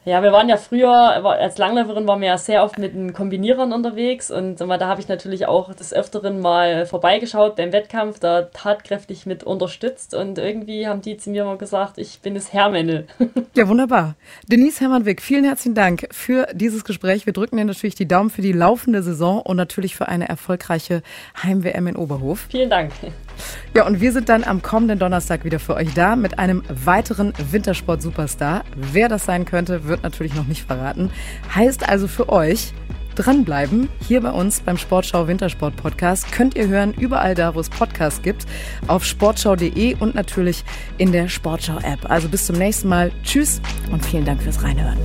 Ja, 0.09 0.23
wir 0.23 0.33
waren 0.33 0.49
ja 0.49 0.57
früher, 0.57 0.91
als 0.91 1.59
Langläuferin 1.59 2.09
waren 2.09 2.23
wir 2.23 2.29
ja 2.29 2.39
sehr 2.39 2.65
oft 2.65 2.79
mit 2.79 2.95
den 2.95 3.13
Kombinierern 3.13 3.75
unterwegs 3.75 4.31
und 4.31 4.59
da 4.59 4.87
habe 4.87 5.03
ich 5.03 5.09
natürlich 5.09 5.45
auch 5.45 5.75
des 5.75 5.93
Öfteren 5.93 6.41
mal 6.41 6.87
vorbeigeschaut 6.87 7.57
beim 7.57 7.75
Wettkampf, 7.75 8.19
da 8.19 8.45
tatkräftig 8.45 9.27
mit 9.27 9.45
unterstützt 9.45 10.15
und 10.15 10.39
irgendwie 10.39 10.87
haben 10.87 11.03
die 11.03 11.19
zu 11.19 11.29
mir 11.29 11.45
mal 11.45 11.59
gesagt, 11.59 11.99
ich 11.99 12.21
bin 12.21 12.35
das 12.35 12.55
Herrmännel. 12.55 13.07
Ja, 13.55 13.67
wunderbar. 13.67 14.15
Denise 14.47 14.81
Hermann-Wick, 14.81 15.21
vielen 15.21 15.45
herzlichen 15.45 15.75
Dank 15.75 16.07
für 16.13 16.47
dieses 16.53 16.85
Gespräch. 16.85 17.27
Wir 17.27 17.33
drücken 17.33 17.57
dir 17.57 17.65
natürlich 17.65 17.97
die 17.97 18.07
Daumen 18.07 18.31
für 18.31 18.43
die 18.43 18.53
laufende 18.53 19.03
Saison 19.03 19.43
und 19.43 19.57
natürlich 19.57 19.97
für 19.97 20.07
eine 20.07 20.29
erfolgreiche 20.29 21.03
Heim-WM 21.43 21.89
in 21.89 21.97
Oberhof. 21.97 22.47
Vielen 22.51 22.71
Dank. 22.71 22.93
Ja, 23.75 23.87
und 23.87 24.01
wir 24.01 24.13
sind 24.13 24.29
dann 24.29 24.45
am 24.45 24.63
kommenden 24.63 24.99
Donnerstag 24.99 25.45
wieder 25.45 25.59
für 25.59 25.75
euch 25.75 25.93
da 25.95 26.17
mit 26.17 26.39
einem 26.39 26.63
weiteren 26.69 27.33
Wintersport-Superstar. 27.51 28.65
Wer 28.77 29.09
das 29.09 29.25
sein 29.25 29.45
könnte, 29.45 29.85
wird 29.85 30.03
natürlich 30.03 30.35
noch 30.35 30.47
nicht 30.47 30.65
verraten. 30.67 31.11
Heißt 31.55 31.89
also 31.89 32.09
für 32.09 32.29
euch, 32.29 32.73
dranbleiben. 33.19 33.89
Hier 34.07 34.21
bei 34.21 34.31
uns 34.31 34.61
beim 34.61 34.79
Sportschau 34.79 35.27
Wintersport 35.27 35.77
Podcast 35.77 36.31
könnt 36.33 36.57
ihr 36.57 36.69
hören 36.69 36.95
überall 36.95 37.35
da, 37.35 37.55
wo 37.55 37.61
es 37.61 37.69
Podcasts 37.69 38.23
gibt, 38.23 38.47
auf 38.87 39.05
sportschau.de 39.05 39.97
und 39.99 40.15
natürlich 40.15 40.65
in 40.99 41.13
der 41.13 41.29
Sportschau 41.29 41.79
App. 41.79 42.09
Also 42.09 42.29
bis 42.29 42.47
zum 42.47 42.57
nächsten 42.57 42.89
Mal. 42.89 43.11
Tschüss 43.25 43.61
und 43.91 44.05
vielen 44.05 44.25
Dank 44.25 44.43
fürs 44.43 44.63
Reinhören. 44.63 44.99